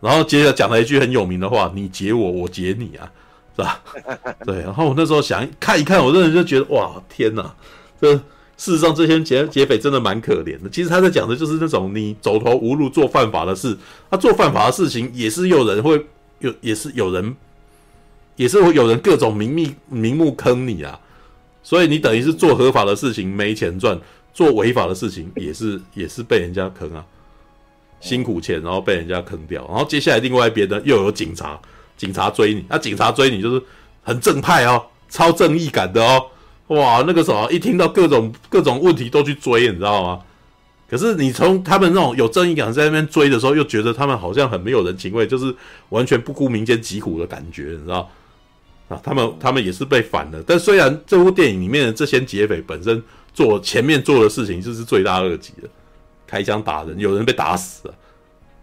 [0.00, 3.08] 然后接着讲了一句很有名的话：“你劫我，我劫你啊，
[3.56, 3.80] 是吧？”
[4.44, 4.60] 对。
[4.62, 7.54] 然后我那时候想看一看，我真的就觉得哇，天哪，
[8.00, 8.20] 这
[8.56, 10.70] 事实上，这些劫劫匪真的蛮可怜的。
[10.70, 13.76] 其实他在讲的就是那种你走投无路做犯法的事，
[14.10, 16.06] 他做犯法的事情也是有人会
[16.38, 17.34] 有，也是有人，
[18.36, 20.98] 也是会有人各种明目明目坑你啊。
[21.62, 23.98] 所以你等于是做合法的事情没钱赚，
[24.32, 27.04] 做违法的事情也是也是被人家坑啊，
[28.00, 31.58] 辛苦钱然后被人家坑掉，然后接下来另外一边呢又有警察，
[31.96, 33.60] 警察追你，那、警察追你就是
[34.02, 36.26] 很正派哦，超正义感的哦。
[36.74, 40.22] 哇，那个时候一听到各种各种问题都去追，你知道吗？
[40.86, 45.52] 可是你从他们那种有正义感在那边追的时候，又觉得他们好像很没有人情味，就是
[45.88, 48.08] 完全不顾民间疾苦的感觉，你知道？
[48.88, 50.42] 啊，他们他们也是被反的。
[50.46, 53.02] 但虽然这部电影里面的这些劫匪本身
[53.32, 55.68] 做前面做的事情就是罪大恶极的，
[56.26, 57.94] 开枪打人，有人被打死了，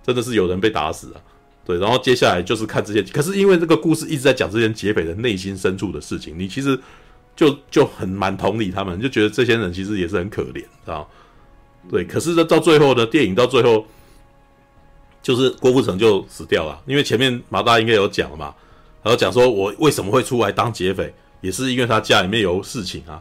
[0.05, 1.21] 真的是有人被打死了。
[1.65, 6.79] 对，然后接下来就是看这些，可是因为这个故事一直在讲这些劫匪的内心深处的事情，你其实。
[7.41, 11.09] 就就很蛮同理他们，就觉得这些人其实也是很可怜，知道，
[11.89, 12.05] 对。
[12.05, 13.83] 可是呢，到最后呢，电影到最后，
[15.23, 18.53] 就是郭富城就死掉了，因为前面马大应该有讲了嘛，
[19.01, 21.11] 然后讲说我为什么会出来当劫匪，
[21.41, 23.19] 也是因为他家里面有事情啊。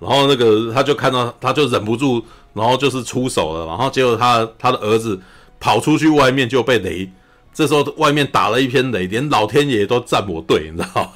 [0.00, 2.20] 然后那个他就看到，他就忍不住，
[2.54, 5.20] 然后就是出手了，然后结果他他的儿子
[5.60, 7.08] 跑出去外面就被雷，
[7.52, 11.14] 这时候外面打了一片雷，连老天爷都站我队，你知道？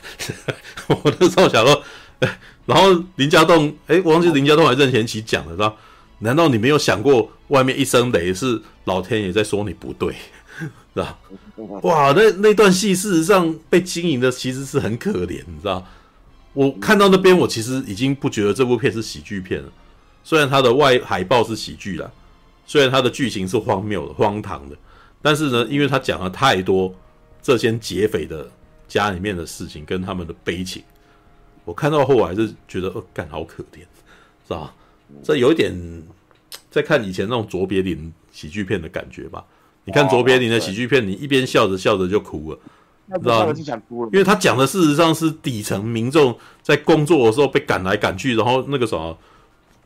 [0.86, 1.82] 我那时候想说。
[2.66, 5.74] 然后林家栋，哎，我忘记林家栋还任贤齐讲的，是吧？
[6.20, 10.14] 难道你没有想过，外面一声雷是老天爷在说你不对，
[10.94, 11.18] 是吧？
[11.82, 15.86] 哇，那那段戏事实上被经营的其实是很可怜，你知道？
[16.54, 19.68] 我看到那边，我其实已经不觉得这部片是喜剧片了。
[20.24, 22.10] 虽然它的外海报是喜剧啦，
[22.66, 24.76] 虽然它的剧情是荒谬的、荒唐的，
[25.22, 26.92] 但是呢，因为他讲了太多
[27.40, 28.50] 这些劫匪的
[28.88, 30.82] 家里面的事情跟他们的悲情。
[31.68, 33.80] 我看到后我还是觉得，哦，干好可怜，
[34.46, 34.72] 是吧？
[35.22, 36.02] 这有一点
[36.70, 39.44] 在看以前那种卓别林喜剧片的感觉吧？
[39.84, 42.58] 你看卓别林的喜剧片，你一边笑着笑着就哭了，
[43.20, 43.54] 知道吗？
[44.10, 49.18] 因为他讲的事实上是底层民众在工作的时候被赶来赶去，然后那个什么，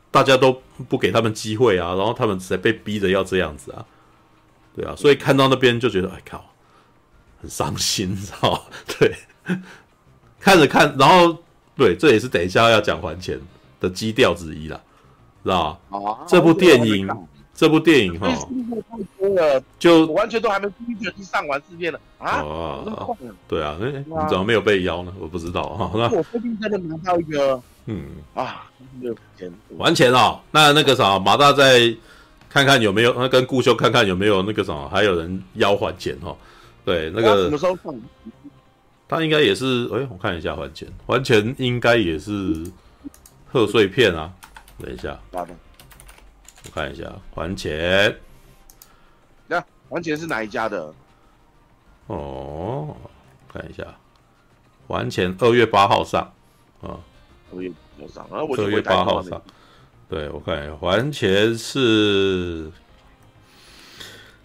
[0.09, 3.85] 大家都不给他们机会啊，然后他们才被逼着要这样子啊，
[4.73, 6.49] 对啊，所以看到那边就觉得，哎靠，
[7.41, 8.59] 很伤心，知道吗？
[8.97, 9.17] 对，
[10.39, 11.39] 看着看，然后。
[11.75, 13.39] 对，这也是等一下要讲还钱
[13.79, 14.79] 的基调之一啦，
[15.43, 15.97] 知道吧？
[15.97, 17.09] 啊，这部电影，
[17.55, 18.27] 这部电影哈，
[19.79, 22.41] 就我完全都还没第一集上完四遍了啊！
[22.41, 23.17] 哦，
[23.47, 25.13] 对啊，哎，你怎么没有被邀呢？
[25.19, 25.91] 我不知道哈。
[25.95, 28.69] 那我最近真的拿到一个，嗯啊，
[28.99, 30.39] 没有钱还钱哦。
[30.51, 31.95] 那那个啥，马大在
[32.49, 36.35] 看看有没有，那跟顾修看看有没有那个什么，还有人要还钱哈。
[36.85, 37.95] 对，那个什么时候放？
[39.07, 42.65] 他应该也是，哎，我看一下还钱，还钱应该也是
[43.45, 44.33] 贺岁片啊。
[44.79, 45.47] 等一下，我
[46.73, 48.17] 看一下还钱。
[49.47, 50.93] 那还钱是哪一家的？
[52.07, 52.97] 哦，
[53.47, 53.85] 看一下，
[54.87, 56.33] 还钱二月八号上
[56.81, 56.97] 啊，
[57.53, 59.41] 二月八号上，二月八号上。
[60.09, 62.71] 对，我看一下，还钱是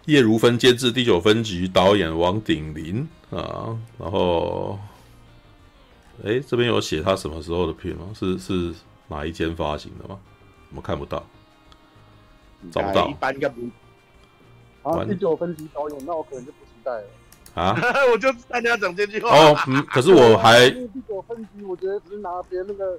[0.05, 3.07] 叶如芬监制，第九分局导演王鼎霖。
[3.31, 4.79] 啊，然后，
[6.25, 8.07] 哎，这边有写他什么时候的片吗？
[8.13, 8.73] 是是
[9.07, 10.19] 哪一间发行的吗？
[10.69, 11.23] 我们看不到，
[12.71, 13.07] 找不到。
[13.07, 13.61] 一般应该不。
[14.81, 17.03] 啊，第九分级导演，那我可能就不期待了。
[17.53, 17.77] 啊？
[18.11, 19.29] 我就大家讲这句话。
[19.29, 20.67] 哦，嗯，可是我 还。
[20.69, 22.97] 第九分级，我觉得只是拿别人那个、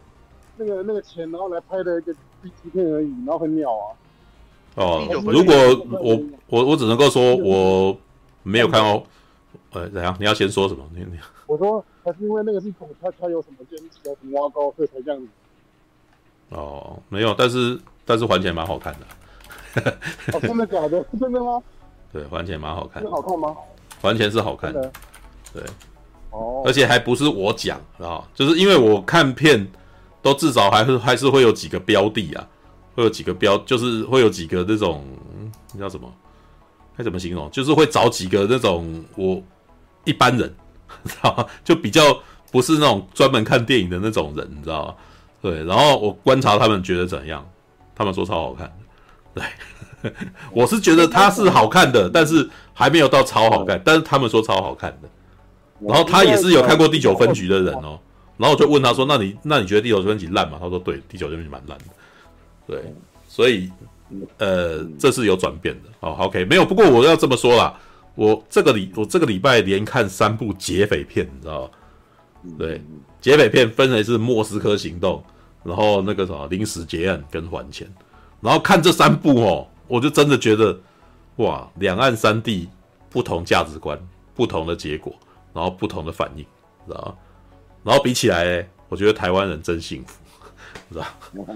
[0.58, 3.86] 那个、那个钱，然后来拍的一个 B 级片而已，然后很鸟啊。
[4.76, 5.54] 哦，如果
[6.00, 7.96] 我我我只能够说我
[8.44, 9.02] 没有看到。
[9.72, 10.16] 呃，怎样？
[10.18, 10.84] 你要先说什么？
[10.92, 15.28] 你你我说还是因为那个是狗，他他有什么坚持啊，什么挖高，所以才这样子。
[16.50, 19.90] 哦，没有，但是但是还钱蛮好看的。
[20.32, 21.04] 哦，真的假的？
[21.20, 21.62] 真的吗？
[22.12, 23.00] 对，还钱蛮好看。
[23.00, 23.56] 是好看吗？
[24.02, 24.92] 还钱是好看的。
[25.52, 25.62] 对。
[26.30, 26.62] 哦。
[26.66, 29.64] 而且还不是我讲啊，就是因为我看片
[30.20, 32.48] 都至少还是还是会有几个标的啊，
[32.96, 35.04] 会有几个标，就是会有几个那种，
[35.72, 36.12] 你叫什么？
[36.96, 37.48] 该怎么形容？
[37.52, 39.40] 就是会找几个那种我。
[40.10, 40.52] 一般人，
[41.06, 41.46] 知道吗？
[41.64, 42.02] 就比较
[42.50, 44.94] 不是那种专门看电影的那种人，你知道吗？
[45.40, 47.48] 对，然后我观察他们觉得怎样，
[47.94, 48.70] 他们说超好看。
[49.32, 50.12] 对，
[50.52, 55.08] 我是觉得他是好看的，但是还没有到超好看，但是他们说超好看的。
[55.80, 57.98] 然后他也是有看过第九分局的人哦，
[58.36, 61.84] 然后我就问他说：“那你那你觉得第九分局烂吗？”他说：“对，第九分局蛮烂的。”
[62.66, 62.94] 对，
[63.26, 63.70] 所以
[64.36, 65.88] 呃，这是有转变的。
[66.00, 66.66] 哦，OK，没有。
[66.66, 67.74] 不过我要这么说啦。
[68.14, 71.70] 我这个礼我这个礼拜连看三部劫匪片，你知道吗？
[72.58, 72.82] 对，
[73.20, 75.22] 劫匪片分为是《莫斯科行动》，
[75.68, 77.86] 然后那个什么临时结案跟还钱，
[78.40, 80.78] 然后看这三部哦，我就真的觉得
[81.36, 82.68] 哇，两岸三地
[83.08, 83.98] 不同价值观，
[84.34, 85.14] 不同的结果，
[85.52, 86.44] 然后不同的反应，
[86.86, 87.18] 知道？
[87.82, 90.18] 然后比起来，我觉得台湾人真幸福，
[90.92, 91.04] 知道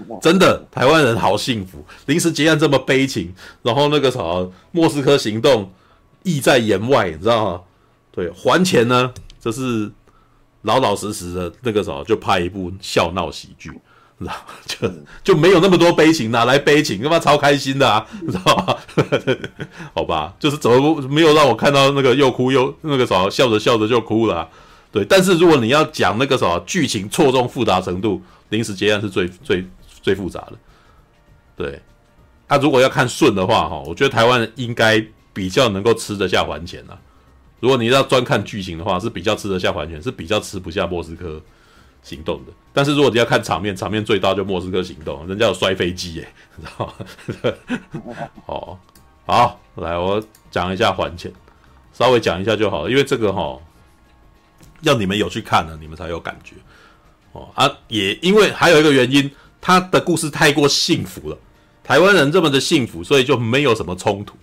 [0.07, 0.19] 吗？
[0.21, 1.83] 真的，台湾人好幸福。
[2.05, 5.71] 临时结案这么悲情，然后那个什么莫斯科行动
[6.25, 7.61] 意在言外，你知道吗？
[8.11, 9.89] 对，还钱呢，这是
[10.63, 13.69] 老老实实的那个时候就拍一部笑闹喜剧，
[14.17, 14.53] 你知道吗？
[15.23, 17.01] 就就没有那么多悲情，哪来悲情？
[17.01, 18.77] 他妈超开心的啊，你知道吗？
[19.93, 24.49] 好吧，就是怎么没有让我看到那个又哭又那个啥，笑着笑着就哭了啊。
[24.91, 29.67] 对，但是如果你要讲那个什么剧情错综复杂程度，临时结案是最最
[30.01, 30.53] 最复杂的。
[31.57, 31.81] 对，
[32.47, 36.97] 他、啊、如果要看顺的话，哈，我觉得台湾人应该比较能够吃得下还钱啊。
[37.59, 41.39] 如果你要专看剧情的话，是比较吃得下还钱，是比较吃不下莫斯科
[42.01, 42.51] 行动的。
[42.73, 48.15] 但是如果你要看场面，场面最大就莫斯科行动，人家有摔飞机耶，你知道吗？
[48.47, 48.79] 哦，
[49.27, 51.31] 好，来我讲一下还钱，
[51.93, 53.59] 稍微讲一下就好了，因为这个哈。
[54.81, 56.53] 要你们有去看了，你们才有感觉
[57.31, 57.67] 哦啊！
[57.87, 61.37] 也因为还有一个原因，他的故事太过幸福了，
[61.83, 64.35] 台湾人这么的幸福，所以就没有什么冲突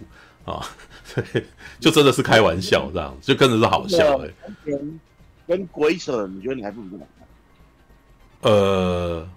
[0.44, 0.66] 啊，
[1.04, 1.42] 所以
[1.78, 4.30] 就真的是开玩笑这样，就跟着是好笑哎。
[4.64, 5.00] 跟
[5.46, 8.52] 跟鬼扯，你觉得你还不如哪看？
[8.52, 9.28] 呃，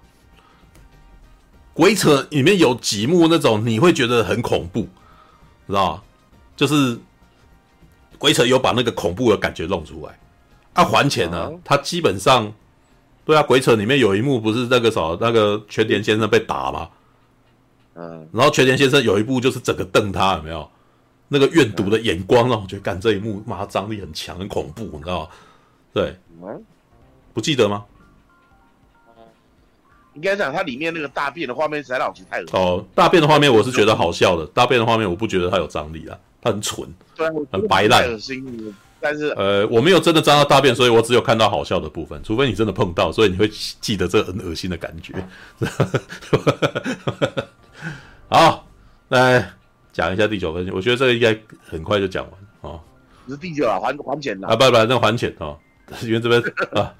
[1.74, 4.88] 鬼扯里面有几幕那种你会觉得很恐怖，
[5.68, 6.02] 知道吗？
[6.56, 6.98] 就是
[8.18, 10.18] 鬼扯有把那个恐怖的感觉弄出来。
[10.74, 11.52] 他、啊、还钱呢？
[11.64, 12.52] 他基本上，
[13.26, 16.90] 对啊，鬼扯里面有一幕不是那个什么，那个全田先生被打吗？
[17.96, 20.70] 嗯，然后全田先生有一部就是整个瞪他，有没有？
[21.28, 25.28] 那个怨毒的眼光让我觉得干这一幕，妈张力很强，很恐怖，你知道吗？
[25.94, 26.16] 对，
[27.34, 27.84] 不记得吗？
[30.14, 38.08] 应该讲它里面那个大便的画面实在我觉得太恶哦，大便的画面我是觉得好笑的，大便的画面我不觉得它有张力啊，它很蠢，对，很白烂。
[39.02, 42.20] 但是，呃，我没有真的沾到大便，所以我只有看到好笑的部分。
[42.24, 43.48] 除非你真的碰到，所以你会
[43.80, 45.14] 记得这个很恶心的感觉。
[48.28, 48.66] 好，
[49.10, 49.54] 来
[49.96, 50.72] 讲一下第九分析。
[50.72, 52.82] 我觉得这个应该很快就讲完哦。
[53.26, 54.54] 不是第九啊，还还钱啊？
[54.54, 55.58] 不不，那还钱哦。
[56.04, 56.42] 因为这边
[56.74, 56.94] 啊，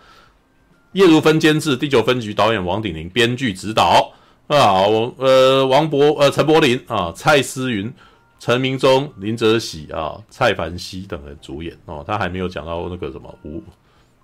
[0.94, 4.14] 叶如芬监制，第九分局导演王鼎霖编剧指导
[4.48, 7.94] 啊，呃，王博呃陈柏霖啊，蔡思芸。
[8.38, 13.64] 陈明忠、林哲喜啊、蔡凡熙等人主演哦，他还没有讲到那个什么吴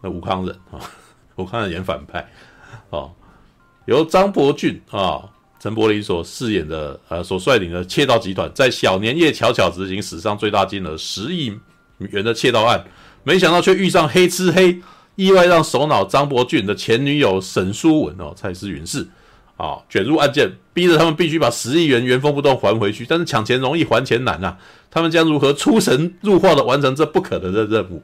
[0.01, 0.77] 那吴康仁啊，
[1.37, 2.29] 吴康仁演反派
[2.89, 3.11] 哦，
[3.85, 5.27] 由张伯俊啊、
[5.61, 11.55] 陈柏霖所饰演的呃所率领的窃盗集团，在小年夜巧巧执行史上最大金额十亿
[11.99, 12.83] 元的窃盗案，
[13.23, 14.79] 没想到却遇上黑吃黑，
[15.15, 19.07] 意外让首脑张伯俊的前女友沈书文哦，蔡诗芸是。
[19.57, 23.05] 啊，卷入案件，逼着他们必须把十亿元原封不动还回去。
[23.07, 24.57] 但是抢钱容易，还钱难啊！
[24.89, 28.01] 他们将如何出神入化的完成这不可能的任务？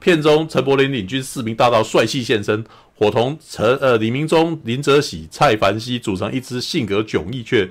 [0.00, 2.64] 片中陈柏霖领军四名大盗帅气现身，
[2.98, 7.68] 伙同陈呃李明忠、林哲喜、蔡凡熙组成一支性格迥异却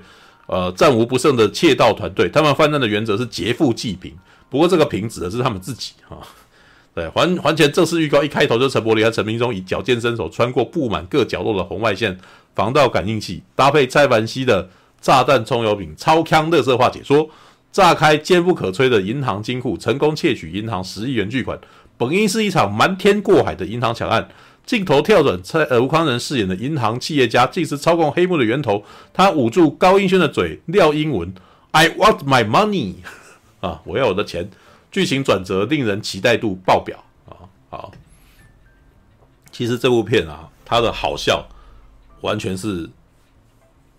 [0.47, 2.30] 呃战无不胜的窃盗团队。
[2.30, 4.14] 他们犯案的原则是劫富济贫，
[4.49, 6.18] 不过这个贫指的是他们自己啊。
[6.95, 12.18] 对，还还钱正式预告一开头就陈柏霖和陈明忠以矫健身手穿过布满各角落的红外线。
[12.56, 14.69] 防盗感应器搭配蔡凡熙的
[15.02, 17.30] 炸弹葱油饼，超强垃圾化解说，
[17.69, 21.60] 炸开坚不可摧的银行金库，成功窃取银行十亿元巨款。
[21.97, 24.30] 本应是一场瞒天过海的银行抢案，
[24.66, 28.84] 镜头跳转，蔡呃吴康仁饰演的银行企业家，竟是操控黑幕的源头。
[29.14, 31.34] 他捂住高英轩的嘴，撂英文
[31.72, 32.96] ：“I want my money。
[33.62, 34.50] ”啊，我要我的钱。
[34.92, 37.36] 剧情转折令人期待度爆表啊！
[37.70, 37.92] 好，
[39.52, 41.48] 其实这部片啊，它的好笑。
[42.22, 42.90] 完全是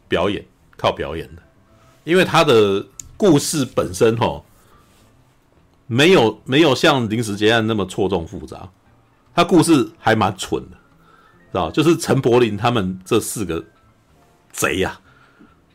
[0.09, 0.44] 表演，
[0.76, 1.43] 靠表演的，
[2.02, 2.84] 因为他的
[3.16, 4.43] 故事本身齁，
[5.86, 8.68] 没有没有像临时结案那么错综复杂，
[9.36, 10.76] 他故事还蛮蠢的，
[11.52, 11.70] 知道？
[11.70, 13.62] 就是陈柏霖他们这四个
[14.50, 14.98] 贼呀，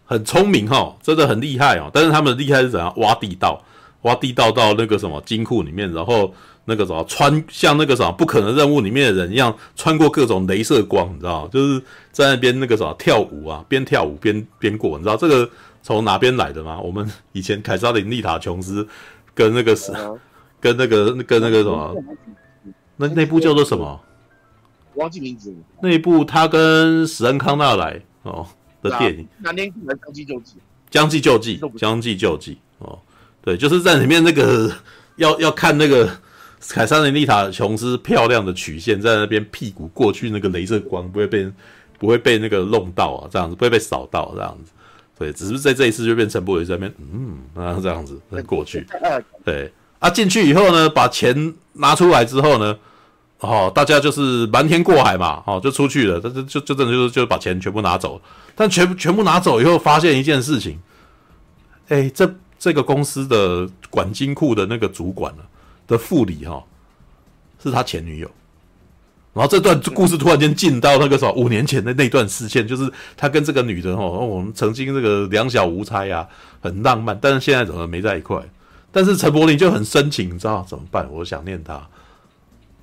[0.04, 1.90] 很聪明哈，真的很厉害哦。
[1.94, 2.92] 但是他们厉害是怎样？
[2.98, 3.64] 挖地道，
[4.02, 6.34] 挖地道到那个什么金库里面，然后。
[6.66, 11.82] 那个什么穿像那个什么不可能任务里面的人一样穿过各种镭射光，你知道就是
[12.12, 15.50] 在那边那个什么跳舞啊，边跳舞边边过，你知道这个
[15.82, 16.80] 从哪边来的吗？
[16.80, 18.88] 我们以前凯撒琳丽塔琼斯
[19.34, 19.92] 跟那个是
[20.60, 21.96] 跟那个跟那个什么，
[23.02, 24.00] 那那部叫做什么？
[24.96, 25.54] 忘记名字。
[25.82, 28.48] 那一部他跟史恩康纳莱哦
[28.82, 29.28] 的电影。
[29.40, 30.56] 那天可能将计就计。
[30.90, 33.00] 将计就计，将计就计哦，
[33.42, 34.72] 对，就是在里面那个
[35.16, 36.10] 要要看那个。
[36.70, 41.52] 凯撒琳丽塔琼斯漂亮的曲线在那边，屁股过去那个镭射光不会被
[41.98, 44.72] 不会被那个弄到啊，这样子不会被扫到这样子。
[45.18, 48.86] 对，只是在这一次就变成不会在那边，嗯，然后这样子再过去。
[49.44, 52.78] 对，啊，进去以后呢，把钱拿出来之后呢，
[53.42, 56.20] 哦，大家就是瞒天过海嘛，哦，就出去了。
[56.24, 58.22] 但是就就真的就是就把钱全部拿走，
[58.56, 60.80] 但全全部拿走以后，发现一件事情，
[61.90, 65.44] 哎，这这个公司的管金库的那个主管呢
[65.88, 66.64] 的副理哈、哦，
[67.62, 68.30] 是他前女友。
[69.34, 76.28] 然后这段故事突然间进到那个什么五年前的那段事件，就是他跟这个女的哦，我们曾经这个两小无猜啊，
[76.60, 78.40] 很浪漫，但是现在怎么没在一块？
[78.92, 81.08] 但是陈柏霖就很深情，你知道怎么办？
[81.10, 81.82] 我想念他，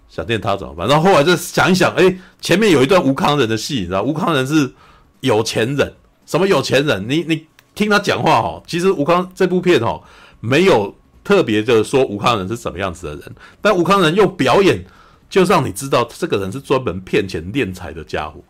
[0.08, 0.88] 想念他怎么办？
[0.88, 4.72] 然后后来再想一想，哎，前面有一段吴康仁的戏，你知道吴康仁是
[5.20, 5.94] 有钱人，
[6.26, 7.08] 什么有钱人？
[7.08, 10.02] 你你听他讲话哦，其实吴康这部片哦，
[10.40, 14.84] 没有特别的说吴康仁是什么样子的人，但吴康仁用表演。
[15.30, 18.42] 就让你知道这个人是专门骗钱敛财的家伙，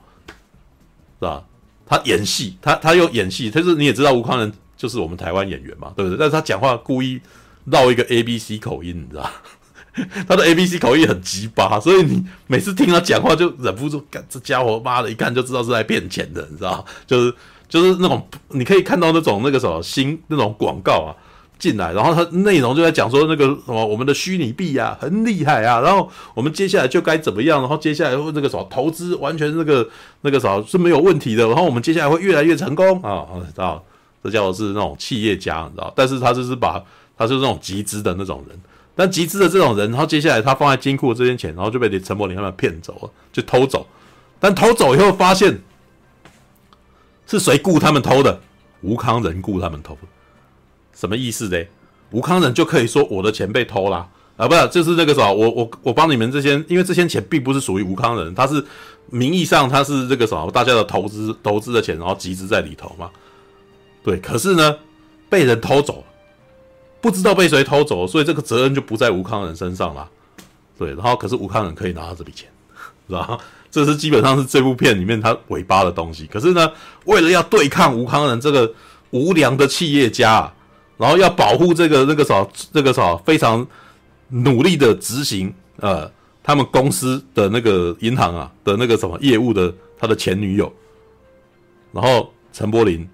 [1.19, 1.43] 是吧？
[1.85, 6.17] 他演戏，他他又演戏，他是你也知道吴康仁就是我们台湾演员嘛，对不对？
[6.17, 7.21] 但是他讲话故意
[7.65, 9.29] 绕一个 A B C 口音，你知道？
[10.29, 16.85] 他的 A B C 口音很鸡巴，所以你每次听他讲话就忍不住，干这家伙妈的，一看就知道是在骗钱的，你知道？
[17.07, 17.35] 就是
[17.69, 21.15] 就是那种你可以看到那种那个什么新那种广告啊。
[21.59, 29.85] 进来，然后他内容就在讲说那个什么我们的虚拟币啊很厉害啊，然后我们接下来就该怎么样，然后接下来会那个什么投资完全那个
[30.21, 33.85] 那个什么是没有问题的，然后我们接下来会越来越成功啊，知道
[34.23, 36.81] 这家伙是那种企业家，你知道，但是他就是把
[37.17, 38.57] 他是那种集资的那种人，
[38.99, 43.87] 但集资的这种人，然后接下来他放在金库这些钱，然后就被陈柏霖他们骗走了，就偷走，
[44.41, 45.57] 但偷走以后发现
[47.25, 48.41] 是谁雇他们偷的？
[48.81, 49.97] 吴康仁雇他们偷。
[50.93, 51.65] 什么意思呢？
[52.11, 58.65] 吴康仁就可以说我的钱被偷啦啊，不是，就是那个什么，我我我帮你们这些，因为这些钱并不是属于吴康仁，他是
[59.11, 63.09] 名义上他是这个什么大家的投资投资的钱，然后集资在里头嘛。
[64.03, 64.77] 对，可是呢，
[65.29, 66.05] 被人偷走，
[67.01, 70.09] 不知道被谁偷走，所以这个责任就不在吴康仁身上了。
[70.77, 72.49] 对，然后可是吴康仁可以拿到这笔钱，
[73.09, 73.39] 是吧？
[73.71, 76.27] 这是基本上是这部片里面他尾巴的东西。
[76.27, 76.71] 可是呢，
[77.05, 78.73] 为了要对抗吴康仁这个
[79.11, 80.53] 无良的企业家。
[81.01, 83.65] 然后要保护这个那个啥，这个啥非常
[84.27, 86.11] 努力的执行呃，
[86.43, 90.73] 他们公司的那个银行啊的那个什么业务的他的前女友，
[91.93, 93.09] 然后陈柏霖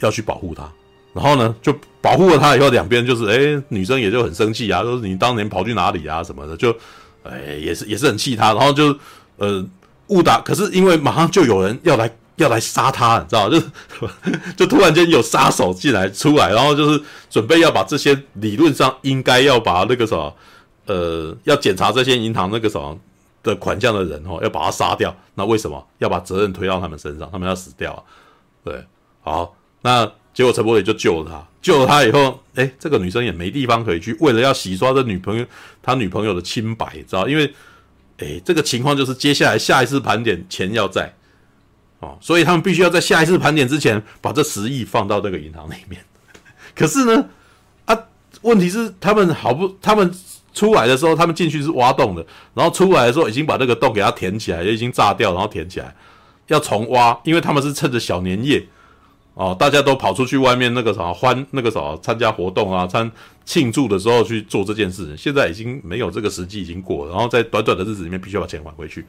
[0.00, 0.68] 要去保护他，
[1.14, 6.76] 然后呢就保护了他以后，两边就是哎女生也就很生气啊，说你当年跑去哪里啊什么的，就
[7.22, 8.94] 哎也是也是很气他，然后就
[9.38, 9.64] 呃
[10.08, 12.10] 误打，可是因为马上就有人要来。
[12.38, 13.60] 要来杀他，你知道，就
[14.58, 17.00] 就突然间有杀手进来出来，然后就是
[17.30, 20.34] 准备要把这些理论上应该要把那个什么，
[20.86, 22.98] 呃，要检查这些银行那个什么
[23.40, 25.14] 的款项的人哦，要把他杀掉。
[25.36, 27.28] 那为什么要把责任推到他们身上？
[27.30, 28.02] 他们要死掉啊？
[28.64, 28.84] 对，
[29.22, 35.46] 好，那结果陈柏霖就救了他，救了他以后，哎，这个女生也没地方可以去，为了要洗刷这女朋友
[35.80, 37.28] 他女朋友的清白，知道？
[37.28, 37.54] 因为，
[38.18, 41.14] 哎，这个情况就是接下来下一次盘点钱要在。
[42.00, 46.04] 哦，所以他们必须要在下一次盘点之前把这十亿放到这个银行里面。
[46.74, 47.24] 可是呢，
[47.84, 47.96] 啊，
[48.42, 50.12] 问题是他们好不，他们
[50.52, 55.94] 出来的时候，他们进去是挖洞的，然后出来的时候已经把这个洞给它填起来，也已经炸掉，然后填起来，
[56.48, 58.66] 要重挖，因为他们是趁着小年夜，
[59.34, 63.10] 哦，大家都跑出去外面那个啥欢，那个啥参加活动啊，参
[63.44, 65.16] 庆祝的时候去做这件事。
[65.16, 69.04] 现在已经没有这个时机，已经过了，然后在短短的日子里面，必须要把钱还回去。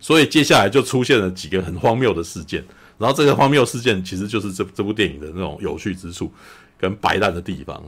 [0.00, 2.64] 所以接下来就出现了几个很荒谬的事件，
[2.98, 6.32] 然后这个荒谬事件其实就是这这部电影的那种有趣之处
[6.76, 7.80] 跟白烂的地方。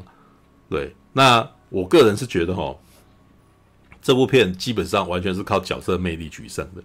[0.71, 2.77] 对，那我个人是觉得哈，
[4.01, 6.83] 这部片基本上完全是靠角色魅力取胜的。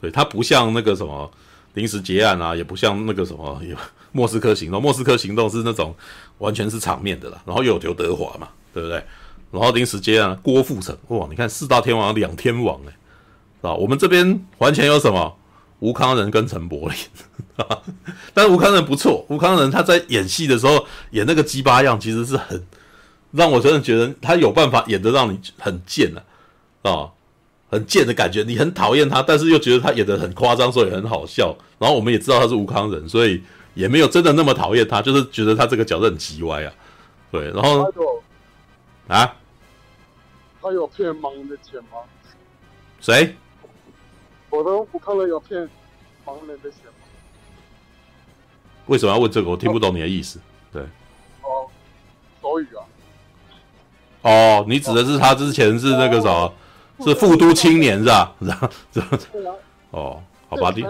[0.00, 1.30] 对，它不像那个什么
[1.74, 3.76] 临时结案啊，也不像那个什么有
[4.12, 4.80] 莫斯科行动。
[4.80, 5.94] 莫斯科行动是那种
[6.38, 9.02] 完全是场面的啦，然后有刘德华嘛，对不对？
[9.50, 15.36] 然后临时结案，郭富城哇，你看四大天王两天王哎、啊，我们这边完全有什么？
[15.80, 17.66] 吴康仁跟陈柏霖，
[18.34, 22.62] 但吴康仁不错，吴康仁他在演戏的时候演那个鸡巴样，其实是很
[23.30, 26.20] 让我真的觉得他有办法演得让你很贱啊，
[26.82, 27.08] 啊，
[27.70, 31.56] 很贱的感觉，你很讨厌他，但是又觉得他演得很夸张，所以很好笑。
[31.78, 33.42] 然后我们也知道他是吴康仁，所以
[33.74, 36.72] 也没有真的那么讨厌他，就是觉得他这个角色很奇歪啊。
[37.30, 37.92] 对，然后
[39.08, 39.36] 啊，
[40.60, 41.98] 他有骗盲人的钱吗？
[43.00, 43.36] 谁？
[44.50, 45.60] 我都不看了，有骗
[46.24, 47.06] 盲人的钱吗？
[48.86, 49.50] 为什么要问这个？
[49.50, 50.40] 我听不懂你的意思。
[50.72, 50.82] 对，
[51.42, 51.68] 哦，
[52.42, 52.82] 手语啊。
[54.22, 56.52] 哦，你指的是他之前是那个什么？
[57.02, 58.34] 是富都青年是吧？
[58.42, 58.70] 是吧？
[58.92, 59.18] 是吧？
[59.92, 60.82] 哦，好吧，你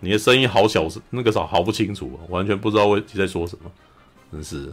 [0.00, 3.70] 你的声音好小声，那个啥好不清楚，完全不知道我你在说什么，
[4.32, 4.72] 真是。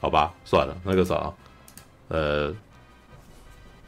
[0.00, 1.32] 好吧，算了，那个啥，
[2.08, 2.54] 呃，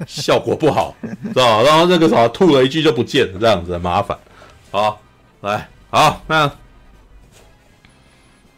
[0.07, 4.19] 效果不好，知道 然后那个啥吐了一句就不见了，这样子很麻烦。
[4.71, 5.01] 好，
[5.43, 6.51] 来，好，那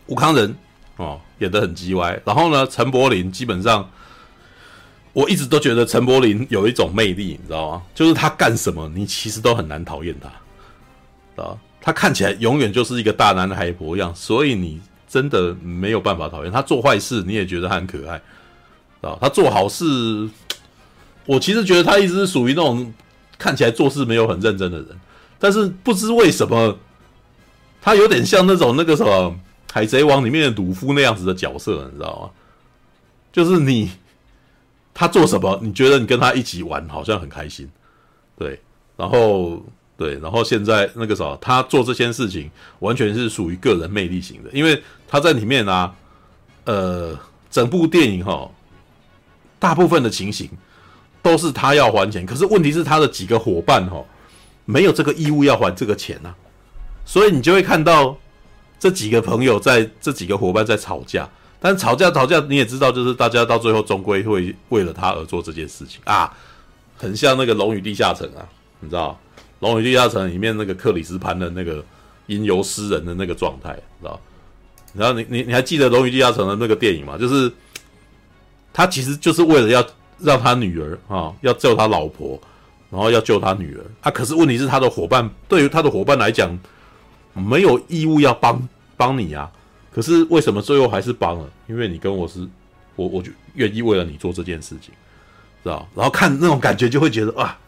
[0.06, 0.56] 吴康仁
[0.96, 3.90] 哦演的很鸡歪，然后呢，陈柏霖基本上。
[5.14, 7.82] 我一直都觉得陈柏霖有一种魅力，你知道吗？
[7.94, 10.32] 就是他干什么，你其实都很难讨厌他，
[11.36, 16.60] 啊，他看起来永远就是一个大男孩模样，所以你真的没有办法讨厌他。
[16.62, 18.20] 做坏事你也觉得很可爱，
[19.00, 19.84] 啊，他做好事，
[21.26, 22.92] 我其实觉得他一直是属于那种
[23.38, 24.88] 看起来做事没有很认真的人，
[25.38, 26.78] 但是不知为什么，
[27.80, 29.30] 他有点像那种那个什么
[29.72, 32.30] 《海贼王》里面的鲁夫那样子的角色，你知道吗？
[33.32, 33.90] 就是你。
[34.94, 35.58] 他做什么？
[35.62, 37.66] 你觉得你跟他一起玩好像很开心，
[38.36, 38.60] 对，
[38.94, 39.64] 然后
[39.96, 42.50] 对，然后现在那个啥，他做这件事情
[42.80, 45.94] 完全是属于个人魅力型的，因为他在里面啊，
[46.64, 47.18] 呃，
[47.50, 48.50] 整部电影哈，
[49.58, 50.48] 大部分的情形
[51.22, 54.04] 都是他要还钱，可是问题是他的几个伙伴哈，
[54.64, 56.34] 没有这个义务要还这个钱呐，
[57.04, 58.18] 所以你就会看到
[58.78, 61.28] 这几个朋友在这几个伙伴在吵架。
[61.64, 66.28] 但吵架吵架，你也知道，就是大家到最后终归会为了他而做这件事情啊，
[66.96, 68.44] 很像那个《龙与地下城》啊，
[68.80, 69.16] 你知道，
[69.62, 71.82] 《龙与地下城》里面那个克里斯潘的那个
[72.26, 74.20] 吟游诗人的那个状态，知道？
[74.92, 77.16] 然后你你你还记得《龙与地下城》的那个电影吗？
[77.16, 77.50] 就是
[78.72, 79.82] 他其实就是为了要
[80.18, 82.38] 让他女儿啊，要救他老婆，
[82.90, 84.10] 然后要救他女儿啊。
[84.10, 86.58] 可是问题是他的伙伴，对于他的伙伴来讲，
[87.32, 89.50] 没有义务要帮帮你啊。
[89.94, 91.48] 可是为什么最后还是帮了？
[91.68, 92.40] 因为你跟我是，
[92.96, 94.92] 我我就愿意为了你做这件事情，
[95.62, 95.88] 知道？
[95.94, 97.58] 然后看那种感觉就会觉得啊，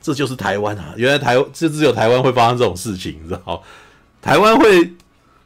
[0.00, 0.94] 这就是台湾啊！
[0.96, 3.62] 原来台这只有台湾会发生这种事情，你知道？
[4.22, 4.92] 台湾会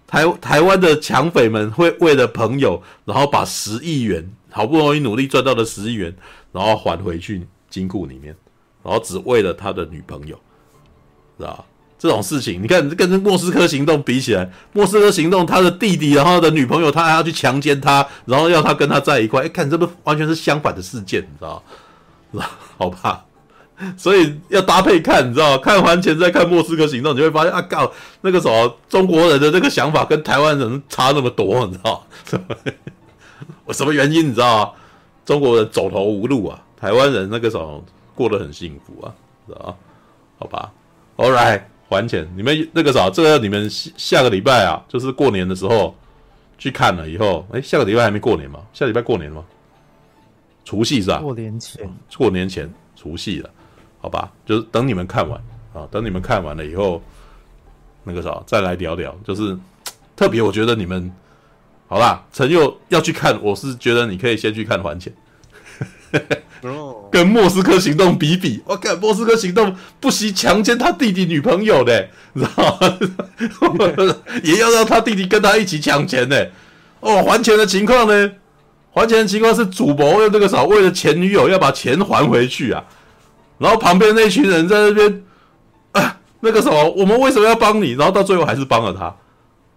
[0.06, 6.14] 台台湾的抢匪们会为了朋友，然后把十亿元好不容易努力赚到的十亿元，
[6.52, 8.35] 然后还回去金库里面，
[8.82, 10.36] 然后只为了他的女朋友，
[11.38, 11.64] 知道？
[11.98, 21.62] 这种事情，你看跟这莫斯科行动比起来，莫斯科行动他的弟弟，然后的女朋友，他还要去强奸他，然后要他跟他在一块，哎，看这不完全是相反的事件，你知道？
[22.77, 23.24] 好吧，
[23.96, 25.59] 所以要搭配看，你知道吗？
[25.59, 32.56] 看完钱再看莫斯科行动，你就会发现啊，靠，那个什么中国人的这个想法跟台湾人差那么多，你知道吗？
[33.64, 34.72] 我什么原因你知道吗？
[35.24, 39.14] 中国人走投无路啊，台湾人那个时候过得很幸福啊，
[39.46, 39.74] 知道吗？
[40.38, 40.72] 好吧
[41.16, 41.62] ，All right。
[41.93, 45.94] 还钱，你们那个啥，这个你们下下个礼拜啊，就是过年的时候
[46.56, 48.61] 去看了以后，哎，下个礼拜还没过年吗？
[48.72, 49.44] 下礼拜过年吗？
[50.64, 51.19] 除夕是吧？
[51.19, 53.51] 过年前，过年前除夕了，
[54.03, 55.40] 好吧，就是等你们看完
[55.72, 57.01] 啊，等你们看完了以后，
[58.03, 59.16] 那个啥，再来聊聊。
[59.24, 59.56] 就是
[60.16, 61.11] 特别，我觉得你们
[61.87, 65.13] 好啦，陈佑要去看，我是觉得你可以先去看还钱。
[67.13, 74.16] 跟莫斯科行动比比，我看莫斯科行动不惜强奸他弟弟女朋友的，你知道吗？
[74.43, 76.37] 也要让他弟弟跟他一起抢钱呢。
[77.01, 78.32] 哦，还钱的情况呢？
[78.93, 82.85] 还钱的情况是主谋用这个啥，为了前女友要把钱还回去啊。
[83.62, 85.22] 然后旁边那群人在那边
[85.92, 87.92] 啊， 那个什么，我们为什么要帮你？
[87.92, 89.14] 然后到最后还是帮了他。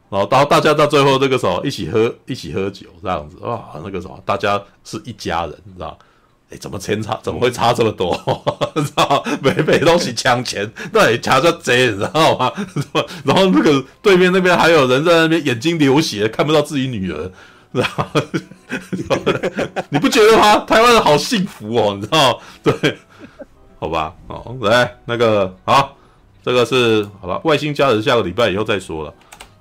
[0.09, 5.97] 然后到大家到最后这个时候一起喝一起喝酒这样子啊，那个什么，大家是一家人，你知道。
[6.51, 7.19] 哎，怎么钱差？
[7.23, 8.15] 怎么会差这么多？
[8.75, 12.51] 知道每每东西抢钱，那也，抢着贼，你知道吗？
[13.25, 17.31] 然后那个对面那边还有人在那边眼睛流血，看不到自己女儿，
[17.73, 17.87] 知道？
[19.89, 20.57] 你不觉得吗？
[20.67, 22.39] 台湾人好幸福哦，你知道？
[22.61, 22.73] 对，
[23.85, 25.95] 好吧，哦，来那个好，
[26.43, 29.13] 这个是好了，外星家人下个礼拜以后再说了。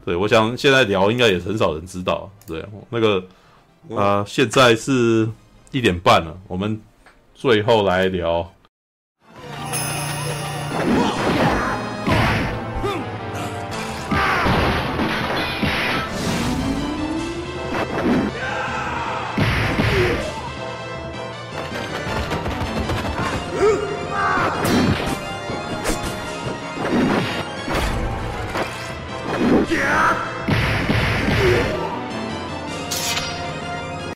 [0.05, 2.31] 对，我想现在聊应该也很少人知道。
[2.47, 3.19] 对，那个
[3.91, 5.29] 啊、呃，现在是。
[5.75, 6.81] 一点半了，我们
[7.35, 8.49] 最后来聊